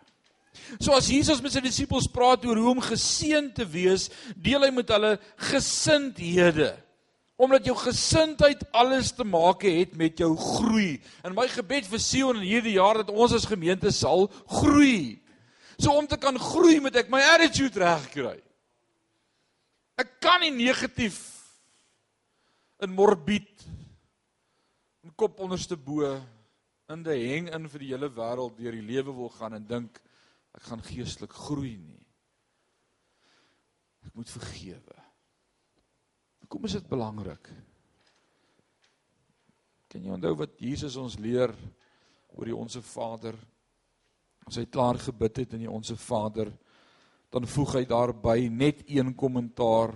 So 0.80 0.96
as 0.96 1.08
Jesus 1.10 1.40
met 1.44 1.54
sy 1.54 1.62
disippels 1.64 2.08
praat 2.10 2.44
oor 2.48 2.58
hoe 2.58 2.72
om 2.74 2.82
geseën 2.82 3.52
te 3.54 3.66
wees, 3.68 4.08
deel 4.34 4.66
hy 4.66 4.72
met 4.74 4.90
hulle 4.92 5.14
gesindhede. 5.52 6.72
Omdat 7.36 7.68
jou 7.68 7.76
gesindheid 7.78 8.64
alles 8.74 9.12
te 9.14 9.24
maak 9.28 9.66
het 9.68 9.92
met 10.00 10.18
jou 10.18 10.32
groei. 10.40 10.96
En 11.24 11.36
my 11.36 11.44
gebed 11.52 11.88
vir 11.88 12.00
Sion 12.00 12.40
in 12.40 12.48
hierdie 12.48 12.78
jaar 12.78 13.02
dat 13.02 13.12
ons 13.12 13.36
as 13.36 13.48
gemeente 13.48 13.92
sal 13.94 14.26
groei. 14.62 15.20
So 15.76 15.92
om 15.92 16.08
te 16.08 16.16
kan 16.20 16.40
groei 16.40 16.80
moet 16.80 16.96
ek 17.02 17.12
my 17.12 17.20
attitude 17.34 17.76
regkry. 17.80 18.38
Ek 20.00 20.16
kan 20.24 20.40
nie 20.42 20.52
negatief 20.52 21.20
in 22.84 22.92
morbied 22.96 23.52
kop 25.14 25.40
onderste 25.44 25.76
bo 25.76 26.08
in 26.92 27.02
die 27.06 27.18
heng 27.28 27.50
in 27.54 27.68
vir 27.70 27.82
die 27.82 27.92
hele 27.92 28.10
wêreld 28.14 28.56
deur 28.58 28.76
die 28.76 28.86
lewe 28.86 29.14
wil 29.14 29.30
gaan 29.36 29.58
en 29.58 29.66
dink 29.66 30.00
ek 30.56 30.68
gaan 30.70 30.82
geestelik 30.82 31.34
groei 31.36 31.76
nie. 31.76 32.02
Ek 34.06 34.14
moet 34.14 34.30
vergewe. 34.30 35.02
Hoekom 36.42 36.68
is 36.68 36.76
dit 36.78 36.88
belangrik? 36.88 37.50
Kan 39.90 40.04
jy 40.04 40.14
onthou 40.14 40.36
wat 40.42 40.54
Jesus 40.62 40.96
ons 41.00 41.18
leer 41.18 41.52
oor 42.36 42.48
die 42.48 42.56
onsse 42.56 42.82
Vader? 42.84 43.36
As 44.46 44.58
hy 44.60 44.66
klaar 44.70 45.00
gebid 45.02 45.42
het 45.42 45.56
in 45.56 45.64
die 45.66 45.70
onsse 45.72 45.96
Vader, 45.98 46.52
dan 47.34 47.48
voeg 47.50 47.80
hy 47.80 47.84
daarby 47.90 48.46
net 48.48 48.84
een 48.86 49.10
kommentaar 49.18 49.92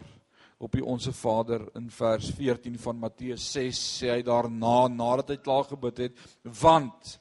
op 0.61 0.76
die 0.76 0.84
onsse 0.84 1.12
Vader 1.16 1.64
in 1.78 1.88
vers 1.90 2.28
14 2.36 2.76
van 2.78 2.98
Matteus 3.00 3.46
6 3.54 3.78
sê 4.00 4.11
hy 4.12 4.22
daarna 4.26 4.90
nadat 4.92 5.32
hy 5.32 5.38
klaar 5.40 5.64
gebid 5.70 6.02
het 6.04 6.24
want 6.61 7.14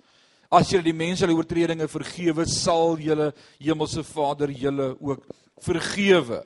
as 0.51 0.73
julle 0.73 0.83
die 0.83 0.97
mense 0.97 1.23
hulle 1.23 1.37
oortredinge 1.37 1.87
vergewe 1.87 2.43
sal 2.51 2.99
julle 2.99 3.29
hemelse 3.61 4.03
Vader 4.03 4.51
julle 4.51 4.89
ook 4.97 5.23
vergewe. 5.59 6.39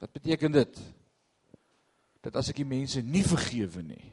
Wat 0.00 0.12
beteken 0.12 0.52
dit? 0.52 0.78
Dat 2.24 2.36
as 2.36 2.50
ek 2.52 2.60
die 2.60 2.68
mense 2.68 3.00
nie 3.04 3.24
vergewe 3.24 3.84
nie 3.86 4.12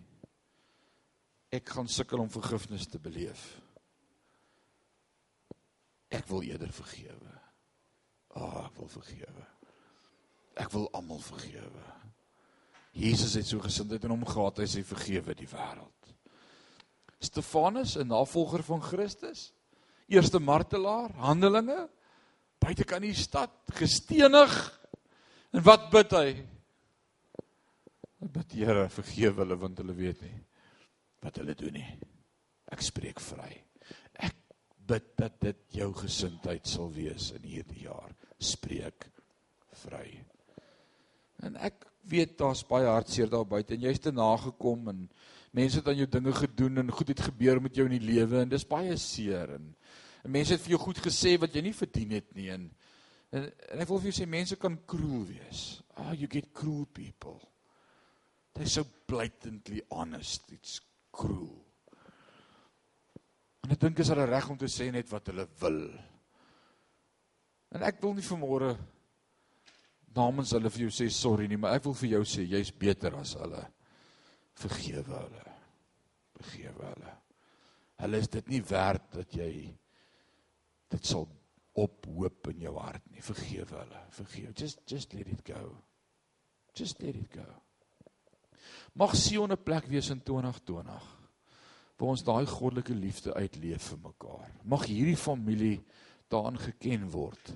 ek 1.54 1.70
gaan 1.70 1.92
sukkel 1.92 2.24
om 2.24 2.32
vergifnis 2.34 2.88
te 2.90 2.98
beleef. 2.98 3.44
Ek 6.10 6.26
wil 6.32 6.48
eerder 6.48 6.72
vergewe 6.74 7.33
Oh, 8.34 8.64
ek 8.66 8.78
wil 8.80 8.90
vergewe. 8.90 9.48
Ek 10.60 10.72
wil 10.74 10.88
almal 10.94 11.22
vergewe. 11.22 11.84
Jesus 12.94 13.34
het 13.40 13.48
so 13.50 13.62
gesindheid 13.62 14.06
in 14.06 14.14
hom 14.14 14.26
gehad, 14.26 14.62
hy 14.62 14.70
sê 14.70 14.84
vergewe 14.86 15.34
die 15.38 15.50
wêreld. 15.50 16.14
Stefanus, 17.24 17.96
'n 17.98 18.08
navolger 18.08 18.64
van 18.64 18.82
Christus, 18.82 19.54
eerste 20.08 20.40
martelaar, 20.40 21.14
Handelinge, 21.18 21.90
buitekant 22.60 23.02
die 23.02 23.14
stad, 23.14 23.52
gestenig. 23.74 24.52
En 25.54 25.64
wat 25.64 25.90
bid 25.90 26.12
hy? 26.12 26.30
Hy 28.20 28.28
bid 28.28 28.52
Here, 28.52 28.90
vergewe 28.90 29.42
hulle 29.42 29.58
want 29.58 29.78
hulle 29.78 29.94
weet 29.94 30.22
nie 30.22 30.44
wat 31.24 31.40
hulle 31.40 31.56
doen 31.56 31.78
nie. 31.80 31.90
Ek 32.74 32.84
spreek 32.84 33.22
vry. 33.24 33.52
Bid 34.88 35.14
dat 35.20 35.40
dit 35.42 35.80
jou 35.80 35.90
gesindheid 35.96 36.68
sal 36.68 36.92
wees 36.92 37.32
in 37.38 37.46
hierdie 37.48 37.86
jaar 37.86 38.12
spreek 38.44 39.08
vry. 39.84 40.08
En 41.44 41.56
ek 41.56 41.86
weet 42.12 42.36
daar's 42.40 42.64
baie 42.68 42.88
hartseer 42.90 43.30
daar 43.32 43.48
buite 43.48 43.76
en 43.76 43.86
jy's 43.86 44.02
te 44.04 44.12
nagekom 44.12 44.90
en 44.92 45.06
mense 45.56 45.80
het 45.80 45.88
aan 45.88 46.02
jou 46.02 46.10
dinge 46.12 46.34
gedoen 46.36 46.82
en 46.82 46.92
goed 46.92 47.14
het 47.14 47.24
gebeur 47.30 47.62
met 47.64 47.76
jou 47.78 47.86
in 47.88 47.96
die 47.96 48.08
lewe 48.12 48.42
en 48.42 48.52
dis 48.52 48.68
baie 48.68 48.98
seer 49.00 49.56
en, 49.56 49.70
en 50.24 50.34
mense 50.36 50.56
het 50.56 50.64
vir 50.66 50.76
jou 50.76 50.82
goed 50.84 51.00
gesê 51.06 51.38
wat 51.40 51.56
jy 51.56 51.64
nie 51.64 51.76
verdien 51.78 52.18
het 52.18 52.34
nie 52.36 52.50
en 52.52 52.68
en, 53.34 53.48
en 53.74 53.82
ek 53.82 53.90
wil 53.90 54.02
vir 54.02 54.12
jou 54.12 54.18
sê 54.20 54.28
mense 54.30 54.58
kan 54.62 54.76
cruel 54.90 55.24
wees. 55.26 55.64
Ah 55.98 56.12
oh, 56.12 56.14
you 56.14 56.28
get 56.30 56.52
cruel 56.54 56.86
people. 56.86 57.40
They're 58.54 58.70
so 58.70 58.86
blatantly 59.10 59.82
honest. 59.90 60.52
It's 60.54 60.82
cruel. 61.12 61.63
Dink 63.84 64.00
is 64.00 64.08
hulle 64.14 64.24
reg 64.30 64.46
om 64.48 64.56
te 64.56 64.70
sê 64.72 64.86
net 64.96 65.10
wat 65.12 65.28
hulle 65.28 65.44
wil. 65.60 65.80
En 67.76 67.84
ek 67.84 67.98
wil 68.00 68.14
nie 68.16 68.24
vanmôre 68.24 68.70
namens 70.16 70.54
hulle 70.56 70.70
vir 70.72 70.86
jou 70.86 70.94
sê 70.94 71.10
sorry 71.12 71.50
nie, 71.52 71.58
maar 71.60 71.76
ek 71.76 71.90
wil 71.90 71.98
vir 72.00 72.14
jou 72.14 72.22
sê 72.30 72.46
jy's 72.48 72.72
beter 72.80 73.18
as 73.20 73.34
hulle. 73.42 73.60
Vergewe 74.62 75.18
hulle. 75.18 75.56
Vergewe 76.38 76.92
hulle. 76.94 77.16
Hulle 78.04 78.22
is 78.24 78.32
dit 78.32 78.52
nie 78.54 78.62
werd 78.70 79.10
dat 79.18 79.36
jy 79.36 79.50
dit 80.94 81.10
sal 81.10 81.28
op 81.84 82.08
hoop 82.08 82.52
in 82.54 82.64
jou 82.64 82.78
hart 82.78 83.04
nie. 83.12 83.26
Vergewe 83.26 83.82
hulle. 83.82 84.06
Vergewe. 84.16 84.54
Just 84.62 84.80
just 84.88 85.18
let 85.18 85.28
it 85.28 85.44
go. 85.50 85.74
Just 86.78 87.04
let 87.04 87.20
it 87.20 87.36
go. 87.36 87.50
Mag 88.96 89.18
Sion 89.18 89.52
'n 89.52 89.60
plek 89.60 89.92
wees 89.92 90.10
in 90.14 90.24
2020 90.24 91.23
waar 92.04 92.18
ons 92.18 92.26
daai 92.28 92.46
goddelike 92.52 92.92
liefde 93.00 93.32
uitleef 93.32 93.86
vir 93.94 94.00
mekaar. 94.04 94.48
Mag 94.68 94.82
hierdie 94.92 95.16
familie 95.16 95.78
daarin 96.28 96.60
geken 96.60 97.06
word 97.14 97.54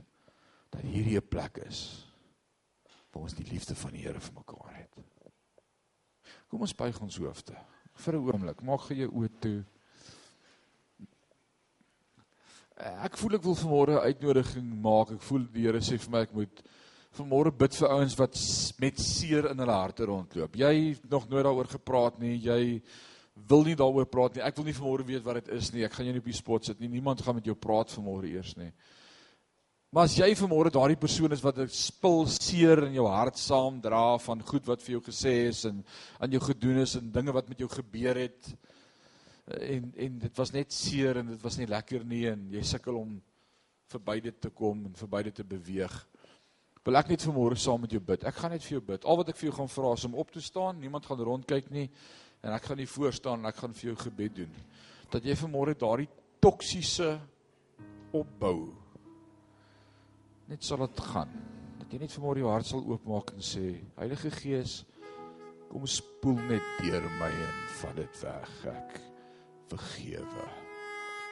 dat 0.72 0.86
hierdie 0.88 1.18
'n 1.20 1.28
plek 1.28 1.58
is 1.68 2.08
waar 3.12 3.24
ons 3.24 3.36
die 3.36 3.48
liefde 3.52 3.76
van 3.76 3.92
die 3.92 4.04
Here 4.06 4.20
vir 4.20 4.34
mekaar 4.34 4.76
het. 4.76 4.94
Kom 6.48 6.62
ons 6.62 6.76
buig 6.76 7.02
ons 7.02 7.18
hoofde 7.18 7.58
vir 7.94 8.14
'n 8.14 8.24
oomblik. 8.24 8.62
Maak 8.64 8.82
gee 8.88 8.98
jou 8.98 9.12
oë 9.12 9.30
toe. 9.40 9.66
Ek 12.78 13.18
voel 13.18 13.36
ek 13.36 13.44
wil 13.44 13.56
vanmôre 13.56 14.00
'n 14.00 14.08
uitnodiging 14.08 14.82
maak. 14.82 15.12
Ek 15.12 15.22
voel 15.22 15.44
die 15.52 15.64
Here 15.64 15.80
sê 15.80 16.00
vir 16.00 16.12
my 16.12 16.22
ek 16.22 16.34
moet 16.34 16.64
vanmôre 17.12 17.52
bid 17.52 17.76
vir 17.76 17.90
ouens 17.90 18.16
wat 18.16 18.36
met 18.80 19.00
seer 19.00 19.52
in 19.52 19.60
hulle 19.60 19.74
harte 19.74 20.06
rondloop. 20.06 20.56
Jy 20.56 20.90
het 20.90 21.10
nog 21.10 21.28
nooit 21.28 21.44
daaroor 21.44 21.68
gepraat 21.68 22.20
nie. 22.20 22.38
Jy 22.38 22.82
wil 23.48 23.64
nie 23.64 23.76
daaroor 23.76 24.08
praat 24.10 24.36
nie. 24.36 24.44
Ek 24.44 24.56
wil 24.58 24.66
nie 24.66 24.76
vanmôre 24.78 25.06
weet 25.08 25.26
wat 25.26 25.42
dit 25.42 25.52
is 25.58 25.72
nie. 25.74 25.84
Ek 25.86 25.94
gaan 25.94 26.06
jou 26.06 26.14
nie 26.14 26.24
op 26.24 26.32
die 26.32 26.38
spot 26.38 26.66
sit 26.66 26.80
nie. 26.80 26.90
Niemand 26.90 27.22
gaan 27.22 27.38
met 27.38 27.46
jou 27.46 27.56
praat 27.56 27.92
vanmôre 27.94 28.32
eers 28.32 28.56
nie. 28.58 28.72
Maar 29.94 30.10
as 30.10 30.18
jy 30.20 30.28
vanmôre 30.36 30.72
daardie 30.74 31.00
persoon 31.00 31.32
is 31.32 31.44
wat 31.44 31.58
'n 31.58 31.70
spil 31.72 32.26
seer 32.28 32.84
in 32.88 32.94
jou 32.94 33.08
hart 33.08 33.38
saamdra 33.38 34.20
van 34.20 34.42
goed 34.42 34.66
wat 34.68 34.82
vir 34.82 35.00
jou 35.00 35.02
gesê 35.02 35.48
is 35.48 35.66
en 35.66 35.86
aan 36.20 36.32
jou 36.32 36.42
gedoen 36.42 36.78
is 36.80 36.96
en 36.96 37.12
dinge 37.12 37.32
wat 37.32 37.48
met 37.48 37.60
jou 37.60 37.70
gebeur 37.70 38.16
het, 38.16 38.58
en 39.48 39.94
en 39.96 40.20
dit 40.20 40.38
was 40.38 40.52
net 40.52 40.74
seer 40.74 41.18
en 41.18 41.28
dit 41.32 41.42
was 41.42 41.58
nie 41.58 41.68
lekker 41.68 42.04
nie 42.06 42.26
en 42.28 42.50
jy 42.52 42.64
sukkel 42.64 43.00
om 43.00 43.16
verby 43.88 44.20
dit 44.20 44.42
te 44.42 44.50
kom 44.50 44.86
en 44.86 44.94
verby 44.94 45.24
dit 45.24 45.36
te 45.36 45.44
beweeg. 45.48 45.96
Wil 46.84 47.00
ek 47.00 47.10
net 47.12 47.24
vanmôre 47.24 47.56
saam 47.60 47.82
met 47.82 47.92
jou 47.92 48.00
bid. 48.04 48.24
Ek 48.24 48.36
gaan 48.36 48.52
net 48.52 48.64
vir 48.64 48.78
jou 48.78 48.82
bid. 48.82 49.06
Al 49.06 49.18
wat 49.20 49.30
ek 49.30 49.36
vir 49.40 49.50
jou 49.50 49.56
gaan 49.58 49.72
vra 49.72 49.94
is 49.94 50.06
om 50.08 50.16
op 50.16 50.32
te 50.32 50.42
staan. 50.42 50.80
Niemand 50.80 51.06
gaan 51.06 51.20
rondkyk 51.20 51.72
nie 51.72 51.90
en 52.44 52.54
ek 52.54 52.70
gaan 52.70 52.80
nie 52.82 52.90
voor 52.90 53.14
staan 53.16 53.42
en 53.42 53.50
ek 53.50 53.62
gaan 53.62 53.74
vir 53.78 53.90
jou 53.92 53.96
gebed 54.06 54.36
doen. 54.42 54.54
Dat 55.12 55.26
jy 55.26 55.36
vanmôre 55.40 55.76
daardie 55.80 56.10
toksiese 56.44 57.16
opbou 58.16 58.74
net 60.48 60.64
sal 60.64 60.86
dit 60.86 61.02
gaan. 61.12 61.32
Dat 61.82 61.92
jy 61.92 62.00
net 62.04 62.14
vanmôre 62.16 62.44
jou 62.44 62.52
hart 62.52 62.70
sal 62.70 62.86
oopmaak 62.86 63.34
en 63.36 63.44
sê 63.44 63.66
Heilige 63.98 64.32
Gees 64.38 64.80
kom 65.68 65.84
spoel 65.90 66.40
net 66.48 66.64
deur 66.80 67.04
my 67.20 67.28
en 67.28 67.58
vat 67.82 67.98
dit 68.00 68.22
weg 68.24 68.54
ek 68.72 68.96
vergewe. 69.74 70.48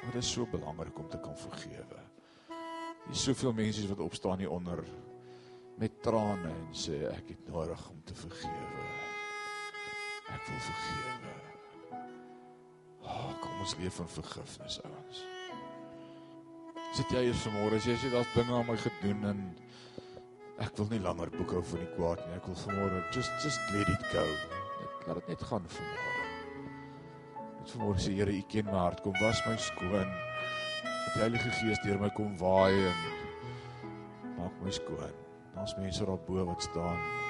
Want 0.01 0.11
dit 0.11 0.21
is 0.21 0.33
so 0.35 0.47
belangrik 0.51 0.99
om 0.99 1.07
te 1.09 1.21
kan 1.23 1.37
vergewe. 1.39 2.01
Is 3.13 3.23
soveel 3.23 3.55
mense 3.55 3.87
wat 3.87 4.03
opstaan 4.03 4.41
hier 4.43 4.51
onder 4.51 4.83
met 5.79 6.01
trane 6.03 6.51
en 6.51 6.69
sê 6.75 7.03
ek 7.11 7.35
het 7.35 7.47
nodig 7.51 7.89
om 7.91 8.01
te 8.07 8.15
vergewe. 8.17 8.84
Ek 10.33 10.47
wil 10.49 10.61
vergewe. 10.65 11.33
Oh, 13.05 13.31
kom 13.41 13.59
ons 13.61 13.75
leef 13.77 13.99
in 14.01 14.09
vergifnis 14.09 14.79
ouens. 14.87 15.21
Sit 16.95 17.11
jy 17.13 17.25
hier 17.27 17.37
vanmôre 17.43 17.77
as 17.77 17.85
jy 17.85 17.95
sê 17.99 18.09
daar's 18.13 18.31
dinge 18.33 18.53
aan 18.55 18.67
my 18.69 18.77
gedoen 18.79 19.25
en 19.29 19.41
ek 20.63 20.77
wil 20.79 20.87
nie 20.93 21.01
langer 21.03 21.31
boekhou 21.35 21.61
van 21.71 21.83
die 21.83 21.91
kwaad 21.97 22.23
nie. 22.23 22.37
Ek 22.39 22.47
wil 22.49 22.57
vanmôre 22.63 23.01
just 23.13 23.33
just 23.45 23.73
let 23.75 23.91
it 23.91 24.07
go. 24.13 24.23
Net 24.79 25.09
laat 25.09 25.19
dit 25.19 25.33
net 25.33 25.43
gaan 25.51 25.67
vanmôre. 25.75 26.29
Dit 27.59 27.75
vanmôre 27.75 28.01
sê 28.01 28.15
Here, 28.15 28.31
U 28.31 28.47
ken 28.49 28.71
my 28.71 28.79
hart. 28.79 29.03
Kom 29.03 29.19
was 29.21 29.43
my 29.45 29.57
skoon. 29.61 30.09
Dat 30.85 31.19
Heilige 31.21 31.53
Gees 31.59 31.83
deur 31.83 32.01
my 32.01 32.09
kom 32.17 32.33
waai 32.41 32.73
en 32.73 34.33
maak 34.39 34.57
my 34.63 34.73
skoon. 34.73 35.13
Daar's 35.53 35.77
mense 35.77 36.05
daar 36.07 36.19
bo 36.27 36.45
wat 36.49 36.65
staan. 36.65 37.24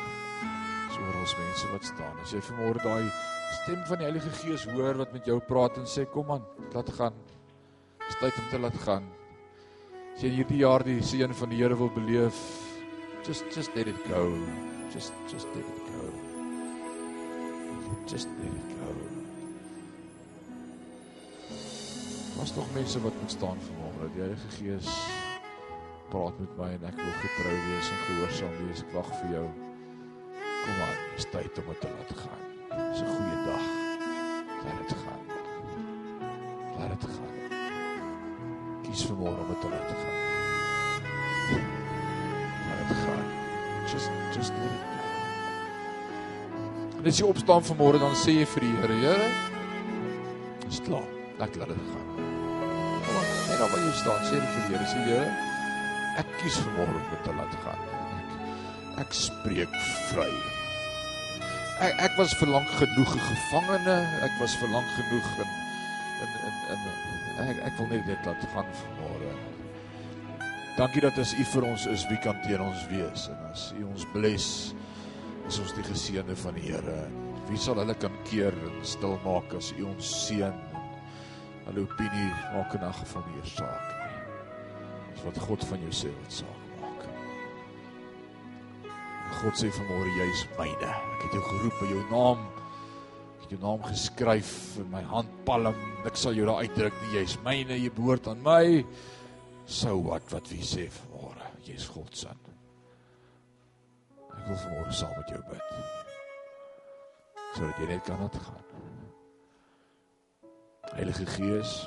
So 0.96 1.02
oral 1.04 1.28
mense 1.28 1.68
wat 1.74 1.84
staan. 1.84 2.20
As 2.24 2.32
jy 2.32 2.40
vanmôre 2.40 2.80
daai 2.80 3.10
stem 3.58 3.82
van 3.90 4.00
die 4.00 4.06
Heilige 4.08 4.30
Gees 4.40 4.64
hoor 4.72 4.96
wat 5.02 5.12
met 5.12 5.26
jou 5.28 5.42
praat 5.44 5.76
en 5.82 5.88
sê 5.92 6.06
kom 6.08 6.30
aan, 6.32 6.46
laat 6.72 6.92
gaan. 6.96 7.18
Dis 8.06 8.16
tyd 8.22 8.38
om 8.40 8.48
te 8.52 8.62
laat 8.64 8.78
gaan. 8.86 9.10
As 10.14 10.24
jy 10.24 10.32
hierdie 10.38 10.62
jaar 10.62 10.86
die 10.88 11.02
seën 11.04 11.36
van 11.36 11.52
die 11.52 11.60
Here 11.60 11.76
wil 11.76 11.92
beleef, 11.98 12.40
just 13.28 13.44
just 13.52 13.76
let 13.76 13.92
it 13.92 14.00
go. 14.08 14.24
Just 14.96 15.12
just 15.34 15.52
let 15.52 15.68
it 15.68 15.84
go. 15.92 16.08
Just 18.08 18.32
let 18.40 18.56
it 18.56 18.72
go. 18.80 18.96
Was 22.40 22.56
nog 22.56 22.72
mense 22.80 23.04
wat 23.04 23.20
moet 23.20 23.36
staan 23.36 23.60
vanmôre. 23.68 24.14
Die 24.16 24.28
Heilige 24.30 24.58
Gees 24.62 24.96
praat 26.08 26.40
met 26.40 26.56
my 26.56 26.74
en 26.80 26.92
ek 26.94 27.00
wil 27.04 27.16
getrou 27.28 27.62
wees 27.68 27.92
en 27.92 28.04
gehoorsaam 28.08 28.60
wees. 28.64 28.88
Ek 28.88 29.02
wag 29.02 29.16
vir 29.20 29.40
jou. 29.42 29.48
Kom 30.66 30.82
aan, 30.82 30.98
dis 31.16 31.28
tyd 31.30 31.58
om 31.62 31.68
dit 31.70 31.80
te 31.80 31.90
laat 31.94 32.12
gaan. 32.18 32.42
Dis 32.92 33.02
'n 33.02 33.10
goeie 33.16 33.38
dag. 33.46 33.66
Laat 34.66 34.78
dit 34.82 34.94
gaan. 35.04 35.22
Laat 36.78 36.90
dit 36.90 37.06
gaan. 37.16 37.36
Kies 38.82 39.06
vanmôre 39.06 39.40
om 39.44 39.48
dit 39.48 39.62
te 39.62 39.70
laat 39.70 39.92
gaan. 40.02 40.18
Laat 42.68 42.88
dit 42.88 42.98
gaan. 43.06 43.26
Just 43.92 44.10
just 44.36 44.52
let 44.62 44.72
it 44.72 44.84
go. 44.90 45.04
En 47.00 47.06
as 47.06 47.18
jy 47.18 47.26
opstaan 47.26 47.64
vanmôre 47.64 48.00
dan 48.00 48.16
sê 48.16 48.32
jy 48.32 48.46
vir 48.46 48.62
die 48.62 48.76
Here, 48.76 48.94
Here, 48.94 49.30
dis 50.68 50.82
klaar. 50.82 51.10
Laat 51.38 51.56
laat 51.56 51.68
dit 51.68 51.78
gaan. 51.92 52.08
Net 53.50 53.62
op 53.62 53.70
jou 53.70 53.94
staan, 53.94 54.22
sê 54.26 54.42
vir 54.42 54.50
die 54.56 54.74
Here, 54.74 54.86
sê 54.90 54.98
Here, 55.06 55.30
ek 56.18 56.28
kies 56.42 56.58
vanmôre 56.58 56.98
om 56.98 57.10
dit 57.12 57.24
te 57.24 57.34
laat 57.38 57.56
gaan. 57.64 57.95
Ek, 58.96 59.08
ek 59.08 59.14
spreek 59.14 59.74
vry. 60.12 60.30
Ek 61.84 61.98
ek 62.00 62.14
was 62.18 62.34
vir 62.40 62.48
lank 62.48 62.70
genoeg 62.80 63.16
'n 63.16 63.20
gevangene, 63.20 63.98
ek 64.24 64.40
was 64.40 64.56
vir 64.56 64.70
lank 64.70 64.88
genoeg 64.96 65.28
in 65.44 65.52
in 66.24 66.32
in, 66.72 66.80
in 67.40 67.50
ek 67.50 67.58
ek 67.68 67.78
wil 67.78 67.88
net 67.88 68.06
dit 68.08 68.26
laat 68.26 68.48
gaan 68.54 68.72
vanmôre. 68.72 69.36
Dankie 70.78 71.02
dat 71.02 71.18
as 71.20 71.34
U 71.34 71.44
vir 71.44 71.64
ons 71.64 71.86
is, 71.86 72.08
wie 72.08 72.18
kan 72.18 72.42
teen 72.44 72.62
ons 72.62 72.88
wees? 72.88 73.28
En 73.30 73.52
as 73.52 73.74
U 73.80 73.84
ons 73.84 74.06
bless, 74.14 74.74
is 75.48 75.60
ons 75.60 75.74
die 75.74 75.84
geseënde 75.84 76.36
van 76.36 76.54
die 76.54 76.72
Here. 76.72 77.08
Wie 77.50 77.58
sal 77.58 77.76
hulle 77.76 77.96
kan 77.96 78.16
keer 78.24 78.54
en 78.54 78.84
stil 78.84 79.20
maak 79.24 79.54
as 79.54 79.72
U 79.78 79.86
ons 79.86 80.28
seën? 80.28 80.54
Hulle 81.66 81.82
opinie 81.82 82.30
maak 82.54 82.74
in 82.74 82.84
'n 82.84 82.94
geval 82.94 83.24
nie 83.28 83.50
saak 83.50 83.88
nie. 84.00 84.20
Dis 85.14 85.24
wat 85.24 85.38
God 85.40 85.64
van 85.64 85.80
jou 85.80 85.92
sê 85.92 86.12
wat 86.22 86.32
saak. 86.32 86.65
God 89.40 89.58
sê 89.58 89.70
vanmôre 89.74 90.12
jy's 90.18 90.44
myne. 90.58 90.92
Ek 91.16 91.26
het 91.26 91.36
jou 91.36 91.44
geroep 91.50 91.80
by 91.82 91.90
jou 91.90 92.04
naam. 92.12 92.46
Ek 93.36 93.46
het 93.46 93.56
jou 93.56 93.62
naam 93.64 93.84
geskryf 93.86 94.52
in 94.82 94.88
my 94.94 95.02
handpalm. 95.10 95.82
Ek 96.08 96.20
sal 96.20 96.38
jou 96.38 96.48
daar 96.48 96.62
uitdruk, 96.66 96.98
jy's 97.14 97.38
myne, 97.46 97.78
jy 97.78 97.92
behoort 97.96 98.30
aan 98.32 98.44
my. 98.46 98.66
So 99.66 99.98
wat 100.06 100.30
wat 100.34 100.50
wie 100.54 100.66
sê 100.66 100.88
vanmôre, 100.94 101.50
jy's 101.66 101.88
God 101.94 102.14
se. 102.16 102.30
Ek 104.36 104.46
wil 104.46 104.62
vanmôre 104.62 104.94
saam 104.94 105.14
met 105.18 105.34
jou 105.34 105.42
bid. 105.50 105.68
Sodat 107.56 107.82
jy 107.82 107.90
net 107.90 108.08
kan 108.08 108.22
laat 108.22 108.40
gaan. 108.46 108.64
Heilige 110.96 111.26
Gees. 111.34 111.78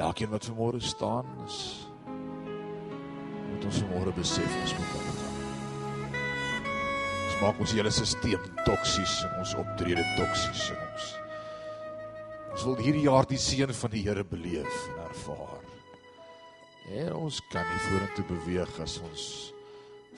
Elkeen 0.00 0.30
wat 0.32 0.46
vanmôre 0.48 0.80
staan 0.80 1.26
is 1.44 1.60
moet 3.60 3.68
ons 3.68 3.82
vanmôre 3.82 4.14
besef 4.16 4.56
ons 4.62 4.78
moet 4.78 4.94
aan 4.96 5.29
maak 7.40 7.60
ons 7.62 7.72
hele 7.76 7.90
stelsel 7.90 8.44
toksies 8.66 9.20
en 9.26 9.40
ons 9.40 9.56
optrede 9.62 10.04
toksies 10.18 10.68
en 10.74 10.84
ons 10.90 11.08
ons 12.50 12.66
wil 12.66 12.80
hierdie 12.82 13.06
jaar 13.06 13.28
die 13.30 13.38
seën 13.40 13.70
van 13.72 13.92
die 13.92 14.02
Here 14.04 14.24
beleef 14.26 14.80
en 14.90 14.96
ervaar. 15.06 15.60
En 16.90 17.12
ons 17.14 17.38
kan 17.52 17.62
nie 17.62 17.82
vorentoe 17.86 18.24
beweeg 18.26 18.80
as 18.82 18.96
ons 19.06 19.26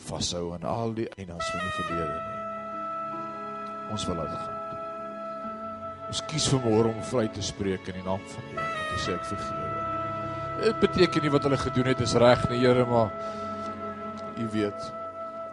vashou 0.07 0.47
aan 0.57 0.65
al 0.67 0.95
die 0.97 1.09
eienaars 1.19 1.51
van 1.53 1.61
die 1.63 1.75
verlede 1.77 2.15
nie. 2.17 2.41
Ons 3.93 4.07
wil 4.09 4.19
laat 4.23 4.33
gaan. 4.33 4.59
Ons 6.09 6.25
kies 6.33 6.49
vanmôre 6.55 6.91
om 6.91 7.05
vry 7.13 7.27
te 7.33 7.45
spreek 7.45 7.93
in 7.93 8.01
die 8.01 8.07
naam 8.09 8.25
van 8.33 8.49
die 8.49 8.57
Here. 8.57 8.89
Dit 8.89 9.05
sê 9.05 9.15
ek 9.19 9.29
vergewe. 9.29 9.69
Dit 10.63 10.83
beteken 10.83 11.25
nie 11.25 11.33
wat 11.37 11.47
hulle 11.49 11.61
gedoen 11.61 11.93
het 11.93 12.03
is 12.05 12.17
reg 12.21 12.49
nie, 12.51 12.65
Here, 12.65 12.89
maar 12.89 13.15
U 14.41 14.49
weet. 14.57 15.02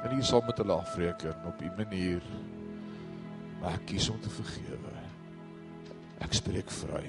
En 0.04 0.18
U 0.18 0.22
sal 0.24 0.44
met 0.48 0.58
hulle 0.58 0.74
afreken 0.74 1.46
op 1.46 1.62
U 1.62 1.72
manier. 1.78 2.24
Maar 3.60 3.80
ek 3.80 3.90
kies 3.92 4.10
om 4.10 4.20
te 4.22 4.32
vergewe. 4.32 4.94
Ek 6.24 6.36
spreek 6.36 6.72
vry. 6.72 7.08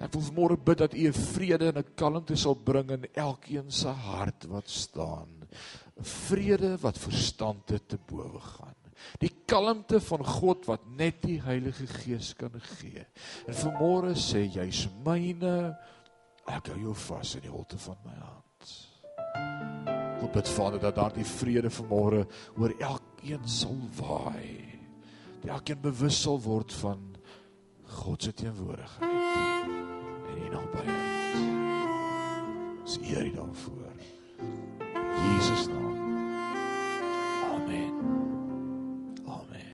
Ek 0.00 0.12
wil 0.12 0.24
vanmôre 0.28 0.56
bid 0.60 0.78
dat 0.84 0.94
U 0.94 1.06
'n 1.08 1.12
vrede 1.12 1.68
en 1.72 1.78
'n 1.78 1.94
kalmte 1.94 2.36
sal 2.36 2.54
bring 2.54 2.90
in 2.90 3.06
elkeen 3.14 3.70
se 3.70 3.88
hart 3.88 4.44
wat 4.44 4.68
staan. 4.68 5.48
'n 5.96 6.04
Vrede 6.04 6.76
wat 6.80 6.98
verstand 6.98 7.66
te 7.66 7.98
bowe 8.06 8.40
gaan 8.40 8.76
die 9.18 9.32
kalmte 9.48 10.00
van 10.00 10.24
God 10.24 10.66
wat 10.70 10.86
net 10.98 11.22
die 11.24 11.38
Heilige 11.42 11.86
Gees 11.86 12.32
kan 12.38 12.54
gee. 12.78 13.04
En 13.46 13.54
vanmôre 13.54 14.16
sê 14.18 14.46
jy's 14.46 14.86
myne, 15.04 15.76
Ek 16.46 16.68
hou 16.70 16.76
jou 16.78 16.92
vas 17.08 17.32
in 17.34 17.42
die 17.42 17.50
holte 17.50 17.78
van 17.82 17.98
my 18.06 18.14
hand. 18.22 19.95
Ek 20.26 20.32
bid 20.32 20.48
Vader 20.50 20.80
dat 20.82 20.96
daardie 20.98 21.24
vrede 21.24 21.70
vanmôre 21.70 22.24
oor 22.58 22.72
elkeen 22.82 23.44
sal 23.46 23.78
waai. 23.94 24.58
Dat 25.44 25.50
elkeen 25.60 25.80
bewus 25.84 26.18
sal 26.22 26.40
word 26.42 26.74
van 26.82 27.04
God 28.02 28.26
se 28.26 28.34
teenwoordigheid 28.34 29.70
en 30.26 30.42
die 30.42 30.50
nabyheid. 30.50 31.38
Ons 32.82 32.98
eer 33.06 33.30
U 33.30 33.34
daarvoor. 33.38 33.86